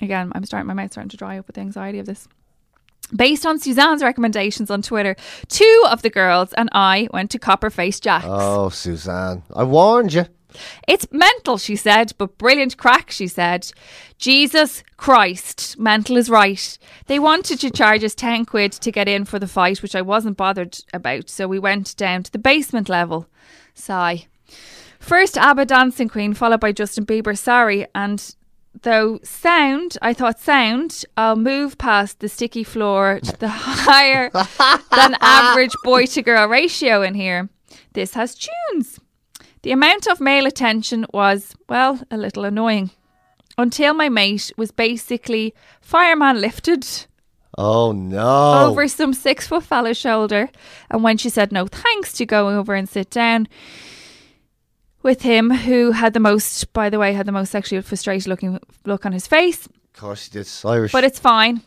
Again, 0.00 0.30
I'm 0.34 0.44
starting 0.44 0.66
my 0.66 0.74
mouth's 0.74 0.92
starting 0.92 1.08
to 1.10 1.16
dry 1.16 1.38
up 1.38 1.46
with 1.46 1.56
the 1.56 1.62
anxiety 1.62 1.98
of 1.98 2.06
this. 2.06 2.28
Based 3.14 3.44
on 3.46 3.58
Suzanne's 3.58 4.02
recommendations 4.02 4.70
on 4.70 4.82
Twitter, 4.82 5.16
two 5.48 5.84
of 5.88 6.02
the 6.02 6.10
girls 6.10 6.52
and 6.54 6.68
I 6.72 7.08
went 7.12 7.30
to 7.32 7.38
Copperface 7.38 8.00
Jack's. 8.00 8.26
Oh, 8.28 8.68
Suzanne, 8.70 9.42
I 9.54 9.64
warned 9.64 10.14
you. 10.14 10.26
It's 10.86 11.10
mental, 11.10 11.58
she 11.58 11.76
said, 11.76 12.12
but 12.18 12.38
brilliant 12.38 12.76
crack, 12.76 13.10
she 13.10 13.26
said. 13.26 13.70
Jesus 14.18 14.82
Christ, 14.96 15.78
mental 15.78 16.16
is 16.16 16.30
right. 16.30 16.78
They 17.06 17.18
wanted 17.18 17.60
to 17.60 17.70
charge 17.70 18.04
us 18.04 18.14
10 18.14 18.44
quid 18.44 18.72
to 18.72 18.92
get 18.92 19.08
in 19.08 19.24
for 19.24 19.38
the 19.38 19.48
fight, 19.48 19.82
which 19.82 19.96
I 19.96 20.02
wasn't 20.02 20.36
bothered 20.36 20.78
about, 20.92 21.28
so 21.28 21.48
we 21.48 21.58
went 21.58 21.96
down 21.96 22.22
to 22.22 22.32
the 22.32 22.38
basement 22.38 22.88
level. 22.88 23.26
Sigh. 23.74 24.26
First 24.98 25.36
ABBA 25.36 25.66
Dancing 25.66 26.08
Queen, 26.08 26.32
followed 26.32 26.60
by 26.60 26.72
Justin 26.72 27.04
Bieber, 27.04 27.36
sorry, 27.36 27.86
and 27.94 28.34
though 28.84 29.18
sound, 29.24 29.98
I 30.00 30.14
thought 30.14 30.38
sound, 30.40 31.04
I'll 31.16 31.36
move 31.36 31.76
past 31.76 32.20
the 32.20 32.28
sticky 32.28 32.64
floor 32.64 33.20
to 33.22 33.36
the 33.38 33.48
higher 33.50 34.30
than 34.30 35.16
average 35.20 35.74
boy 35.82 36.06
to 36.06 36.22
girl 36.22 36.46
ratio 36.48 37.02
in 37.02 37.14
here. 37.14 37.48
This 37.94 38.14
has 38.14 38.36
tunes. 38.36 39.00
The 39.62 39.72
amount 39.72 40.06
of 40.06 40.20
male 40.20 40.46
attention 40.46 41.06
was, 41.12 41.54
well, 41.68 42.00
a 42.10 42.16
little 42.16 42.44
annoying. 42.44 42.90
Until 43.56 43.94
my 43.94 44.08
mate 44.08 44.52
was 44.56 44.70
basically 44.70 45.54
fireman 45.80 46.40
lifted 46.40 46.86
Oh 47.56 47.92
no. 47.92 48.66
over 48.68 48.88
some 48.88 49.14
six 49.14 49.46
foot 49.46 49.62
fella's 49.62 49.96
shoulder. 49.96 50.50
And 50.90 51.02
when 51.04 51.16
she 51.18 51.30
said 51.30 51.52
no 51.52 51.66
thanks 51.66 52.12
to 52.14 52.26
go 52.26 52.48
over 52.50 52.74
and 52.74 52.88
sit 52.88 53.10
down 53.10 53.46
with 55.04 55.22
him, 55.22 55.50
who 55.50 55.92
had 55.92 56.12
the 56.14 56.20
most, 56.20 56.72
by 56.72 56.90
the 56.90 56.98
way, 56.98 57.12
had 57.12 57.26
the 57.26 57.32
most 57.32 57.50
sexually 57.52 57.80
frustrated 57.82 58.26
looking 58.26 58.58
look 58.84 59.06
on 59.06 59.12
his 59.12 59.26
face, 59.28 59.66
Of 59.66 60.00
course, 60.00 60.26
you 60.26 60.32
did. 60.32 60.40
It's 60.40 60.64
Irish. 60.64 60.90
but 60.90 61.04
it's 61.04 61.20
fine. 61.20 61.62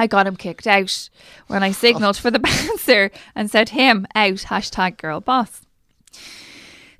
I 0.00 0.06
got 0.08 0.26
him 0.26 0.36
kicked 0.36 0.66
out 0.66 1.08
when 1.46 1.62
I 1.62 1.70
signalled 1.72 2.16
for 2.16 2.30
the 2.30 2.38
bouncer 2.48 3.10
and 3.34 3.50
said 3.50 3.68
him 3.70 4.06
out, 4.14 4.34
hashtag 4.48 4.96
girl 4.96 5.20
boss. 5.20 5.62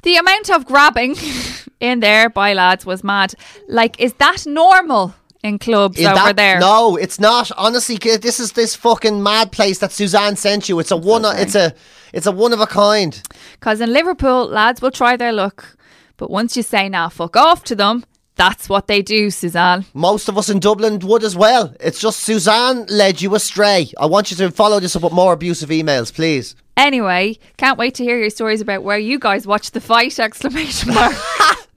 The 0.02 0.16
amount 0.16 0.50
of 0.50 0.64
grabbing 0.66 1.16
in 1.80 2.00
there 2.00 2.28
by 2.30 2.54
lads 2.54 2.86
was 2.86 3.02
mad. 3.02 3.34
Like, 3.68 4.00
is 4.00 4.12
that 4.14 4.46
normal 4.46 5.14
in 5.42 5.58
clubs 5.58 5.98
Is 5.98 6.06
over 6.06 6.14
that- 6.16 6.36
there? 6.36 6.60
No, 6.60 6.96
it's 6.96 7.18
not. 7.20 7.50
Honestly, 7.56 7.96
this 7.96 8.38
is 8.40 8.52
this 8.52 8.74
fucking 8.76 9.22
mad 9.22 9.50
place 9.52 9.78
that 9.78 9.92
Suzanne 9.92 10.36
sent 10.36 10.68
you. 10.68 10.78
It's 10.78 10.90
a 10.90 10.96
one. 10.96 11.24
It's 11.38 11.54
a. 11.54 11.74
It's 12.12 12.26
a 12.26 12.32
one 12.32 12.52
of 12.52 12.60
a 12.60 12.66
kind. 12.66 13.20
Because 13.52 13.80
in 13.80 13.92
Liverpool, 13.92 14.46
lads 14.46 14.80
will 14.80 14.90
try 14.90 15.16
their 15.16 15.32
luck. 15.32 15.76
But 16.16 16.30
once 16.30 16.56
you 16.56 16.62
say, 16.62 16.88
nah, 16.88 17.08
fuck 17.08 17.36
off 17.36 17.64
to 17.64 17.74
them, 17.74 18.04
that's 18.38 18.68
what 18.68 18.86
they 18.86 19.02
do, 19.02 19.30
Suzanne. 19.30 19.84
Most 19.94 20.28
of 20.28 20.38
us 20.38 20.48
in 20.48 20.60
Dublin 20.60 21.00
would 21.00 21.24
as 21.24 21.36
well. 21.36 21.74
It's 21.80 22.00
just 22.00 22.20
Suzanne 22.20 22.86
led 22.86 23.20
you 23.20 23.34
astray. 23.34 23.90
I 23.98 24.06
want 24.06 24.30
you 24.30 24.36
to 24.38 24.50
follow 24.50 24.78
this 24.78 24.94
up 24.94 25.02
with 25.02 25.12
more 25.12 25.32
abusive 25.32 25.70
emails, 25.70 26.14
please. 26.14 26.54
Anyway, 26.76 27.36
can't 27.56 27.78
wait 27.78 27.94
to 27.96 28.04
hear 28.04 28.18
your 28.18 28.30
stories 28.30 28.60
about 28.60 28.84
where 28.84 28.98
you 28.98 29.18
guys 29.18 29.46
watched 29.46 29.72
the 29.74 29.80
fight! 29.80 30.20
Exclamation 30.20 30.94
mark. 30.94 31.16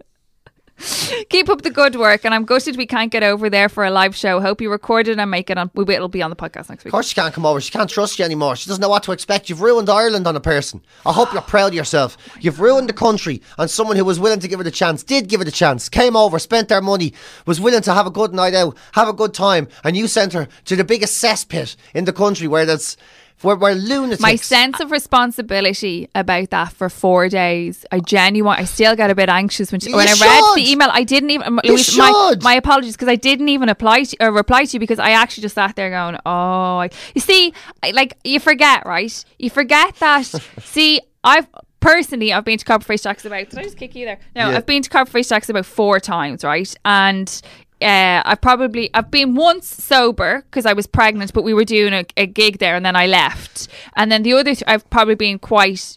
Keep 1.30 1.50
up 1.50 1.62
the 1.62 1.70
good 1.70 1.96
work, 1.96 2.26
and 2.26 2.34
I'm 2.34 2.46
gutted 2.46 2.78
we 2.78 2.86
can't 2.86 3.12
get 3.12 3.24
over 3.24 3.50
there 3.50 3.70
for 3.70 3.86
a 3.86 3.92
live 3.92 4.16
show. 4.16 4.40
Hope 4.42 4.62
you 4.62 4.72
recorded 4.72 5.20
and 5.20 5.30
make 5.30 5.50
it 5.50 5.58
on. 5.58 5.70
It'll 5.76 6.08
be 6.08 6.22
on 6.22 6.30
the 6.30 6.36
podcast 6.36 6.70
next 6.70 6.84
week. 6.84 6.88
Of 6.88 6.92
course, 6.94 7.10
she 7.10 7.16
can't 7.16 7.34
come 7.34 7.46
over. 7.46 7.62
She 7.62 7.72
can't 7.72 7.90
trust 7.90 8.18
you 8.20 8.26
anymore. 8.26 8.56
She 8.56 8.68
doesn't 8.68 8.82
know 8.82 8.90
what 8.90 9.04
to 9.04 9.12
expect. 9.12 9.50
You've 9.50 9.62
ruined 9.62 9.90
Ireland 9.90 10.28
on 10.28 10.36
a 10.36 10.40
person. 10.40 10.82
I 11.06 11.14
hope 11.14 11.34
you're 11.34 11.42
proud 11.42 11.70
of 11.70 11.74
yourself. 11.74 12.18
You've 12.40 12.60
ruined 12.60 12.90
the 12.90 12.94
country 12.94 13.42
on 13.58 13.68
someone 13.68 13.98
who 13.98 14.06
was 14.06 14.20
willing 14.20 14.40
to 14.40 14.48
give 14.48 14.60
it 14.60 14.68
a 14.68 14.72
chance, 14.72 15.04
did 15.04 15.28
give 15.28 15.42
it 15.42 15.48
a 15.48 15.52
chance, 15.52 15.90
came 15.90 16.16
over, 16.16 16.40
spent 16.40 16.70
their 16.70 16.82
money, 16.82 17.14
was 17.46 17.60
willing 17.60 17.82
to 17.82 17.94
have 17.94 18.08
a 18.08 18.12
good 18.12 18.34
night 18.34 18.54
out, 18.54 18.78
have 18.94 19.08
a 19.08 19.14
good 19.14 19.34
time, 19.34 19.68
and 19.84 19.96
you 19.96 20.08
sent 20.08 20.34
her 20.34 20.48
to 20.66 20.76
the 20.76 20.84
biggest 20.84 21.24
cesspit 21.24 21.76
in 21.94 22.06
the 22.06 22.14
country 22.14 22.48
where 22.48 22.66
there's 22.66 22.98
where, 23.42 23.56
where 23.56 23.76
lunatics. 23.76 24.22
My 24.22 24.36
sense 24.36 24.80
of 24.80 24.92
responsibility 24.92 26.10
about 26.16 26.50
that 26.52 26.74
for 26.74 26.89
four 26.89 27.30
days, 27.30 27.86
I 27.92 28.00
genuinely, 28.00 28.62
I 28.62 28.66
still 28.66 28.96
get 28.96 29.10
a 29.10 29.16
bit 29.16 29.30
anxious 29.30 29.72
when, 29.72 29.82
she, 29.82 29.94
when 29.94 30.08
I 30.08 30.12
read 30.12 30.56
the 30.56 30.72
email. 30.72 30.89
I 30.92 31.04
didn't 31.04 31.32
even, 31.32 31.60
You 31.64 31.74
Louise, 31.74 31.98
my, 31.98 32.36
my 32.42 32.54
apologies 32.54 32.96
because 32.96 33.08
I 33.08 33.16
didn't 33.16 33.50
even 33.50 33.70
apply 33.70 34.04
to, 34.04 34.18
or 34.20 34.32
reply 34.32 34.66
to 34.66 34.74
you 34.74 34.80
because 34.80 35.00
I 35.00 35.12
actually 35.12 35.42
just 35.42 35.56
sat 35.56 35.76
there 35.76 35.89
going, 35.89 36.18
oh, 36.26 36.78
I, 36.80 36.89
you 37.16 37.22
see, 37.22 37.54
I, 37.84 37.92
like 37.92 38.18
you 38.24 38.39
forget, 38.39 38.86
right? 38.86 39.26
You 39.39 39.50
forget 39.50 39.96
that. 39.96 40.26
see, 40.60 41.02
I've 41.24 41.48
personally, 41.80 42.32
I've 42.32 42.46
been 42.46 42.58
to 42.58 42.66
Copperface 42.66 43.04
Jacks 43.04 43.26
about. 43.26 43.50
Did 43.50 43.60
I 43.60 43.64
just 43.64 43.78
kick 43.78 43.96
you 43.96 44.06
there? 44.06 44.20
No, 44.36 44.50
Yeah. 44.50 44.58
I've 44.58 44.66
been 44.66 44.82
to 44.84 44.89
Copperface 44.89 45.30
Jacks 45.30 45.50
about 45.50 45.66
four 45.66 46.00
times, 46.00 46.44
right? 46.44 46.74
And 46.86 47.42
uh, 47.82 48.22
I've 48.26 48.42
probably 48.42 48.90
I've 48.94 49.10
been 49.12 49.36
once 49.36 49.68
sober 49.68 50.42
because 50.50 50.66
I 50.66 50.74
was 50.74 50.88
pregnant, 50.88 51.34
but 51.34 51.44
we 51.44 51.54
were 51.54 51.66
doing 51.66 51.94
a, 51.94 52.06
a 52.18 52.26
gig 52.26 52.60
there, 52.60 52.76
and 52.76 52.86
then 52.86 52.96
I 52.96 53.08
left. 53.08 53.68
And 53.96 54.12
then 54.12 54.24
the 54.24 54.34
other, 54.34 54.54
th- 54.56 54.64
I've 54.68 54.90
probably 54.90 55.16
been 55.16 55.40
quite 55.40 55.96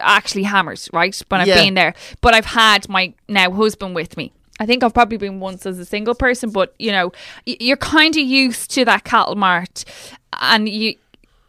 actually 0.00 0.42
hammered, 0.44 0.80
right? 0.92 1.18
When 1.28 1.40
I've 1.40 1.48
Yeah. 1.48 1.62
been 1.64 1.74
there, 1.74 1.94
but 2.20 2.34
I've 2.34 2.46
had 2.46 2.88
my 2.88 3.12
now 3.28 3.50
husband 3.50 3.94
with 3.94 4.16
me. 4.16 4.32
I 4.60 4.66
think 4.66 4.82
I've 4.82 4.92
probably 4.94 5.18
been 5.18 5.38
once 5.40 5.66
as 5.66 5.78
a 5.78 5.84
single 5.84 6.14
person, 6.14 6.50
but 6.50 6.74
you 6.78 6.90
know, 6.92 7.12
y- 7.46 7.56
you're 7.60 7.76
kind 7.76 8.14
of 8.16 8.22
used 8.22 8.70
to 8.72 8.84
that 8.86 9.04
cattle 9.04 9.36
mart, 9.36 9.84
and 10.40 10.68
you, 10.68 10.94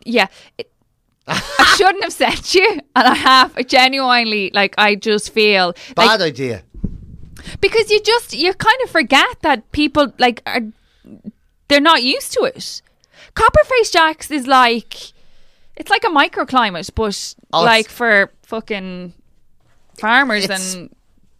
yeah. 0.06 0.28
It, 0.58 0.72
I 1.28 1.74
shouldn't 1.78 2.04
have 2.04 2.14
said 2.14 2.54
you, 2.56 2.68
and 2.96 3.08
I 3.08 3.14
have 3.16 3.68
genuinely 3.68 4.50
like 4.54 4.74
I 4.78 4.96
just 4.96 5.32
feel 5.34 5.74
like 5.96 6.08
Bad 6.08 6.22
idea. 6.22 6.64
Because 7.62 7.89
you 7.91 8.00
just 8.02 8.34
you 8.34 8.54
kind 8.54 8.78
of 8.84 8.89
forget 8.89 9.41
that 9.41 9.72
people 9.72 10.14
like 10.20 10.41
are 10.45 10.62
they're 11.68 11.80
not 11.82 12.04
used 12.04 12.34
to 12.34 12.41
it. 12.43 12.82
Copperface 13.36 13.91
Jacks 13.91 14.32
is 14.32 14.47
like 14.47 15.14
it's 15.76 15.89
like 15.89 16.04
a 16.04 16.08
microclimate, 16.08 16.89
but 16.95 17.36
Oh, 17.54 17.64
like 17.64 17.88
for 17.89 18.32
fucking 18.43 19.14
farmers 19.97 20.43
It's- 20.45 20.76
and 20.76 20.89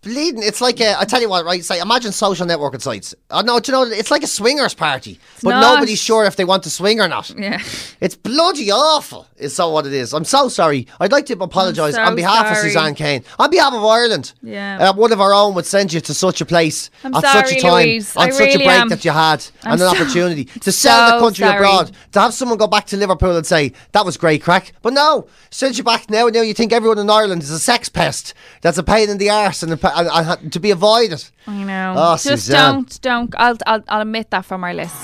Bleeding. 0.02 0.42
It's 0.44 0.62
like 0.62 0.80
a. 0.80 0.98
I 0.98 1.04
tell 1.04 1.20
you 1.20 1.28
what, 1.28 1.44
right? 1.44 1.64
Say, 1.64 1.82
imagine 1.82 2.14
social 2.14 2.48
networking 2.48 2.82
sites. 2.82 3.14
I 3.30 3.42
no, 3.42 3.60
do 3.60 3.70
you 3.72 3.78
know? 3.78 3.84
It's 3.92 4.10
like 4.10 4.24
a 4.24 4.28
swingers 4.28 4.74
party, 4.74 5.20
but 5.44 5.50
not. 5.50 5.74
nobody's 5.74 6.00
sure 6.00 6.24
if 6.24 6.38
they 6.38 6.46
want 6.46 6.64
to 6.64 6.70
swing 6.70 7.02
or 7.02 7.10
not. 7.10 7.30
yeah. 7.38 7.62
It's 8.00 8.16
bloody 8.16 8.72
awful. 8.72 9.28
Is 9.36 9.56
so 9.56 9.70
what 9.70 9.86
it 9.86 9.94
is. 9.94 10.14
I'm 10.14 10.26
so 10.26 10.48
sorry. 10.50 10.88
I'd 11.00 11.12
like 11.14 11.26
to 11.28 11.34
apologise 11.42 11.96
so 11.96 12.02
on 12.02 12.16
behalf 12.16 12.46
sorry. 12.48 12.52
of 12.52 12.58
Suzanne 12.58 12.94
Kane, 12.96 13.24
on 13.38 13.50
behalf 13.50 13.74
of 13.74 13.84
Ireland. 13.84 14.34
Yeah. 14.42 14.90
Uh, 14.90 14.94
one 14.94 15.12
of 15.14 15.20
our 15.22 15.34
own 15.34 15.54
would 15.56 15.66
send 15.66 15.92
you 15.94 16.00
to 16.02 16.14
such 16.14 16.42
a 16.42 16.46
place 16.46 16.90
I'm 17.06 17.14
at 17.16 17.22
such 17.24 17.54
a 17.54 17.62
time, 17.62 17.72
Louise. 17.88 18.16
on 18.18 18.28
I 18.28 18.30
such 18.32 18.56
a 18.56 18.58
break 18.58 18.70
am. 18.70 18.90
that 18.90 19.04
you 19.06 19.12
had, 19.12 19.46
I'm 19.64 19.74
and 19.74 19.82
an 19.82 19.90
so- 19.90 19.96
opportunity 19.96 20.46
to 20.46 20.72
sell 20.72 21.14
the 21.14 21.24
country 21.26 21.44
sorry. 21.46 21.58
abroad. 21.58 21.92
To 22.14 22.20
have 22.22 22.34
someone 22.34 22.58
go 22.58 22.68
back 22.68 22.86
to 22.88 22.98
Liverpool 22.98 23.36
and 23.36 23.46
say 23.46 23.72
that 23.94 24.06
was 24.06 24.18
great 24.18 24.44
crack, 24.44 24.74
but 24.82 24.94
no, 24.94 25.28
sends 25.52 25.78
you 25.78 25.84
back 25.86 26.10
now. 26.10 26.28
Now 26.28 26.42
you 26.42 26.54
think 26.54 26.72
everyone 26.74 27.00
in 27.00 27.10
Ireland 27.10 27.42
is 27.44 27.52
a 27.52 27.60
sex 27.60 27.88
pest. 27.90 28.34
That's 28.62 28.78
a 28.78 28.84
pain 28.84 29.10
in 29.10 29.18
the 29.20 29.30
arse 29.30 29.64
and, 29.64 29.72
a, 29.74 29.89
and, 29.96 30.08
and 30.42 30.54
to 30.54 30.60
be 30.60 30.72
avoided. 30.72 31.24
I 31.48 31.64
know. 31.64 31.94
Oh, 31.98 32.14
Just 32.14 32.46
Suzanne. 32.46 32.74
don't 32.74 33.02
don't 33.02 33.36
I'll, 33.38 33.58
I'll 33.66 33.84
I'll 33.88 34.02
omit 34.02 34.30
that 34.32 34.46
from 34.46 34.64
our 34.64 34.74
list. 34.74 34.96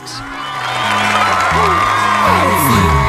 Mm. 1.55 3.04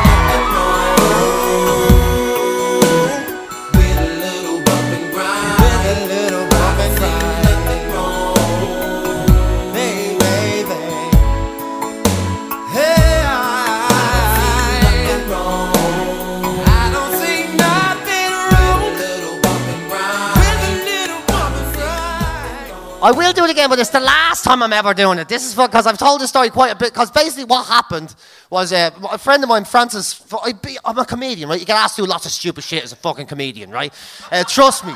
I 23.03 23.13
will 23.13 23.33
do 23.35 23.45
it 23.45 23.51
again, 23.51 23.69
but 23.69 23.79
it's 23.79 23.91
the 23.91 24.01
last 24.01 24.43
time 24.43 24.63
I'm 24.63 24.73
ever 24.73 24.95
doing 24.95 25.19
it. 25.19 25.29
This 25.29 25.45
is 25.45 25.55
because 25.55 25.87
I've 25.87 25.99
told 25.99 26.23
the 26.23 26.27
story 26.27 26.49
quite 26.49 26.73
a 26.73 26.77
bit. 26.77 26.93
Because 26.93 27.11
basically, 27.11 27.45
what 27.45 27.67
happened 27.67 28.15
was 28.49 28.73
uh, 28.73 28.91
a 29.13 29.19
friend 29.19 29.43
of 29.43 29.49
mine, 29.51 29.65
Francis. 29.67 30.25
I 30.43 30.53
be- 30.53 30.79
I'm 30.85 30.97
a 30.99 31.05
comedian, 31.05 31.49
right? 31.49 31.61
You 31.61 31.67
get 31.67 31.77
asked 31.77 31.97
to 31.97 32.03
do 32.03 32.09
lots 32.09 32.25
of 32.25 32.33
stupid 32.33 32.65
shit 32.65 32.83
as 32.83 32.93
a 32.93 32.97
fucking 32.97 33.27
comedian, 33.27 33.71
right? 33.71 33.93
Uh, 34.33 34.45
trust 34.45 34.87
me, 34.87 34.93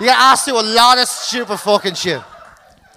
you 0.00 0.06
get 0.06 0.18
asked 0.18 0.46
to 0.46 0.50
do 0.50 0.58
a 0.58 0.62
lot 0.62 0.98
of 0.98 1.06
stupid 1.06 1.58
fucking 1.58 1.94
shit. 1.94 2.20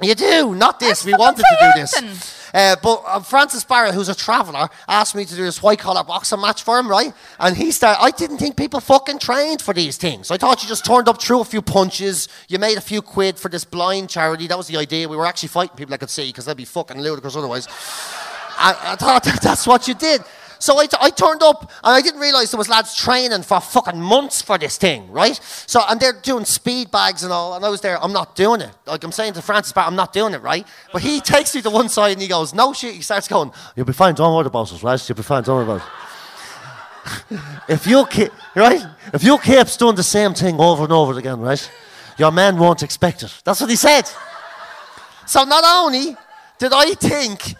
You 0.01 0.15
do, 0.15 0.55
not 0.55 0.79
this. 0.79 1.05
we 1.05 1.13
wanted 1.13 1.43
to 1.43 1.57
do 1.75 1.81
this. 1.81 2.36
Uh, 2.57 2.75
but 2.81 3.03
uh, 3.05 3.19
Francis 3.19 3.63
Barrett, 3.63 3.93
who's 3.93 4.09
a 4.09 4.15
traveller, 4.15 4.67
asked 4.87 5.13
me 5.13 5.23
to 5.25 5.35
do 5.35 5.43
this 5.43 5.61
white 5.61 5.77
collar 5.77 6.03
boxing 6.03 6.41
match 6.41 6.63
for 6.63 6.79
him, 6.79 6.87
right? 6.87 7.13
And 7.39 7.55
he 7.55 7.69
started. 7.69 8.01
I 8.01 8.09
didn't 8.09 8.39
think 8.39 8.57
people 8.57 8.79
fucking 8.79 9.19
trained 9.19 9.61
for 9.61 9.75
these 9.75 9.95
things. 9.95 10.31
I 10.31 10.37
thought 10.37 10.63
you 10.63 10.67
just 10.67 10.83
turned 10.83 11.07
up, 11.07 11.21
threw 11.21 11.39
a 11.39 11.45
few 11.45 11.61
punches, 11.61 12.27
you 12.47 12.57
made 12.57 12.75
a 12.75 12.81
few 12.81 13.03
quid 13.03 13.37
for 13.37 13.47
this 13.47 13.63
blind 13.63 14.09
charity. 14.09 14.47
That 14.47 14.57
was 14.57 14.65
the 14.65 14.77
idea. 14.77 15.07
We 15.07 15.15
were 15.15 15.27
actually 15.27 15.49
fighting 15.49 15.77
people 15.77 15.93
I 15.93 15.97
could 15.97 16.09
see 16.09 16.29
because 16.29 16.45
they'd 16.45 16.57
be 16.57 16.65
fucking 16.65 16.99
ludicrous 16.99 17.35
otherwise. 17.35 17.67
I, 18.57 18.75
I 18.81 18.95
thought 18.95 19.23
that 19.25 19.39
that's 19.43 19.67
what 19.67 19.87
you 19.87 19.93
did. 19.93 20.23
So 20.59 20.77
I, 20.79 20.85
t- 20.85 20.97
I 20.99 21.09
turned 21.09 21.43
up 21.43 21.61
and 21.83 21.93
I 21.93 22.01
didn't 22.01 22.19
realise 22.19 22.51
there 22.51 22.57
was 22.57 22.69
lads 22.69 22.95
training 22.95 23.43
for 23.43 23.59
fucking 23.59 23.99
months 23.99 24.41
for 24.41 24.57
this 24.57 24.77
thing, 24.77 25.11
right? 25.11 25.39
So 25.65 25.81
and 25.87 25.99
they're 25.99 26.13
doing 26.13 26.45
speed 26.45 26.91
bags 26.91 27.23
and 27.23 27.31
all, 27.31 27.55
and 27.55 27.65
I 27.65 27.69
was 27.69 27.81
there. 27.81 28.01
I'm 28.03 28.13
not 28.13 28.35
doing 28.35 28.61
it. 28.61 28.71
Like 28.85 29.03
I'm 29.03 29.11
saying 29.11 29.33
to 29.33 29.41
Francis, 29.41 29.73
Barrett, 29.73 29.89
I'm 29.89 29.95
not 29.95 30.13
doing 30.13 30.33
it, 30.33 30.41
right? 30.41 30.65
But 30.91 31.01
he 31.01 31.21
takes 31.33 31.55
me 31.55 31.61
to 31.61 31.69
one 31.69 31.89
side 31.89 32.13
and 32.13 32.21
he 32.21 32.27
goes, 32.27 32.53
"No 32.53 32.73
shit." 32.73 32.95
He 32.95 33.01
starts 33.01 33.27
going, 33.27 33.51
"You'll 33.75 33.85
be 33.85 33.93
fine. 33.93 34.15
Don't 34.15 34.35
worry 34.35 34.47
about 34.47 34.71
it, 34.71 34.83
lads. 34.83 35.07
You'll 35.07 35.15
be 35.15 35.23
fine. 35.23 35.43
Don't 35.43 35.55
worry 35.55 35.75
about 35.75 35.87
it." 35.87 35.93
if 37.67 37.87
you 37.87 38.05
keep 38.07 38.31
right, 38.55 38.83
if 39.13 39.23
you 39.23 39.37
keep 39.37 39.67
doing 39.77 39.95
the 39.95 40.03
same 40.03 40.33
thing 40.33 40.59
over 40.59 40.83
and 40.83 40.93
over 40.93 41.17
again, 41.17 41.39
right, 41.39 41.71
your 42.17 42.31
man 42.31 42.57
won't 42.57 42.83
expect 42.83 43.23
it. 43.23 43.33
That's 43.43 43.61
what 43.61 43.69
he 43.69 43.75
said. 43.75 44.09
So 45.25 45.43
not 45.43 45.63
only 45.65 46.15
did 46.57 46.71
I 46.73 46.93
think 46.93 47.55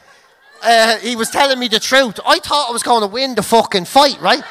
uh, 0.62 0.98
he 0.98 1.16
was 1.16 1.30
telling 1.30 1.60
me 1.60 1.68
the 1.68 1.80
truth, 1.80 2.20
I 2.26 2.40
thought 2.40 2.70
I 2.70 2.72
was 2.72 2.84
going 2.84 3.02
to 3.02 3.08
win 3.08 3.36
the 3.36 3.44
fucking 3.44 3.86
fight, 3.86 4.20
right? 4.22 4.44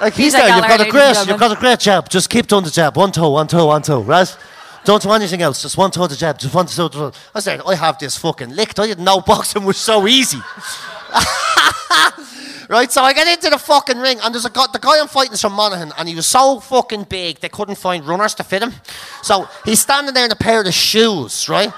Like 0.00 0.14
he's, 0.14 0.26
He's 0.26 0.34
like, 0.34 0.44
there, 0.44 0.56
you've 0.56 0.66
got 0.66 0.80
a 0.80 0.90
great, 0.90 1.28
you've 1.28 1.40
got 1.40 1.56
a 1.56 1.60
great 1.60 1.78
jab. 1.78 2.08
Just 2.08 2.30
keep 2.30 2.46
doing 2.46 2.64
the 2.64 2.70
jab. 2.70 2.96
One 2.96 3.12
toe, 3.12 3.30
one 3.30 3.46
toe, 3.46 3.66
one 3.66 3.82
toe, 3.82 4.00
right? 4.00 4.36
Don't 4.84 5.02
do 5.02 5.12
anything 5.12 5.42
else. 5.42 5.60
Just 5.60 5.76
one 5.76 5.90
toe 5.90 6.06
the 6.06 6.16
jab. 6.16 6.38
Just 6.38 6.54
one 6.54 6.66
toe. 6.66 6.88
The... 6.88 7.14
I 7.34 7.40
said, 7.40 7.60
I 7.66 7.74
have 7.74 7.98
this 7.98 8.16
fucking 8.16 8.50
licked. 8.50 8.80
I 8.80 8.86
didn't 8.86 9.04
know 9.04 9.20
boxing 9.20 9.64
was 9.64 9.76
so 9.76 10.08
easy. 10.08 10.38
right, 12.68 12.90
so 12.90 13.02
I 13.02 13.12
get 13.12 13.28
into 13.28 13.50
the 13.50 13.58
fucking 13.58 13.98
ring, 13.98 14.18
and 14.22 14.32
there's 14.32 14.46
a 14.46 14.50
guy, 14.50 14.66
the 14.72 14.78
guy 14.78 15.00
I'm 15.00 15.08
fighting 15.08 15.34
is 15.34 15.42
from 15.42 15.52
Monaghan, 15.52 15.92
and 15.98 16.08
he 16.08 16.14
was 16.14 16.26
so 16.26 16.60
fucking 16.60 17.04
big 17.04 17.40
they 17.40 17.50
couldn't 17.50 17.74
find 17.74 18.06
runners 18.06 18.34
to 18.36 18.44
fit 18.44 18.62
him. 18.62 18.72
So 19.22 19.48
he's 19.64 19.80
standing 19.80 20.14
there 20.14 20.24
in 20.24 20.32
a 20.32 20.36
pair 20.36 20.62
of 20.62 20.72
shoes, 20.72 21.48
right? 21.48 21.72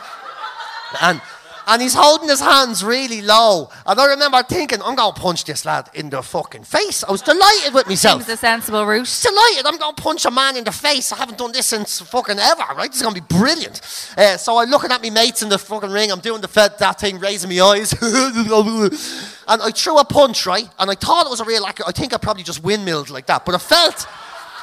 And 1.01 1.21
and 1.67 1.81
he's 1.81 1.95
holding 1.95 2.29
his 2.29 2.41
hands 2.41 2.85
really 2.85 3.23
low. 3.23 3.71
And 3.87 3.99
I 4.01 4.07
remember 4.07 4.43
thinking, 4.43 4.81
I'm 4.83 4.95
going 4.95 5.15
to 5.15 5.21
punch 5.21 5.45
this 5.45 5.65
lad 5.65 5.91
in 5.95 6.11
the 6.11 6.23
fucking 6.23 6.65
face. 6.65 7.05
I 7.05 7.11
was 7.13 7.23
delighted 7.23 7.75
with 7.75 7.87
myself. 7.89 8.23
Seems 8.23 8.35
a 8.35 8.37
sensible 8.37 8.85
route. 8.85 9.21
Delighted. 9.23 9.67
I'm 9.67 9.79
going 9.79 9.95
to 9.95 10.03
punch 10.03 10.25
a 10.25 10.31
man 10.31 10.57
in 10.57 10.65
the 10.65 10.73
face. 10.73 11.13
I 11.13 11.17
haven't 11.17 11.39
done 11.39 11.53
this 11.53 11.67
since 11.67 12.01
fucking 12.01 12.39
ever, 12.39 12.65
right? 12.77 12.89
This 12.89 12.97
is 12.97 13.03
going 13.03 13.15
to 13.15 13.23
be 13.23 13.27
brilliant. 13.39 13.81
Uh, 14.17 14.37
so 14.37 14.59
I'm 14.59 14.71
looking 14.71 14.91
at 14.91 15.01
me 15.03 15.11
mates 15.11 15.43
in 15.43 15.49
the 15.49 15.59
fucking 15.59 15.91
ring. 15.91 16.11
I'm 16.11 16.21
doing 16.21 16.41
the 16.41 16.49
fed, 16.49 16.79
that 16.79 17.01
thing, 17.01 17.19
raising 17.19 17.51
my 17.51 17.61
eyes. 17.61 17.93
and 18.03 19.63
I 19.63 19.71
threw 19.71 19.99
a 19.99 20.05
punch, 20.05 20.47
right? 20.47 20.69
And 20.79 20.91
I 20.91 20.95
thought 20.95 21.27
it 21.27 21.31
was 21.31 21.41
a 21.41 21.45
real 21.45 21.65
accurate. 21.65 21.89
I 21.89 21.93
think 21.93 22.13
I 22.13 22.19
probably 22.19 22.43
just 22.43 22.63
windmilled 22.63 23.11
like 23.11 23.27
that. 23.27 23.45
But 23.45 23.55
I 23.55 23.59
felt, 23.59 24.07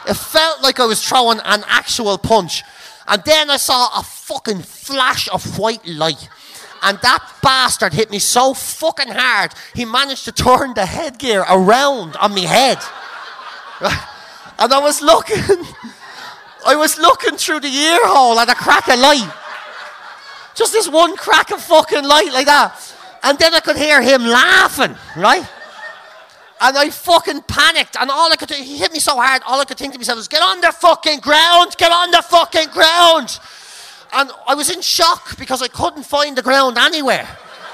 it 0.08 0.16
felt 0.16 0.62
like 0.62 0.80
I 0.80 0.86
was 0.86 1.06
throwing 1.08 1.39
an 1.45 1.64
actual 1.68 2.18
punch. 2.18 2.64
And 3.08 3.24
then 3.24 3.50
I 3.50 3.58
saw 3.58 4.00
a 4.00 4.04
fucking 4.04 4.62
flash 4.62 5.28
of 5.30 5.58
white 5.58 5.86
light. 5.88 6.30
And 6.82 6.98
that 7.02 7.36
bastard 7.42 7.94
hit 7.94 8.10
me 8.10 8.20
so 8.20 8.54
fucking 8.54 9.10
hard, 9.10 9.54
he 9.74 9.86
managed 9.86 10.26
to 10.26 10.32
turn 10.32 10.74
the 10.74 10.86
headgear 10.86 11.42
around 11.50 12.16
on 12.18 12.34
me 12.34 12.44
head. 12.44 12.80
And 14.60 14.74
I 14.74 14.80
was 14.80 15.02
looking, 15.02 15.38
I 16.66 16.76
was 16.76 17.00
looking 17.00 17.38
through 17.38 17.62
the 17.62 17.70
ear 17.70 18.00
hole 18.04 18.38
at 18.38 18.50
a 18.50 18.56
crack 18.56 18.90
of 18.90 19.00
light. 19.00 19.32
Just 20.54 20.74
this 20.74 20.90
one 20.90 21.16
crack 21.16 21.52
of 21.52 21.64
fucking 21.64 22.04
light 22.04 22.34
like 22.34 22.46
that. 22.46 22.76
And 23.24 23.40
then 23.40 23.54
I 23.54 23.62
could 23.62 23.78
hear 23.78 24.02
him 24.02 24.26
laughing, 24.26 24.98
right? 25.16 25.48
And 26.60 26.78
I 26.78 26.90
fucking 26.90 27.44
panicked, 27.44 27.96
and 27.98 28.12
all 28.12 28.30
I 28.30 28.36
could 28.36 28.50
do, 28.50 28.56
he 28.56 28.78
hit 28.78 28.92
me 28.92 29.00
so 29.00 29.16
hard, 29.16 29.42
all 29.48 29.62
I 29.62 29.64
could 29.64 29.78
think 29.78 29.94
to 29.94 30.00
myself 30.00 30.18
was, 30.18 30.28
get 30.28 30.42
on 30.42 30.60
the 30.60 30.74
fucking 30.74 31.22
ground, 31.22 31.76
get 31.78 31.94
on 31.94 32.12
the 32.12 32.22
fucking 32.22 32.68
ground. 32.72 33.40
And 34.12 34.32
I 34.47 34.55
was 34.55 34.70
in 34.70 34.82
shock 34.82 35.38
because 35.38 35.62
I 35.62 35.68
couldn't 35.68 36.03
find 36.03 36.36
the 36.36 36.41
ground 36.41 36.78
anywhere, 36.78 37.28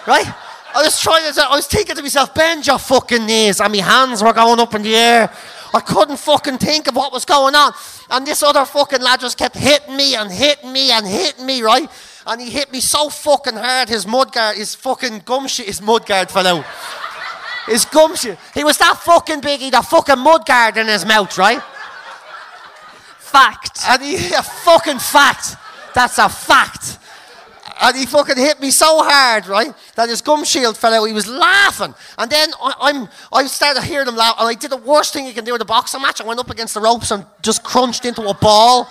right? 0.05 0.27
I 0.75 0.81
was 0.83 0.99
trying 0.99 1.31
to, 1.31 1.41
I 1.41 1.55
was 1.55 1.67
thinking 1.67 1.95
to 1.95 2.01
myself, 2.01 2.35
bend 2.35 2.67
your 2.67 2.77
fucking 2.77 3.25
knees, 3.25 3.61
and 3.61 3.71
my 3.71 3.79
hands 3.79 4.21
were 4.21 4.33
going 4.33 4.59
up 4.59 4.75
in 4.75 4.81
the 4.81 4.95
air. 4.95 5.31
I 5.73 5.79
couldn't 5.79 6.17
fucking 6.17 6.57
think 6.57 6.87
of 6.87 6.95
what 6.95 7.13
was 7.13 7.23
going 7.23 7.55
on. 7.55 7.71
And 8.09 8.27
this 8.27 8.43
other 8.43 8.65
fucking 8.65 9.01
lad 9.01 9.21
just 9.21 9.37
kept 9.37 9.55
hitting 9.55 9.95
me 9.95 10.15
and 10.15 10.29
hitting 10.29 10.71
me 10.71 10.91
and 10.91 11.07
hitting 11.07 11.45
me, 11.45 11.61
right? 11.61 11.89
And 12.27 12.41
he 12.41 12.49
hit 12.49 12.71
me 12.71 12.81
so 12.81 13.09
fucking 13.09 13.55
hard, 13.55 13.87
his 13.87 14.05
mudguard, 14.05 14.57
his 14.57 14.75
fucking 14.75 15.19
gumshoe, 15.25 15.63
his 15.63 15.81
mudguard 15.81 16.29
fell 16.29 16.47
out. 16.47 16.65
His 17.67 17.85
gumshoe. 17.85 18.35
He 18.53 18.63
was 18.63 18.77
that 18.77 18.97
fucking 18.97 19.41
big, 19.41 19.59
he 19.59 19.65
had 19.65 19.75
a 19.75 19.83
fucking 19.83 20.17
mudguard 20.17 20.77
in 20.77 20.87
his 20.87 21.05
mouth, 21.05 21.37
right? 21.37 21.61
Fact. 23.17 23.79
And 23.87 24.01
he, 24.01 24.33
a 24.33 24.43
fucking 24.43 24.99
fact. 24.99 25.55
That's 25.95 26.19
a 26.19 26.27
fact. 26.27 26.99
And 27.81 27.95
he 27.95 28.05
fucking 28.05 28.37
hit 28.37 28.59
me 28.61 28.69
so 28.69 29.03
hard, 29.03 29.47
right, 29.47 29.73
that 29.95 30.09
his 30.09 30.21
gum 30.21 30.43
shield 30.43 30.77
fell 30.77 30.93
out. 30.93 31.05
He 31.05 31.13
was 31.13 31.27
laughing. 31.27 31.93
And 32.17 32.29
then 32.29 32.49
I, 32.61 32.73
I'm, 32.81 33.09
I 33.33 33.47
started 33.47 33.81
hearing 33.83 34.07
him 34.07 34.15
laugh. 34.15 34.35
And 34.37 34.47
I 34.47 34.53
did 34.53 34.71
the 34.71 34.77
worst 34.77 35.13
thing 35.13 35.25
you 35.25 35.33
can 35.33 35.45
do 35.45 35.55
in 35.55 35.61
a 35.61 35.65
boxing 35.65 36.01
match. 36.01 36.21
I 36.21 36.25
went 36.25 36.39
up 36.39 36.49
against 36.49 36.73
the 36.73 36.81
ropes 36.81 37.11
and 37.11 37.25
just 37.41 37.63
crunched 37.63 38.05
into 38.05 38.21
a 38.27 38.33
ball. 38.33 38.89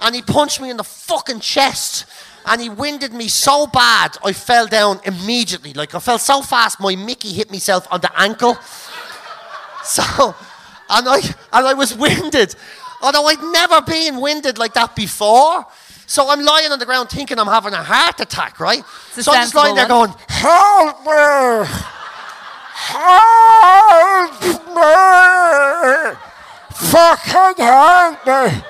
And 0.00 0.14
he 0.14 0.22
punched 0.22 0.60
me 0.60 0.70
in 0.70 0.76
the 0.76 0.84
fucking 0.84 1.40
chest. 1.40 2.06
And 2.46 2.60
he 2.60 2.68
winded 2.68 3.12
me 3.12 3.28
so 3.28 3.66
bad, 3.66 4.16
I 4.24 4.32
fell 4.32 4.66
down 4.66 5.00
immediately. 5.04 5.72
Like, 5.72 5.94
I 5.94 6.00
fell 6.00 6.18
so 6.18 6.40
fast, 6.40 6.80
my 6.80 6.96
Mickey 6.96 7.32
hit 7.32 7.50
myself 7.50 7.86
on 7.90 8.00
the 8.00 8.10
ankle. 8.20 8.56
So, 9.82 10.02
and 10.90 11.08
I, 11.08 11.20
and 11.54 11.66
I 11.66 11.72
was 11.72 11.96
winded. 11.96 12.54
Although 13.00 13.26
I'd 13.26 13.42
never 13.42 13.80
been 13.80 14.20
winded 14.20 14.58
like 14.58 14.74
that 14.74 14.94
before. 14.94 15.66
So 16.10 16.28
I'm 16.28 16.42
lying 16.42 16.72
on 16.72 16.80
the 16.80 16.86
ground 16.86 17.08
thinking 17.08 17.38
I'm 17.38 17.46
having 17.46 17.72
a 17.72 17.84
heart 17.84 18.18
attack, 18.18 18.58
right? 18.58 18.84
So 19.12 19.30
I'm 19.30 19.44
just 19.44 19.54
lying 19.54 19.76
there 19.76 19.86
sensible 19.86 20.06
going, 20.06 20.18
help 20.26 21.06
me! 21.06 21.68
Help 22.90 24.32
me! 24.74 24.90
Fucking 26.74 27.64
help 27.64 28.26
me! 28.26 28.62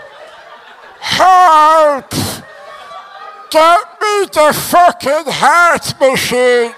Help! 1.00 2.10
Get 3.50 3.86
me 4.02 4.26
the 4.34 4.52
fucking 4.52 5.32
heart 5.32 5.98
machine! 5.98 6.74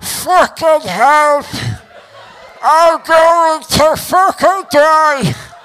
Fucking 0.00 0.88
help! 0.88 1.46
I'm 2.62 3.02
going 3.02 3.62
to 3.62 3.96
fucking 3.96 4.62
die! 4.70 5.55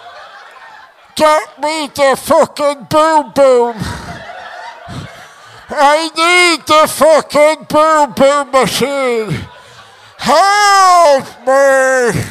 Get 1.22 1.62
me 1.62 1.86
the 1.86 2.18
fucking 2.20 2.88
boom 2.90 3.32
boom! 3.36 3.76
I 5.70 6.10
need 6.18 6.66
the 6.66 6.88
fucking 6.88 7.68
boom 7.70 8.14
boom 8.14 8.50
machine! 8.50 9.48
Help 10.18 11.26
me! 11.46 12.22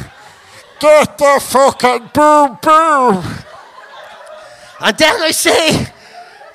Get 0.81 1.17
the 1.17 1.39
fucking 1.41 2.09
boom 2.13 2.57
boom! 2.61 3.23
And 4.81 4.97
then 4.97 5.21
I 5.21 5.31
see 5.31 5.87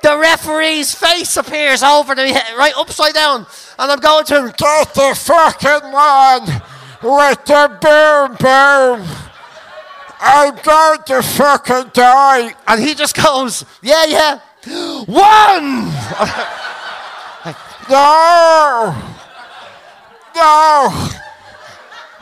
the 0.02 0.18
referee's 0.18 0.94
face 0.94 1.38
appears 1.38 1.82
over 1.82 2.14
the 2.14 2.30
head, 2.34 2.54
right 2.58 2.74
upside 2.76 3.14
down, 3.14 3.46
and 3.78 3.90
I'm 3.90 3.98
going 3.98 4.26
to 4.26 4.52
get 4.54 4.92
the 4.92 5.14
fucking 5.18 5.90
one 5.90 6.44
with 7.02 7.44
the 7.46 7.78
boom 7.80 8.36
boom. 8.38 9.25
I'm 10.20 10.56
going 10.56 10.98
to 11.06 11.22
fucking 11.22 11.90
die. 11.92 12.54
And 12.66 12.82
he 12.82 12.94
just 12.94 13.16
goes, 13.16 13.64
yeah, 13.82 14.04
yeah, 14.06 14.40
one. 15.06 15.92
no, 17.90 18.94
no, 20.34 21.08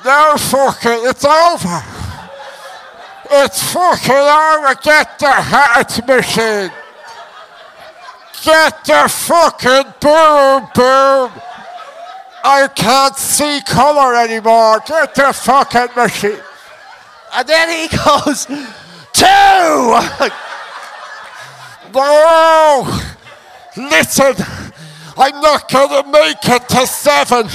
no, 0.05 0.37
fucking, 0.37 1.09
it's 1.09 1.25
over. 1.25 1.83
It's 3.31 3.73
fucking 3.73 4.15
over. 4.15 4.75
Get 4.83 5.19
the 5.19 5.31
heart 5.31 6.07
machine. 6.07 6.71
Get 8.45 8.85
the 8.85 9.09
fucking 9.09 9.95
boom 10.01 10.69
boom. 10.75 11.33
I 12.47 12.69
can't 12.75 13.17
see 13.17 13.61
colour 13.67 14.15
anymore. 14.17 14.81
Get 14.87 15.15
the 15.15 15.33
fucking 15.33 15.97
machine. 15.97 16.43
And 17.35 17.49
then 17.49 17.69
he 17.69 17.97
goes, 18.05 18.47
two. 19.13 19.25
no. 21.93 23.01
Listen, 23.77 24.35
I'm 25.17 25.41
not 25.41 25.71
gonna 25.71 26.11
make 26.11 26.49
it 26.49 26.69
to 26.69 26.87
seven. 26.87 27.49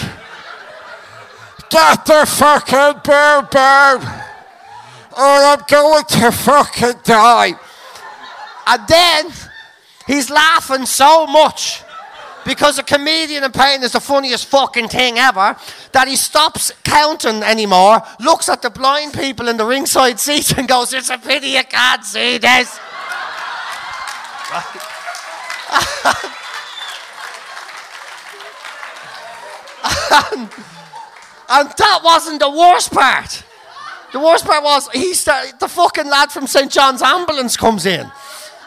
Get 1.70 2.06
the 2.06 2.26
fucking 2.26 3.02
boom 3.04 3.48
boom 3.52 4.20
or 5.20 5.26
I'm 5.26 5.62
going 5.68 6.06
to 6.06 6.32
fucking 6.32 7.02
die. 7.04 7.54
And 8.66 8.88
then 8.88 9.32
he's 10.08 10.30
laughing 10.30 10.86
so 10.86 11.28
much 11.28 11.84
because 12.50 12.80
a 12.80 12.84
comedian 12.84 13.44
in 13.44 13.52
pain 13.52 13.84
is 13.84 13.92
the 13.92 14.00
funniest 14.00 14.48
fucking 14.48 14.88
thing 14.88 15.20
ever 15.20 15.56
that 15.92 16.08
he 16.08 16.16
stops 16.16 16.72
counting 16.84 17.44
anymore, 17.44 18.02
looks 18.20 18.50
at 18.50 18.64
the 18.64 18.72
blind 18.72 19.14
people 19.14 19.48
in 19.50 19.56
the 19.56 19.64
ringside 19.64 20.20
seats 20.26 20.52
and 20.54 20.68
goes, 20.68 20.92
It's 20.92 21.12
a 21.12 21.20
pity 21.20 21.50
you 21.50 21.64
can't 21.64 22.04
see 22.04 22.40
this. 22.40 22.80
and, 30.32 30.50
and 31.50 31.70
that 31.78 32.00
wasn't 32.04 32.40
the 32.40 32.50
worst 32.50 32.92
part. 32.92 33.44
The 34.12 34.20
worst 34.20 34.44
part 34.44 34.64
was 34.64 34.90
he 34.90 35.14
start, 35.14 35.60
the 35.60 35.68
fucking 35.68 36.08
lad 36.08 36.32
from 36.32 36.48
St. 36.48 36.72
John's 36.72 37.04
ambulance 37.04 37.56
comes 37.56 37.86
in. 37.86 38.12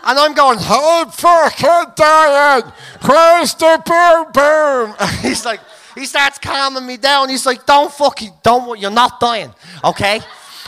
And 0.05 0.19
I'm 0.19 0.35
going, 0.35 0.59
I'm 0.61 1.09
fucking 1.09 1.93
dying. 1.95 2.65
Where's 3.07 3.55
the 3.55 3.81
boom 3.87 4.33
boom? 4.33 4.97
And 4.99 5.11
he's 5.21 5.45
like, 5.45 5.61
he 5.95 6.07
starts 6.07 6.39
calming 6.39 6.87
me 6.87 6.97
down. 6.97 7.29
He's 7.29 7.47
like, 7.47 7.65
don't 7.67 7.93
fucking, 7.93 8.33
don't, 8.43 8.81
you're 8.81 8.91
not 8.91 9.21
dying, 9.21 9.55
okay? 9.85 10.21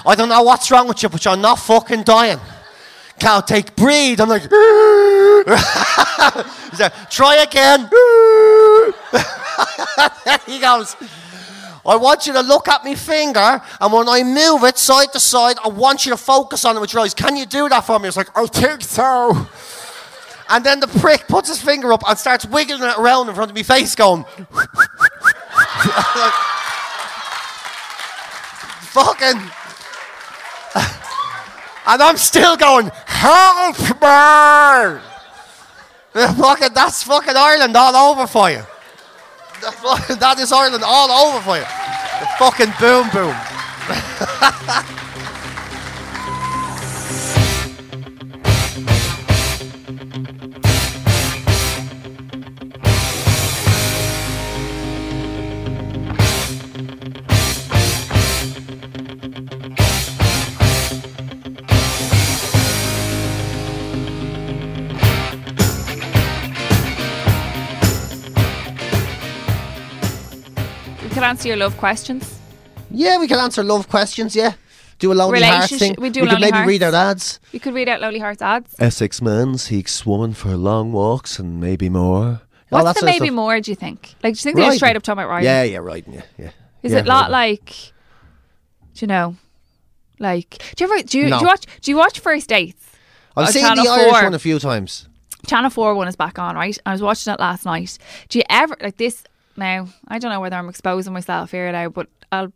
I 0.06 0.14
don't 0.14 0.28
know 0.28 0.42
what's 0.42 0.70
wrong 0.70 0.86
with 0.86 1.02
you, 1.02 1.08
but 1.08 1.24
you're 1.24 1.36
not 1.36 1.58
fucking 1.58 2.02
dying. 2.02 2.38
Can't 3.18 3.46
take 3.46 3.74
breathe. 3.76 4.20
I'm 4.20 4.28
like, 4.28 4.42
he's 4.42 4.50
like, 6.80 7.10
try 7.10 7.36
again. 7.36 7.88
he 10.46 10.60
goes, 10.60 10.96
I 11.86 11.96
want 11.96 12.26
you 12.26 12.32
to 12.32 12.40
look 12.40 12.66
at 12.68 12.82
my 12.84 12.94
finger, 12.94 13.60
and 13.80 13.92
when 13.92 14.08
I 14.08 14.22
move 14.22 14.64
it 14.64 14.78
side 14.78 15.12
to 15.12 15.20
side, 15.20 15.56
I 15.62 15.68
want 15.68 16.06
you 16.06 16.12
to 16.12 16.16
focus 16.16 16.64
on 16.64 16.76
it 16.76 16.80
with 16.80 16.92
your 16.94 17.02
eyes. 17.02 17.12
Can 17.12 17.36
you 17.36 17.44
do 17.44 17.68
that 17.68 17.82
for 17.82 17.98
me? 17.98 18.08
It's 18.08 18.16
like, 18.16 18.30
I 18.34 18.46
think 18.46 18.82
so. 18.82 19.46
And 20.48 20.64
then 20.64 20.80
the 20.80 20.86
prick 20.86 21.26
puts 21.28 21.48
his 21.48 21.60
finger 21.60 21.92
up 21.92 22.02
and 22.08 22.18
starts 22.18 22.46
wiggling 22.46 22.82
it 22.82 22.98
around 22.98 23.28
in 23.28 23.34
front 23.34 23.50
of 23.50 23.56
my 23.56 23.62
face, 23.62 23.94
going, 23.94 24.24
fucking. 28.94 29.40
and 31.86 32.02
I'm 32.02 32.16
still 32.16 32.56
going, 32.56 32.90
help 33.06 33.78
me! 33.78 35.00
Fucking, 36.36 36.72
that's 36.74 37.02
fucking 37.02 37.34
Ireland 37.36 37.76
all 37.76 38.12
over 38.12 38.28
for 38.28 38.48
you. 38.48 38.62
That 40.20 40.38
is 40.38 40.52
Ireland 40.52 40.84
all 40.84 41.10
over 41.10 41.40
for 41.40 41.56
you. 41.56 41.64
The 42.20 42.26
fucking 42.38 42.72
boom 42.80 43.08
boom. 43.10 43.34
answer 71.34 71.48
your 71.48 71.56
love 71.56 71.76
questions. 71.78 72.38
Yeah, 72.92 73.18
we 73.18 73.26
can 73.26 73.38
answer 73.40 73.64
love 73.64 73.88
questions, 73.88 74.36
yeah. 74.36 74.52
Do 75.00 75.10
a 75.12 75.14
lonely 75.14 75.42
hearts 75.42 75.72
Relationship- 75.72 75.96
thing. 75.96 76.02
we 76.02 76.10
do 76.10 76.20
could 76.20 76.28
Lonely 76.32 76.52
maybe 76.52 76.66
read 76.66 76.82
Hearts. 76.82 76.94
out 76.94 77.10
ads. 77.10 77.40
You 77.50 77.58
could 77.58 77.74
read 77.74 77.88
out 77.88 78.00
Lonely 78.00 78.20
Hearts 78.20 78.40
ads. 78.40 78.72
Essex 78.78 79.20
man 79.20 79.58
seeks 79.58 80.06
woman 80.06 80.32
for 80.32 80.56
long 80.56 80.92
walks 80.92 81.40
and 81.40 81.58
maybe 81.60 81.88
more. 81.88 82.40
All 82.70 82.78
that 82.78 82.84
What's 82.84 83.00
the 83.00 83.06
maybe 83.06 83.26
stuff. 83.26 83.34
more, 83.34 83.60
do 83.60 83.72
you 83.72 83.74
think? 83.74 84.14
Like, 84.22 84.34
do 84.34 84.38
you 84.38 84.42
think 84.44 84.56
they're 84.56 84.64
Riding. 84.66 84.78
straight 84.78 84.96
up 84.96 85.02
talking 85.02 85.18
about 85.24 85.30
riding? 85.30 85.46
Yeah, 85.46 85.62
yeah, 85.64 85.78
right, 85.78 86.04
yeah, 86.08 86.22
yeah. 86.38 86.50
Is 86.84 86.92
yeah, 86.92 86.98
it 86.98 87.04
not 87.06 87.30
riding. 87.32 87.32
like, 87.32 87.66
do 88.94 89.00
you 89.00 89.06
know, 89.08 89.36
like, 90.20 90.62
do 90.76 90.84
you 90.84 90.92
ever, 90.92 91.02
do 91.02 91.18
you, 91.18 91.26
No. 91.26 91.38
do 91.38 91.44
you 91.44 91.48
watch, 91.48 91.64
do 91.82 91.90
you 91.90 91.96
watch 91.96 92.20
First 92.20 92.48
Dates? 92.48 92.80
I've 93.36 93.48
seen 93.50 93.62
Channel 93.62 93.84
the 93.84 93.90
Irish 93.90 94.12
4? 94.12 94.22
one 94.22 94.34
a 94.34 94.38
few 94.38 94.60
times. 94.60 95.08
Channel 95.48 95.70
4 95.70 95.94
one 95.96 96.06
is 96.06 96.14
back 96.16 96.38
on, 96.38 96.54
right? 96.54 96.78
I 96.86 96.92
was 96.92 97.02
watching 97.02 97.32
it 97.32 97.40
last 97.40 97.64
night. 97.64 97.98
Do 98.28 98.38
you 98.38 98.44
ever, 98.48 98.76
like 98.80 98.96
this, 98.96 99.24
now, 99.56 99.88
I 100.08 100.18
don't 100.18 100.30
know 100.30 100.40
whether 100.40 100.56
I'm 100.56 100.68
exposing 100.68 101.12
myself 101.12 101.50
here 101.50 101.70
now, 101.72 101.88
but 101.88 102.08
I'll 102.32 102.52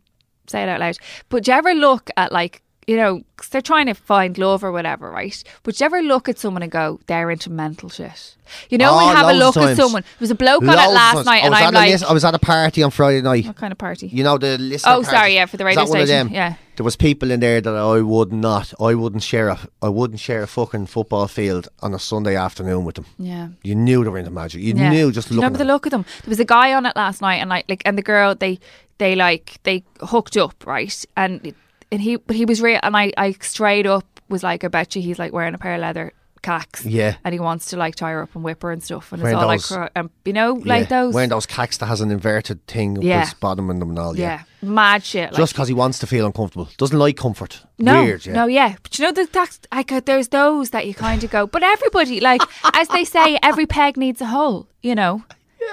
say 0.47 0.63
it 0.63 0.69
out 0.69 0.79
loud. 0.79 0.97
But 1.29 1.43
do 1.43 1.51
you 1.51 1.57
ever 1.57 1.73
look 1.73 2.09
at, 2.17 2.31
like, 2.31 2.61
you 2.89 2.97
know, 2.97 3.21
'cause 3.35 3.49
they're 3.49 3.61
trying 3.73 3.85
to 3.85 3.93
find 3.93 4.37
love 4.37 4.63
or 4.63 4.71
whatever, 4.71 5.11
right? 5.11 5.43
But 5.63 5.79
you 5.79 5.85
ever 5.85 6.01
look 6.01 6.27
at 6.27 6.39
someone 6.39 6.63
and 6.63 6.71
go, 6.71 6.99
they're 7.07 7.29
into 7.29 7.49
mental 7.51 7.87
shit? 7.89 8.35
You 8.71 8.77
know, 8.79 8.91
Oh, 8.97 9.09
you 9.09 9.15
have 9.15 9.29
a 9.29 9.33
look 9.33 9.55
at 9.57 9.77
someone, 9.77 10.01
there 10.01 10.25
was 10.27 10.31
a 10.31 10.35
bloke 10.35 10.63
on 10.63 10.69
it 10.69 10.91
last 11.03 11.23
night, 11.25 11.43
I 11.43 11.45
and 11.45 11.53
I'm 11.55 11.67
at 11.67 11.73
like, 11.73 11.91
lis- 11.91 12.03
I 12.03 12.13
was 12.13 12.25
at 12.25 12.33
a 12.33 12.39
party 12.39 12.81
on 12.81 12.89
Friday 12.89 13.21
night. 13.21 13.45
what 13.45 13.55
kind 13.57 13.71
of 13.71 13.77
party? 13.77 14.07
You 14.07 14.23
know 14.23 14.37
the 14.39 14.57
list. 14.57 14.85
Oh, 14.87 15.03
sorry, 15.03 15.35
yeah, 15.35 15.45
for 15.45 15.57
the 15.57 15.65
radio 15.65 15.83
that 15.85 15.89
one 15.89 16.01
of 16.01 16.07
station, 16.07 16.27
them? 16.27 16.33
yeah. 16.35 16.55
There 16.77 16.83
was 16.83 16.95
people 16.95 17.29
in 17.29 17.41
there 17.41 17.61
that 17.61 17.75
I 17.75 18.01
would 18.01 18.31
not, 18.33 18.73
I 18.79 18.95
wouldn't 18.95 19.21
share 19.23 19.49
a, 19.49 19.59
I 19.83 19.89
wouldn't 19.89 20.19
share 20.19 20.41
a 20.41 20.47
fucking 20.47 20.87
football 20.87 21.27
field 21.27 21.67
on 21.81 21.93
a 21.93 21.99
Sunday 21.99 22.35
afternoon 22.35 22.85
with 22.85 22.95
them. 22.95 23.05
Yeah. 23.19 23.49
You 23.63 23.75
knew 23.75 24.03
they 24.03 24.09
were 24.09 24.17
into 24.17 24.31
magic. 24.31 24.61
You 24.61 24.73
Yeah. 24.75 24.89
knew 24.89 25.11
just 25.11 25.27
looking. 25.29 25.37
remember 25.43 25.59
the 25.59 25.65
look 25.73 25.85
of 25.85 25.91
them? 25.91 26.05
There 26.23 26.29
was 26.31 26.39
a 26.39 26.45
guy 26.45 26.73
on 26.73 26.85
it 26.87 26.95
last 26.95 27.21
night, 27.21 27.35
and 27.41 27.49
like, 27.51 27.65
like, 27.69 27.83
and 27.85 27.97
the 27.97 28.01
girl 28.01 28.33
they 28.33 28.59
they 28.97 29.13
like 29.15 29.59
they 29.63 29.83
hooked 30.01 30.35
up, 30.37 30.65
right? 30.65 31.05
And 31.15 31.53
and 31.91 32.01
he 32.01 32.15
but 32.17 32.35
he 32.35 32.45
was 32.45 32.61
real, 32.61 32.79
and 32.83 32.95
I 32.95 33.11
I 33.17 33.31
straight 33.41 33.85
up 33.85 34.05
was 34.29 34.43
like, 34.43 34.63
I 34.63 34.67
bet 34.67 34.95
you 34.95 35.01
he's 35.01 35.17
like 35.19 35.33
wearing 35.33 35.55
a 35.55 35.57
pair 35.57 35.75
of 35.75 35.81
leather 35.81 36.13
cacks. 36.41 36.85
Yeah. 36.85 37.15
And 37.25 37.33
he 37.33 37.39
wants 37.39 37.65
to 37.71 37.77
like 37.77 37.95
tie 37.95 38.11
her 38.11 38.21
up 38.23 38.33
and 38.33 38.43
whip 38.45 38.61
her 38.61 38.71
and 38.71 38.81
stuff. 38.81 39.11
And 39.11 39.21
Wearing 39.21 39.37
it's 39.37 39.43
all 39.43 39.49
those- 39.49 39.71
like, 39.71 39.91
um, 39.97 40.09
you 40.23 40.31
know, 40.31 40.53
like 40.53 40.83
Yeah, 40.83 41.01
those. 41.01 41.13
Wearing 41.13 41.29
those 41.31 41.45
cacks 41.45 41.77
that 41.79 41.87
has 41.87 41.99
an 41.99 42.11
inverted 42.11 42.65
thing 42.65 42.97
up 42.97 43.03
Yeah. 43.03 43.25
his 43.25 43.33
bottom 43.33 43.69
and 43.69 43.81
them 43.81 43.89
and 43.89 43.99
all. 43.99 44.15
yeah. 44.15 44.43
Yeah. 44.61 44.69
Mad 44.69 45.03
shit. 45.03 45.31
Like, 45.31 45.37
Just 45.37 45.51
because 45.53 45.67
he 45.67 45.73
wants 45.73 45.99
to 45.99 46.07
feel 46.07 46.25
uncomfortable. 46.25 46.69
Doesn't 46.77 46.97
like 46.97 47.17
comfort. 47.17 47.65
no, 47.77 48.03
Weird, 48.03 48.25
yeah. 48.25 48.33
no, 48.33 48.45
yeah. 48.45 48.75
But 48.81 48.97
you 48.97 49.03
know, 49.05 49.11
that 49.11 49.33
that's 49.33 49.59
like 49.73 50.05
there's 50.05 50.29
those 50.29 50.69
that 50.69 50.87
you 50.87 50.93
kind 50.93 51.21
of 51.23 51.29
go, 51.29 51.45
but 51.45 51.61
everybody, 51.63 52.21
like 52.21 52.41
as 52.73 52.87
they 52.87 53.03
say, 53.03 53.37
every 53.43 53.65
peg 53.65 53.97
needs 53.97 54.21
a 54.21 54.27
hole. 54.27 54.69
You 54.81 54.95
know, 54.95 55.23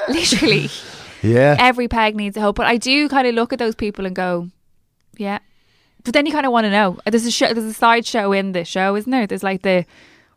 literally, 0.08 0.68
Yeah. 1.22 1.56
every 1.60 1.86
peg 1.88 2.16
needs 2.16 2.36
a 2.36 2.40
hole. 2.40 2.52
But 2.52 2.66
I 2.66 2.76
do 2.76 3.08
kind 3.08 3.28
of 3.28 3.34
look 3.36 3.52
at 3.52 3.58
those 3.60 3.74
people 3.76 4.04
and 4.06 4.16
go, 4.16 4.48
yeah. 5.16 5.38
But 6.06 6.14
then 6.14 6.24
you 6.24 6.32
kind 6.32 6.46
of 6.46 6.52
want 6.52 6.64
to 6.64 6.70
know. 6.70 6.98
There's 7.04 7.26
a 7.26 7.30
show, 7.30 7.52
there's 7.52 7.66
a 7.66 7.74
side 7.74 8.06
show 8.06 8.32
in 8.32 8.52
the 8.52 8.64
show, 8.64 8.96
isn't 8.96 9.10
there? 9.10 9.26
There's 9.26 9.42
like 9.42 9.60
the 9.62 9.84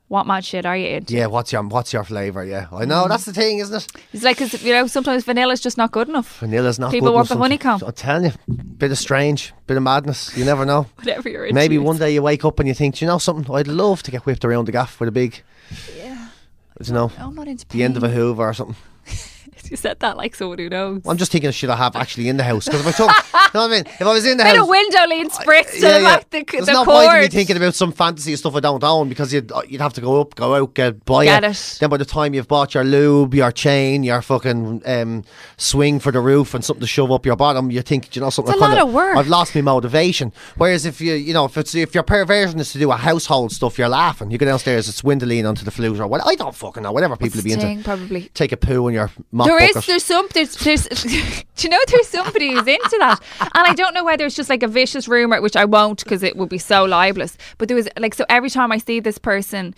what 0.08 0.26
mad 0.26 0.44
shit 0.44 0.66
are 0.66 0.76
you 0.76 0.88
into? 0.88 1.14
Yeah, 1.14 1.28
what's 1.28 1.52
your 1.54 1.62
what's 1.64 1.94
your 1.94 2.04
flavour? 2.04 2.44
Yeah, 2.44 2.66
I 2.74 2.84
know 2.86 3.04
Mm. 3.06 3.10
that's 3.10 3.26
the 3.26 3.34
thing, 3.34 3.60
isn't 3.60 3.76
it? 3.76 3.88
It's 4.12 4.24
like 4.24 4.38
'cause, 4.40 4.64
you 4.64 4.74
know 4.74 4.88
sometimes 4.88 5.24
vanilla's 5.24 5.62
just 5.62 5.78
not 5.78 5.92
good 5.92 6.10
enough. 6.10 6.40
Vanilla's 6.40 6.80
not 6.80 6.92
People 6.92 7.10
good 7.10 7.16
want 7.16 7.30
the 7.30 7.38
honeycomb. 7.38 7.82
I'm 7.86 7.94
telling 7.94 8.26
you, 8.26 8.32
bit 8.80 8.92
of 8.92 8.98
strange, 8.98 9.54
bit 9.68 9.78
of 9.78 9.84
madness. 9.84 10.36
You 10.36 10.44
never 10.46 10.66
know. 10.66 10.88
Whatever 10.96 11.30
you're 11.30 11.46
into. 11.46 11.54
Maybe 11.54 11.78
one 11.78 11.98
day 12.00 12.12
you 12.12 12.24
wake 12.24 12.44
up 12.44 12.58
and 12.60 12.68
you 12.68 12.74
think, 12.74 12.96
"Do 12.96 13.06
you 13.06 13.08
know 13.12 13.20
something? 13.20 13.54
I'd 13.54 13.68
love 13.68 14.02
to 14.04 14.10
get 14.12 14.26
whipped 14.26 14.44
around 14.44 14.66
the 14.66 14.72
gaff 14.72 15.00
with 15.00 15.10
a 15.10 15.12
big, 15.12 15.44
Yeah. 15.96 16.30
you 16.84 16.94
know, 16.94 17.12
I'm 17.20 17.36
not 17.36 17.48
into 17.48 17.68
the 17.68 17.84
end 17.84 17.96
of 17.96 18.04
a 18.04 18.08
pain. 18.08 18.16
Hoover 18.16 18.50
or 18.50 18.54
something." 18.56 18.76
You 19.72 19.78
said 19.78 20.00
that 20.00 20.18
like 20.18 20.34
someone 20.36 20.58
who 20.58 20.70
knows. 20.70 21.02
I'm 21.06 21.18
just 21.18 21.32
thinking 21.32 21.48
of 21.48 21.54
shit 21.56 21.70
I 21.70 21.76
have 21.76 21.96
actually 21.96 22.28
in 22.28 22.38
the 22.38 22.44
house 22.44 22.66
because 22.66 22.82
if 22.82 22.88
I 22.88 22.92
took, 22.92 23.08
you 23.54 23.60
know 23.60 23.68
what 23.68 23.72
I 23.72 23.76
mean? 23.76 23.86
If 23.86 24.02
I 24.02 24.14
was 24.14 24.26
in 24.26 24.38
the 24.38 24.44
Bit 24.44 24.56
house, 24.56 24.64
of 24.64 24.70
window 24.70 25.08
lean 25.08 25.30
spritz 25.30 25.72
to 25.74 25.82
the 25.82 26.02
back 26.04 26.30
the, 26.30 26.44
There's 26.44 26.66
the 26.66 26.74
no 26.74 26.86
point 26.86 27.14
in 27.14 27.22
me 27.22 27.28
thinking 27.28 27.56
about 27.58 27.76
some 27.76 27.92
fantasy 27.92 28.36
stuff 28.36 28.56
I 28.56 28.60
don't 28.62 28.84
own 28.84 29.10
because 29.10 29.34
you'd 29.34 29.52
uh, 29.52 29.62
you'd 29.68 29.82
have 29.82 29.94
to 29.94 30.02
go 30.02 30.22
up, 30.22 30.36
go 30.36 30.56
out, 30.56 30.74
get 30.74 31.06
buy 31.06 31.26
Get 31.26 31.44
it. 31.44 31.52
it. 31.52 31.78
Then 31.80 31.90
by 31.90 31.98
the 31.98 32.06
time 32.06 32.34
you've 32.34 32.48
bought 32.48 32.74
your 32.74 32.84
lube, 32.84 33.36
your 33.36 33.52
chain, 33.52 34.04
your 34.04 34.22
fucking 34.22 34.82
um, 34.86 35.24
swing 35.58 36.00
for 36.00 36.12
the 36.12 36.20
roof, 36.20 36.54
and 36.54 36.66
something 36.66 36.82
to 36.82 36.88
shove 36.88 37.12
up 37.12 37.26
your 37.26 37.36
bottom, 37.36 37.70
you 37.72 37.82
think, 37.82 38.16
you 38.16 38.22
know 38.22 38.30
something. 38.30 38.54
It's 38.54 38.62
a 38.62 38.66
lot 38.66 38.78
of 38.78 38.92
work. 38.92 39.16
I've 39.18 39.28
lost 39.28 39.54
my 39.56 39.62
motivation. 39.62 40.34
Whereas 40.58 40.86
if 40.86 41.00
you 41.00 41.14
you 41.14 41.34
know 41.34 41.46
if 41.46 41.58
it's 41.58 41.76
if 41.76 41.94
your 41.94 42.04
perversion 42.04 42.60
is 42.60 42.72
to 42.74 42.80
do 42.80 42.92
a 42.92 42.96
household 42.98 43.52
stuff, 43.52 43.78
you're 43.78 43.90
laughing. 43.90 44.32
You 44.32 44.38
go 44.38 44.46
downstairs, 44.46 44.90
it's 44.90 45.04
window 45.04 45.30
onto 45.48 45.64
the 45.64 45.72
flute 45.72 46.00
or 46.00 46.08
what. 46.08 46.26
I 46.26 46.36
don't 46.36 46.56
fucking 46.56 46.84
know. 46.84 46.92
Whatever 46.92 47.16
people 47.16 47.42
be 47.42 47.54
into. 47.54 47.84
Probably. 47.84 48.30
Take 48.34 48.52
a 48.52 48.58
poo 48.58 48.88
in 48.88 48.94
your 48.94 49.12
mop 49.32 49.48
There 49.60 49.78
is, 49.78 49.86
there's 49.86 50.04
some, 50.04 50.28
there's, 50.34 50.56
there's, 50.58 50.88
do 51.04 51.44
you 51.60 51.70
know, 51.70 51.80
there's 51.88 52.08
somebody 52.08 52.54
who's 52.54 52.68
into 52.68 52.98
that, 53.00 53.20
and 53.42 53.68
I 53.68 53.74
don't 53.74 53.94
know 53.94 54.04
whether 54.04 54.26
it's 54.26 54.36
just 54.36 54.50
like 54.50 54.64
a 54.64 54.68
vicious 54.68 55.08
rumor, 55.08 55.42
which 55.42 55.56
I 55.56 55.66
won't 55.66 56.04
because 56.04 56.24
it 56.24 56.36
would 56.36 56.50
be 56.50 56.58
so 56.58 56.86
libelous. 56.86 57.38
But 57.58 57.68
there 57.68 57.76
was 57.76 57.88
like, 57.98 58.14
so 58.14 58.26
every 58.30 58.50
time 58.50 58.72
I 58.72 58.78
see 58.78 59.00
this 59.00 59.18
person. 59.18 59.76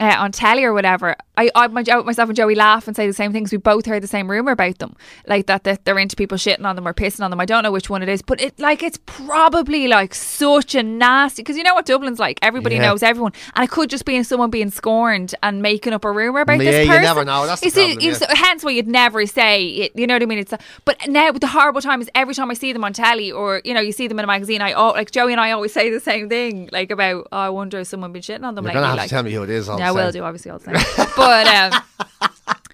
Uh, 0.00 0.14
on 0.16 0.30
telly 0.30 0.62
or 0.62 0.72
whatever, 0.72 1.16
I, 1.36 1.50
I 1.56 1.66
my, 1.66 1.82
myself 2.04 2.28
and 2.28 2.36
Joey 2.36 2.54
laugh 2.54 2.86
and 2.86 2.94
say 2.94 3.08
the 3.08 3.12
same 3.12 3.32
things. 3.32 3.50
We 3.50 3.58
both 3.58 3.84
heard 3.84 4.00
the 4.00 4.06
same 4.06 4.30
rumor 4.30 4.52
about 4.52 4.78
them, 4.78 4.94
like 5.26 5.46
that, 5.46 5.64
that 5.64 5.84
they're 5.84 5.98
into 5.98 6.14
people 6.14 6.38
shitting 6.38 6.64
on 6.64 6.76
them 6.76 6.86
or 6.86 6.94
pissing 6.94 7.24
on 7.24 7.30
them. 7.32 7.40
I 7.40 7.44
don't 7.44 7.64
know 7.64 7.72
which 7.72 7.90
one 7.90 8.00
it 8.04 8.08
is, 8.08 8.22
but 8.22 8.40
it 8.40 8.60
like 8.60 8.84
it's 8.84 8.98
probably 9.06 9.88
like 9.88 10.14
such 10.14 10.74
a 10.76 10.82
nasty 10.84 11.42
because 11.42 11.56
you 11.56 11.64
know 11.64 11.74
what 11.74 11.84
Dublin's 11.84 12.18
like. 12.20 12.38
Everybody 12.42 12.76
Yeah. 12.76 12.82
knows 12.82 13.02
everyone, 13.02 13.32
and 13.56 13.64
it 13.64 13.70
could 13.70 13.90
just 13.90 14.04
be 14.04 14.22
someone 14.22 14.50
being 14.50 14.70
scorned 14.70 15.34
and 15.42 15.62
making 15.62 15.92
up 15.92 16.04
a 16.04 16.12
rumor 16.12 16.40
about 16.40 16.58
Yeah, 16.60 16.70
this 16.70 16.86
you 16.86 16.90
person. 16.92 17.02
never 17.02 17.24
know. 17.24 17.46
That's 17.46 17.60
the 17.60 17.66
You 17.66 17.70
see, 17.70 17.80
problem, 17.86 18.00
you- 18.04 18.10
yeah. 18.12 18.16
so 18.18 18.26
hence 18.30 18.64
why 18.64 18.70
you'd 18.70 18.86
never 18.88 19.26
say 19.26 19.66
it, 19.66 19.92
you 19.96 20.06
know 20.06 20.14
what 20.14 20.22
I 20.22 20.26
mean 20.26 20.38
it's 20.38 20.52
a, 20.52 20.58
but 20.84 20.96
now 21.08 21.32
the 21.32 21.46
horrible 21.48 21.80
time 21.80 22.00
is 22.00 22.08
every 22.14 22.34
time 22.34 22.50
I 22.50 22.54
see 22.54 22.72
them 22.72 22.84
on 22.84 22.92
telly 22.92 23.32
or 23.32 23.62
you 23.64 23.74
know 23.74 23.80
you 23.80 23.90
see 23.92 24.06
them 24.06 24.18
in 24.20 24.24
a 24.24 24.28
magazine 24.28 24.62
I 24.62 24.72
all 24.72 24.92
like 24.92 25.10
Joey 25.10 25.32
and 25.32 25.40
I 25.40 25.50
always 25.50 25.72
say 25.72 25.90
the 25.90 26.00
same 26.00 26.28
thing 26.28 26.68
like 26.72 26.90
about 26.92 27.26
oh, 27.32 27.36
I 27.36 27.48
wonder 27.48 27.80
if 27.80 27.88
someone 27.88 28.12
been 28.12 28.22
shitting 28.22 28.44
on 28.44 28.54
them 28.54 28.64
You're 28.64 28.74
lately 28.74 28.80
gonna 28.80 28.86
have 28.86 28.96
like, 28.96 29.08
to 29.08 29.14
tell 29.14 29.22
me 29.24 29.32
who 29.32 29.42
it 29.42 29.50
is. 29.50 29.68
I 29.88 29.92
will 29.92 30.12
do 30.12 30.22
obviously 30.22 30.50
all 30.50 30.58
the 30.58 30.72
time 30.72 31.06
but 31.16 31.46
um 31.46 31.82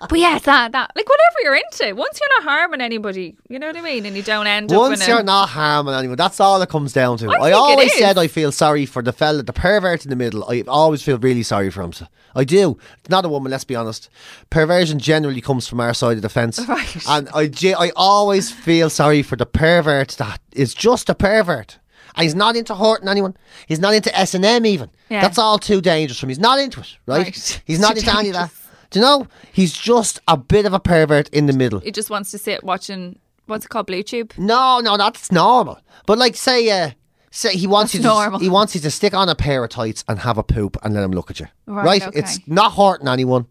but 0.09 0.19
yeah 0.19 0.37
it's 0.37 0.45
that 0.47 0.73
that 0.73 0.91
like 0.95 1.09
whatever 1.09 1.37
you're 1.43 1.57
into 1.57 1.95
once 1.95 2.21
you're 2.21 2.43
not 2.43 2.51
harming 2.51 2.81
anybody 2.81 3.37
you 3.49 3.59
know 3.59 3.67
what 3.69 3.77
I 3.77 3.81
mean 3.81 4.07
and 4.07 4.17
you 4.17 4.23
don't 4.23 4.47
end 4.47 4.73
up 4.73 4.79
Once 4.79 5.03
in 5.03 5.09
you're 5.09 5.21
a, 5.21 5.23
not 5.23 5.49
harming 5.51 5.95
anyone, 5.95 6.17
that's 6.17 6.41
all 6.41 6.61
it 6.61 6.69
comes 6.69 6.93
down 6.93 7.19
to. 7.19 7.31
I 7.31 7.51
I, 7.51 7.53
always 7.53 7.97
said 7.97 8.19
I 8.19 8.27
feel 8.27 8.53
sorry 8.53 8.87
for 8.87 9.03
the 9.03 9.13
fella, 9.13 9.43
the 9.43 9.53
pervert 9.53 10.05
in 10.05 10.11
the 10.11 10.17
middle. 10.17 10.45
I 10.49 10.65
always 10.67 11.03
feel 11.03 11.19
really 11.19 11.43
sorry 11.43 11.71
for 11.71 11.83
him. 11.83 11.93
I 12.35 12.45
do. 12.45 12.79
Not 13.09 13.25
a 13.25 13.29
woman, 13.29 13.51
let's 13.51 13.65
be 13.65 13.77
honest. 13.77 14.09
Perversion 14.51 14.99
generally 14.99 15.41
comes 15.41 15.67
from 15.69 15.81
our 15.81 15.95
side 15.95 16.17
of 16.17 16.23
the 16.23 16.29
fence. 16.29 16.61
Right. 16.75 17.05
And 17.07 17.29
I, 17.33 17.51
I 17.79 17.93
always 17.95 18.51
feel 18.51 18.91
sorry 18.91 19.23
for 19.23 19.37
the 19.37 19.47
pervert 19.47 20.09
that 20.19 20.41
is 20.53 20.75
just 20.75 21.09
a 21.09 21.15
pervert. 21.15 21.79
He's 22.17 22.35
not 22.35 22.57
into 22.57 22.75
hurting 22.75 23.09
anyone. 23.09 23.37
He's 23.67 23.81
not 23.81 23.95
into 23.95 24.17
S 24.17 24.35
and 24.35 24.45
M 24.45 24.65
even. 24.67 24.91
Yeah. 25.09 25.21
That's 25.21 25.39
all 25.39 25.59
too 25.59 25.81
dangerous 25.81 26.19
for 26.21 26.27
him. 26.27 26.31
He's 26.31 26.39
not 26.39 26.59
into 26.59 26.81
it, 26.81 26.97
right? 27.07 27.25
Right. 27.25 27.63
He's 27.67 27.81
not 27.81 27.97
into 27.97 28.17
any 28.17 28.29
of 28.29 28.35
that. 28.35 28.53
Do 28.91 29.01
you 29.01 29.05
know? 29.05 29.27
He's 29.53 29.73
just 29.73 30.21
a 30.29 30.37
bit 30.37 30.67
of 30.67 30.73
a 30.73 30.79
pervert 30.81 31.29
in 31.31 31.47
the 31.47 31.53
middle. 31.53 31.81
He 31.81 31.91
just 31.91 32.11
wants 32.11 32.31
to 32.31 32.39
sit 32.39 32.63
watching 32.63 33.19
what's 33.47 33.65
it 33.65 33.69
called 33.69 33.87
Blue 33.87 34.03
Tube 34.03 34.33
No, 34.39 34.81
no, 34.81 34.97
that's 34.97 35.33
normal. 35.33 35.81
But 36.07 36.19
like, 36.19 36.37
say, 36.37 36.71
uh, 36.71 36.91
say 37.31 37.57
he 37.57 37.67
wants 37.67 37.93
That's 37.93 38.05
you 38.05 38.09
to 38.11 38.15
normal. 38.15 38.39
he 38.41 38.49
wants 38.49 38.75
you 38.75 38.81
to 38.83 38.91
stick 38.91 39.13
on 39.13 39.29
a 39.29 39.35
pair 39.35 39.65
of 39.65 39.71
tights 39.71 40.05
and 40.09 40.21
have 40.21 40.39
a 40.39 40.45
poop 40.45 40.77
and 40.85 40.95
let 40.95 41.03
him 41.03 41.11
look 41.11 41.31
at 41.31 41.41
you. 41.41 41.47
Right, 41.67 42.07
okay. 42.07 42.19
It's 42.19 42.39
not 42.47 42.75
hurting 42.75 43.09
anyone. 43.09 43.47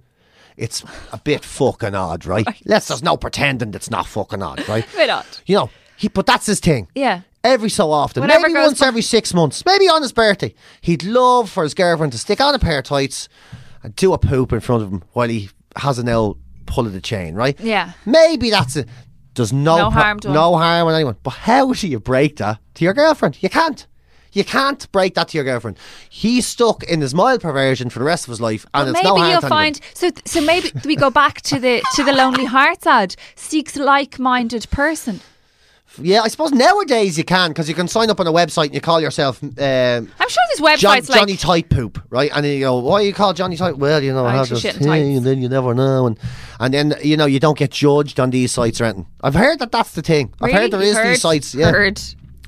It's 0.55 0.83
a 1.11 1.17
bit 1.17 1.43
fucking 1.43 1.95
odd, 1.95 2.25
right? 2.25 2.47
Let's 2.65 2.87
there's 2.87 3.03
no 3.03 3.17
pretending 3.17 3.73
it's 3.73 3.89
not 3.89 4.05
fucking 4.07 4.41
odd, 4.41 4.67
right? 4.69 4.85
bit 4.95 5.09
odd 5.09 5.25
You 5.45 5.55
know, 5.57 5.69
he 5.97 6.07
but 6.07 6.25
that's 6.25 6.45
his 6.45 6.59
thing. 6.59 6.87
yeah 6.95 7.21
Every 7.43 7.69
so 7.69 7.91
often, 7.91 8.21
Whatever 8.21 8.47
maybe 8.47 8.59
once 8.61 8.79
by- 8.79 8.87
every 8.87 9.01
six 9.01 9.33
months, 9.33 9.65
maybe 9.65 9.89
on 9.89 10.01
his 10.01 10.13
birthday, 10.13 10.55
he'd 10.81 11.03
love 11.03 11.49
for 11.49 11.63
his 11.63 11.73
girlfriend 11.73 12.13
to 12.13 12.17
stick 12.17 12.39
on 12.39 12.55
a 12.55 12.59
pair 12.59 12.79
of 12.79 12.85
tights 12.85 13.27
and 13.83 13.93
do 13.97 14.13
a 14.13 14.17
poop 14.17 14.53
in 14.53 14.61
front 14.61 14.81
of 14.83 14.89
him 14.91 15.03
while 15.11 15.27
he 15.27 15.49
has 15.75 15.99
an 15.99 16.07
L 16.07 16.37
pull 16.65 16.87
of 16.87 16.93
the 16.93 17.01
chain, 17.01 17.35
right? 17.35 17.59
Yeah. 17.59 17.91
Maybe 18.05 18.49
that's 18.49 18.77
it. 18.77 18.87
There's 19.35 19.51
no 19.51 19.77
No 19.77 19.89
harm 19.89 20.19
done. 20.19 20.33
no 20.33 20.55
harm 20.55 20.87
on 20.87 20.93
anyone. 20.95 21.17
But 21.21 21.31
how 21.31 21.73
do 21.73 21.87
you 21.87 21.99
break 21.99 22.37
that 22.37 22.59
to 22.75 22.85
your 22.85 22.93
girlfriend? 22.93 23.37
You 23.41 23.49
can't. 23.49 23.85
You 24.31 24.43
can't 24.45 24.89
break 24.91 25.13
that 25.15 25.27
to 25.29 25.37
your 25.37 25.43
girlfriend. 25.43 25.77
He's 26.09 26.47
stuck 26.47 26.83
in 26.83 27.01
his 27.01 27.13
mild 27.13 27.41
perversion 27.41 27.89
for 27.89 27.99
the 27.99 28.05
rest 28.05 28.25
of 28.25 28.29
his 28.31 28.39
life, 28.41 28.65
and 28.73 28.89
it's 28.89 28.93
maybe 28.95 29.07
no 29.09 29.15
harm 29.17 29.31
you'll 29.31 29.41
find 29.41 29.79
so 29.93 30.09
so 30.25 30.39
maybe 30.41 30.71
we 30.85 30.95
go 30.95 31.09
back 31.11 31.41
to 31.41 31.59
the 31.59 31.83
to 31.95 32.03
the 32.03 32.13
lonely 32.13 32.45
hearts 32.45 32.87
ad 32.87 33.15
seeks 33.35 33.75
like-minded 33.75 34.67
person 34.71 35.19
Yeah, 36.01 36.21
I 36.21 36.27
suppose 36.27 36.51
nowadays 36.51 37.17
you 37.17 37.23
can 37.23 37.51
because 37.51 37.69
you 37.69 37.75
can 37.75 37.87
sign 37.87 38.09
up 38.09 38.19
on 38.19 38.25
a 38.25 38.31
website 38.31 38.65
and 38.65 38.73
you 38.75 38.81
call 38.81 38.99
yourself. 38.99 39.41
Um, 39.43 39.51
I'm 39.59 40.29
sure 40.29 40.43
there's 40.49 40.59
websites 40.59 40.79
John, 40.79 40.91
like 40.91 41.05
Johnny 41.05 41.37
Tight 41.37 41.69
Poop, 41.69 42.01
right? 42.09 42.31
And 42.33 42.43
then 42.43 42.53
you 42.53 42.59
go, 42.61 42.79
why 42.79 43.01
you 43.01 43.13
call 43.13 43.33
Johnny 43.33 43.55
Tight? 43.57 43.77
Well, 43.77 44.03
you 44.03 44.11
know, 44.11 44.25
I 44.25 44.33
have 44.33 44.49
this 44.49 44.63
thing, 44.63 44.73
tights. 44.73 45.17
and 45.17 45.23
then 45.25 45.41
you 45.41 45.49
never 45.49 45.73
know, 45.75 46.07
and 46.07 46.19
and 46.59 46.73
then 46.73 46.95
you 47.03 47.15
know 47.15 47.25
you 47.27 47.39
don't 47.39 47.57
get 47.57 47.71
judged 47.71 48.19
on 48.19 48.31
these 48.31 48.51
sites 48.51 48.81
or 48.81 48.85
anything. 48.85 49.05
I've 49.21 49.35
heard 49.35 49.59
that 49.59 49.71
that's 49.71 49.91
the 49.91 50.01
thing. 50.01 50.33
I've 50.41 50.51
heard 50.51 50.71
there 50.71 50.79
You've 50.81 50.89
is 50.89 50.97
heard? 50.97 51.07
these 51.09 51.21
sites. 51.21 51.53
Yeah, 51.53 51.71
Heard. 51.71 52.01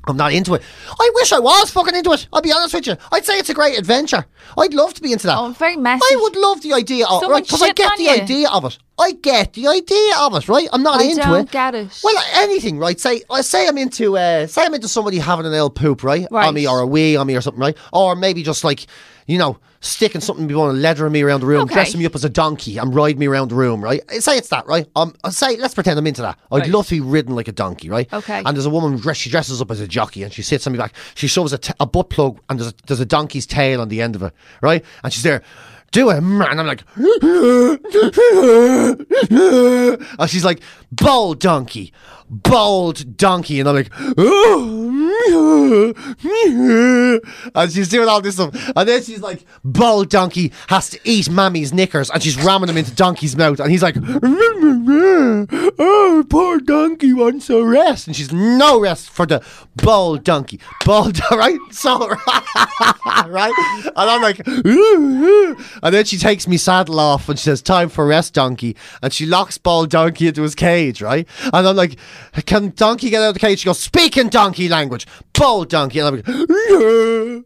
I'm 0.08 0.16
not 0.16 0.32
into 0.32 0.54
it. 0.54 0.62
I 1.00 1.10
wish 1.16 1.32
I 1.32 1.40
was 1.40 1.70
fucking 1.70 1.94
into 1.94 2.12
it. 2.12 2.28
I'll 2.32 2.40
be 2.40 2.52
honest 2.52 2.74
with 2.74 2.86
you. 2.86 2.96
I'd 3.10 3.24
say 3.24 3.38
it's 3.38 3.50
a 3.50 3.54
great 3.54 3.76
adventure. 3.78 4.24
I'd 4.56 4.72
love 4.72 4.94
to 4.94 5.02
be 5.02 5.12
into 5.12 5.26
that. 5.26 5.36
Oh, 5.36 5.48
very 5.50 5.76
messy. 5.76 6.02
I 6.04 6.16
would 6.20 6.36
love 6.36 6.62
the 6.62 6.72
idea 6.74 7.04
of 7.06 7.20
Someone 7.20 7.30
right 7.32 7.44
because 7.44 7.62
I 7.62 7.72
get 7.72 7.96
the 7.96 8.04
you. 8.04 8.10
idea 8.10 8.48
of 8.50 8.64
it. 8.64 8.78
I 8.98 9.12
get 9.12 9.54
the 9.54 9.66
idea 9.66 10.12
of 10.20 10.34
it, 10.36 10.48
right? 10.48 10.68
I'm 10.72 10.82
not 10.82 11.00
I 11.00 11.04
into 11.04 11.22
don't 11.22 11.40
it. 11.48 11.50
get 11.50 11.74
it. 11.74 12.00
Well, 12.04 12.24
anything, 12.34 12.78
right? 12.78 12.98
Say, 13.00 13.22
I 13.30 13.40
say 13.40 13.66
I'm 13.66 13.76
into, 13.78 14.16
uh, 14.16 14.46
say 14.46 14.64
I'm 14.64 14.74
into 14.74 14.88
somebody 14.88 15.18
having 15.18 15.44
an 15.44 15.52
ill 15.52 15.70
poop, 15.70 16.02
right? 16.04 16.26
Right. 16.30 16.46
On 16.46 16.54
me 16.54 16.66
or 16.68 16.80
a 16.80 16.86
wee 16.86 17.16
on 17.16 17.26
me 17.26 17.34
or 17.36 17.40
something, 17.40 17.60
right? 17.60 17.76
Or 17.92 18.14
maybe 18.14 18.42
just 18.42 18.62
like, 18.64 18.86
you 19.26 19.38
know, 19.38 19.58
sticking 19.86 20.20
something, 20.20 20.46
want 20.56 20.74
to 20.74 20.80
leathering 20.80 21.12
me 21.12 21.22
around 21.22 21.40
the 21.40 21.46
room, 21.46 21.62
Okay. 21.62 21.74
dressing 21.74 21.98
me 22.00 22.06
up 22.06 22.14
as 22.14 22.24
a 22.24 22.28
donkey 22.28 22.78
and 22.78 22.94
riding 22.94 23.18
me 23.18 23.26
around 23.26 23.48
the 23.50 23.54
room, 23.54 23.82
right? 23.82 24.00
Say 24.22 24.36
it's 24.36 24.48
that, 24.48 24.66
right? 24.66 24.86
Um, 24.96 25.14
say, 25.30 25.56
let's 25.56 25.74
pretend 25.74 25.98
I'm 25.98 26.06
into 26.06 26.22
that. 26.22 26.38
I'd 26.52 26.60
Right. 26.62 26.70
love 26.70 26.86
to 26.88 26.94
be 26.94 27.00
ridden 27.00 27.34
like 27.34 27.48
a 27.48 27.52
donkey, 27.52 27.88
right? 27.88 28.12
Okay. 28.12 28.42
And 28.44 28.56
there's 28.56 28.66
a 28.66 28.70
woman, 28.70 28.96
dress, 28.98 29.16
she 29.16 29.30
dresses 29.30 29.60
up 29.60 29.70
as 29.70 29.80
a 29.80 29.86
jockey 29.88 30.22
and 30.22 30.32
she 30.32 30.42
sits 30.42 30.66
on 30.66 30.72
me 30.72 30.78
back. 30.78 30.92
She 31.14 31.26
shows 31.26 31.52
a, 31.52 31.58
t- 31.58 31.72
a 31.80 31.86
butt 31.86 32.10
plug 32.10 32.38
and 32.48 32.58
there's 32.58 32.70
a, 32.70 32.74
there's 32.86 33.00
a 33.00 33.06
donkey's 33.06 33.46
tail 33.46 33.80
on 33.80 33.88
the 33.88 34.00
end 34.02 34.14
of 34.16 34.22
it, 34.22 34.32
right? 34.62 34.84
And 35.04 35.12
she's 35.12 35.22
there. 35.22 35.42
Do 35.92 36.10
it, 36.10 36.16
and 36.18 36.42
I'm 36.42 36.66
like, 36.66 36.82
and 40.20 40.30
she's 40.30 40.44
like, 40.44 40.60
bold 40.90 41.38
donkey, 41.40 41.92
bold 42.28 43.16
donkey, 43.16 43.60
and 43.60 43.68
I'm 43.68 43.74
like, 43.74 43.90
oh, 44.18 44.86
and 47.54 47.72
she's 47.72 47.88
doing 47.88 48.08
all 48.08 48.20
this 48.20 48.34
stuff, 48.34 48.54
and 48.74 48.88
then 48.88 49.02
she's 49.02 49.20
like, 49.20 49.44
bold 49.64 50.08
donkey 50.10 50.52
has 50.68 50.90
to 50.90 50.98
eat 51.04 51.30
mammy's 51.30 51.72
knickers, 51.72 52.10
and 52.10 52.22
she's 52.22 52.36
ramming 52.42 52.66
them 52.66 52.76
into 52.76 52.94
donkey's 52.94 53.36
mouth, 53.36 53.60
and 53.60 53.70
he's 53.70 53.82
like, 53.82 53.96
oh, 55.78 56.24
poor 56.28 56.58
donkey 56.60 57.12
wants 57.12 57.48
a 57.50 57.64
rest, 57.64 58.06
and 58.06 58.16
she's 58.16 58.32
no 58.32 58.80
rest 58.80 59.08
for 59.10 59.26
the 59.26 59.42
bold 59.76 60.24
donkey, 60.24 60.58
bold, 60.84 61.20
right? 61.30 61.58
So, 61.70 62.08
right, 63.26 63.52
and 63.84 63.92
I'm 63.96 64.22
like, 64.22 64.40
and 64.46 65.94
then 65.94 66.04
she 66.04 66.18
takes 66.18 66.48
me 66.48 66.56
saddle 66.56 66.98
off, 66.98 67.28
and 67.28 67.38
she 67.38 67.44
says, 67.44 67.62
time 67.62 67.88
for 67.88 68.06
rest, 68.06 68.34
donkey, 68.34 68.76
and 69.02 69.12
she 69.12 69.26
locks 69.26 69.58
bold 69.58 69.90
donkey 69.90 70.26
into 70.28 70.42
his 70.42 70.54
cage, 70.54 71.00
right, 71.02 71.28
and 71.52 71.68
I'm 71.68 71.76
like, 71.76 71.96
can 72.46 72.72
donkey 72.76 73.10
get 73.10 73.22
out 73.22 73.28
of 73.28 73.34
the 73.34 73.40
cage? 73.40 73.60
She 73.60 73.66
goes, 73.66 73.80
speaking 73.80 74.28
donkey 74.28 74.68
language, 74.68 75.06
bold 75.32 75.68
donkey, 75.68 76.00
and 76.00 76.08
I'm 76.08 76.14
like, 76.16 77.44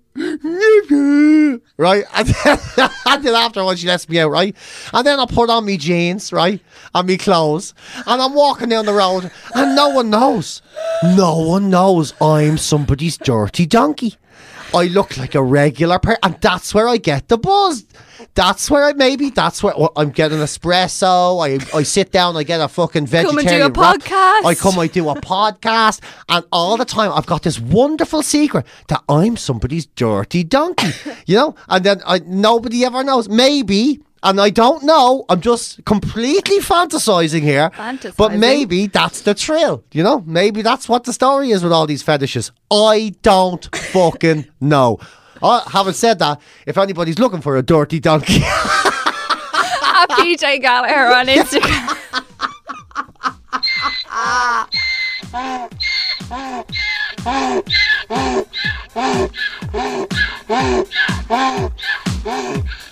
right? 1.77 2.05
And 2.14 2.29
then, 2.29 2.59
and 3.07 3.25
then 3.25 3.35
afterwards, 3.35 3.81
she 3.81 3.87
lets 3.87 4.09
me 4.09 4.21
out, 4.21 4.31
right? 4.31 4.57
And 4.93 5.07
then 5.07 5.18
I 5.21 5.27
put 5.27 5.51
on 5.51 5.64
me 5.64 5.77
jeans, 5.77 6.33
right? 6.33 6.61
And 6.95 7.09
me 7.09 7.16
clothes. 7.16 7.75
And 8.07 8.21
I'm 8.21 8.35
walking 8.35 8.68
down 8.68 8.87
the 8.87 8.93
road, 8.93 9.31
and 9.55 9.77
no 9.77 9.89
one 9.91 10.11
knows. 10.11 10.62
No 11.03 11.39
one 11.39 11.71
knows 11.71 12.14
I'm 12.21 12.59
somebody's 12.59 13.16
dirty 13.16 13.66
donkey. 13.66 14.16
I 14.75 14.85
look 14.87 15.16
like 15.16 15.35
a 15.35 15.43
regular 15.43 15.99
person, 15.99 16.21
and 16.23 16.37
that's 16.41 16.75
where 16.75 16.89
I 16.89 16.97
get 16.97 17.29
the 17.29 17.39
buzz. 17.39 17.85
That's 18.35 18.71
where 18.71 18.85
I 18.85 18.93
maybe 18.93 19.31
that's 19.31 19.62
where 19.62 19.75
well, 19.77 19.93
I'm 19.97 20.11
getting 20.11 20.39
espresso. 20.39 21.41
I 21.45 21.77
I 21.77 21.83
sit 21.83 22.12
down, 22.12 22.37
I 22.37 22.43
get 22.43 22.61
a 22.61 22.68
fucking 22.68 23.07
vegetarian. 23.07 23.47
Come 23.47 23.53
and 23.53 23.75
do 23.75 23.81
a 23.81 23.83
wrap. 23.83 24.01
podcast. 24.01 24.45
I 24.45 24.55
come, 24.55 24.79
I 24.79 24.87
do 24.87 25.09
a 25.09 25.14
podcast, 25.14 26.01
and 26.29 26.45
all 26.53 26.77
the 26.77 26.85
time 26.85 27.12
I've 27.12 27.27
got 27.27 27.43
this 27.43 27.59
wonderful 27.59 28.23
secret 28.23 28.66
that 28.89 29.03
I'm 29.09 29.37
somebody's 29.37 29.87
dirty 29.87 30.45
donkey, 30.45 30.93
you 31.27 31.37
know. 31.37 31.55
And 31.68 31.85
then 31.85 32.03
I, 32.07 32.21
nobody 32.21 32.85
ever 32.85 33.03
knows. 33.03 33.29
Maybe. 33.29 34.01
And 34.23 34.41
I 34.41 34.51
don't 34.51 34.83
know. 34.85 35.25
I'm 35.29 35.41
just 35.41 35.85
completely 35.85 36.59
fantasizing 36.59 37.41
here. 37.43 37.71
But 38.16 38.35
maybe 38.35 38.87
that's 38.87 39.23
the 39.23 39.35
thrill, 39.35 39.83
you 39.93 40.03
know? 40.03 40.23
Maybe 40.27 40.62
that's 40.62 40.89
what 40.89 41.05
the 41.05 41.12
story 41.12 41.51
is 41.51 41.62
with 41.62 41.73
all 41.73 41.87
these 41.87 42.03
fetishes. 42.03 42.53
I 42.71 43.14
don't 43.23 43.64
fucking 43.75 44.47
know. 44.61 44.99
Uh, 45.43 45.66
having 45.71 45.95
said 45.95 46.18
that, 46.18 46.39
if 46.66 46.77
anybody's 46.77 47.18
looking 47.18 47.41
for 47.41 47.57
a 47.57 47.62
dirty 47.62 47.99
donkey, 47.99 48.43
At 48.43 50.09
PJ 50.11 50.61
Gallagher 50.61 51.14
on 51.14 51.27
Instagram. 51.27 51.97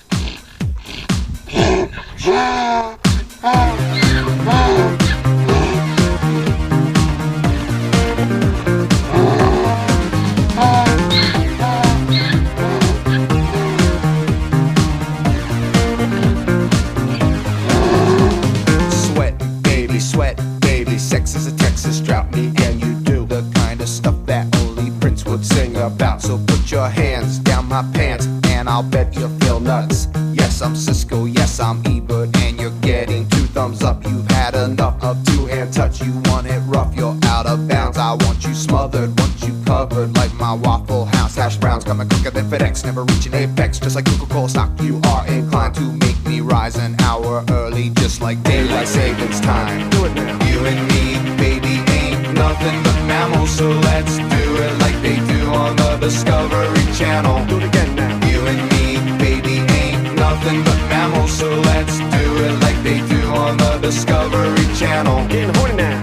your 26.78 26.88
hands 26.88 27.38
down 27.40 27.68
my 27.68 27.82
pants, 27.92 28.26
and 28.46 28.68
I'll 28.68 28.84
bet 28.84 29.16
you'll 29.16 29.36
feel 29.40 29.58
nuts. 29.58 30.06
Yes, 30.58 30.66
I'm 30.66 30.74
Siskel. 30.74 31.36
Yes, 31.36 31.60
I'm 31.60 31.80
Ebert, 31.86 32.36
and 32.38 32.60
you're 32.60 32.76
getting 32.80 33.28
two 33.28 33.46
thumbs 33.54 33.84
up. 33.84 34.04
You've 34.04 34.28
had 34.32 34.56
enough 34.56 35.00
of 35.04 35.24
two-hand 35.24 35.72
touch. 35.72 36.02
You 36.02 36.12
want 36.24 36.48
it 36.48 36.58
rough, 36.66 36.96
you're 36.96 37.16
out 37.26 37.46
of 37.46 37.68
bounds. 37.68 37.96
I 37.96 38.14
want 38.14 38.44
you 38.44 38.52
smothered, 38.54 39.16
want 39.20 39.40
you 39.46 39.54
covered 39.64 40.16
like 40.16 40.34
my 40.34 40.52
Waffle 40.52 41.04
House 41.04 41.36
hash 41.36 41.56
browns. 41.58 41.84
Coming 41.84 42.08
quicker 42.08 42.32
than 42.32 42.46
FedEx, 42.46 42.84
never 42.84 43.04
reaching 43.04 43.34
apex. 43.34 43.78
Just 43.78 43.94
like 43.94 44.06
Coca-Cola 44.06 44.48
stock, 44.48 44.70
you 44.80 45.00
are 45.04 45.24
inclined 45.28 45.76
to 45.76 45.92
make 45.92 46.20
me 46.26 46.40
rise 46.40 46.74
an 46.74 47.00
hour 47.02 47.44
early, 47.50 47.90
just 47.90 48.20
like 48.20 48.42
daylight 48.42 48.88
savings 48.88 49.40
time. 49.40 49.88
Do 49.90 50.06
it 50.06 50.14
now. 50.14 50.44
You 50.44 50.58
and 50.66 50.80
me, 50.90 51.36
baby, 51.36 51.88
ain't 51.92 52.34
nothing 52.34 52.82
but 52.82 52.98
mammals, 53.06 53.50
so 53.50 53.68
let's 53.68 54.16
do 54.16 54.56
it 54.56 54.78
like 54.80 55.00
they 55.02 55.14
do 55.32 55.50
on 55.50 55.76
the 55.76 55.98
Discovery 55.98 56.84
Channel. 56.96 57.46
Do 57.46 57.58
it 57.58 57.64
again 57.68 57.94
now. 57.94 58.07
Nothing 60.28 60.62
but 60.62 60.78
mammals, 60.90 61.32
so 61.32 61.48
let's 61.70 61.98
do 61.98 62.26
it 62.44 62.54
like 62.60 62.78
they 62.82 62.98
do 63.14 63.20
on 63.28 63.56
the 63.56 63.78
Discovery 63.78 64.66
Channel. 64.76 65.26
Getting 65.28 65.54
horny 65.54 65.76
now. 65.76 66.00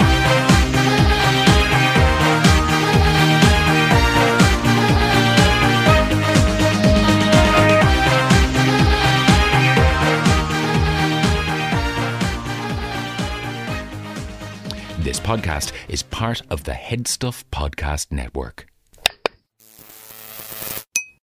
This 15.00 15.20
podcast 15.20 15.72
is 15.88 16.02
part 16.02 16.42
of 16.50 16.64
the 16.64 16.72
Headstuff 16.72 17.44
Podcast 17.52 18.12
Network. 18.12 18.66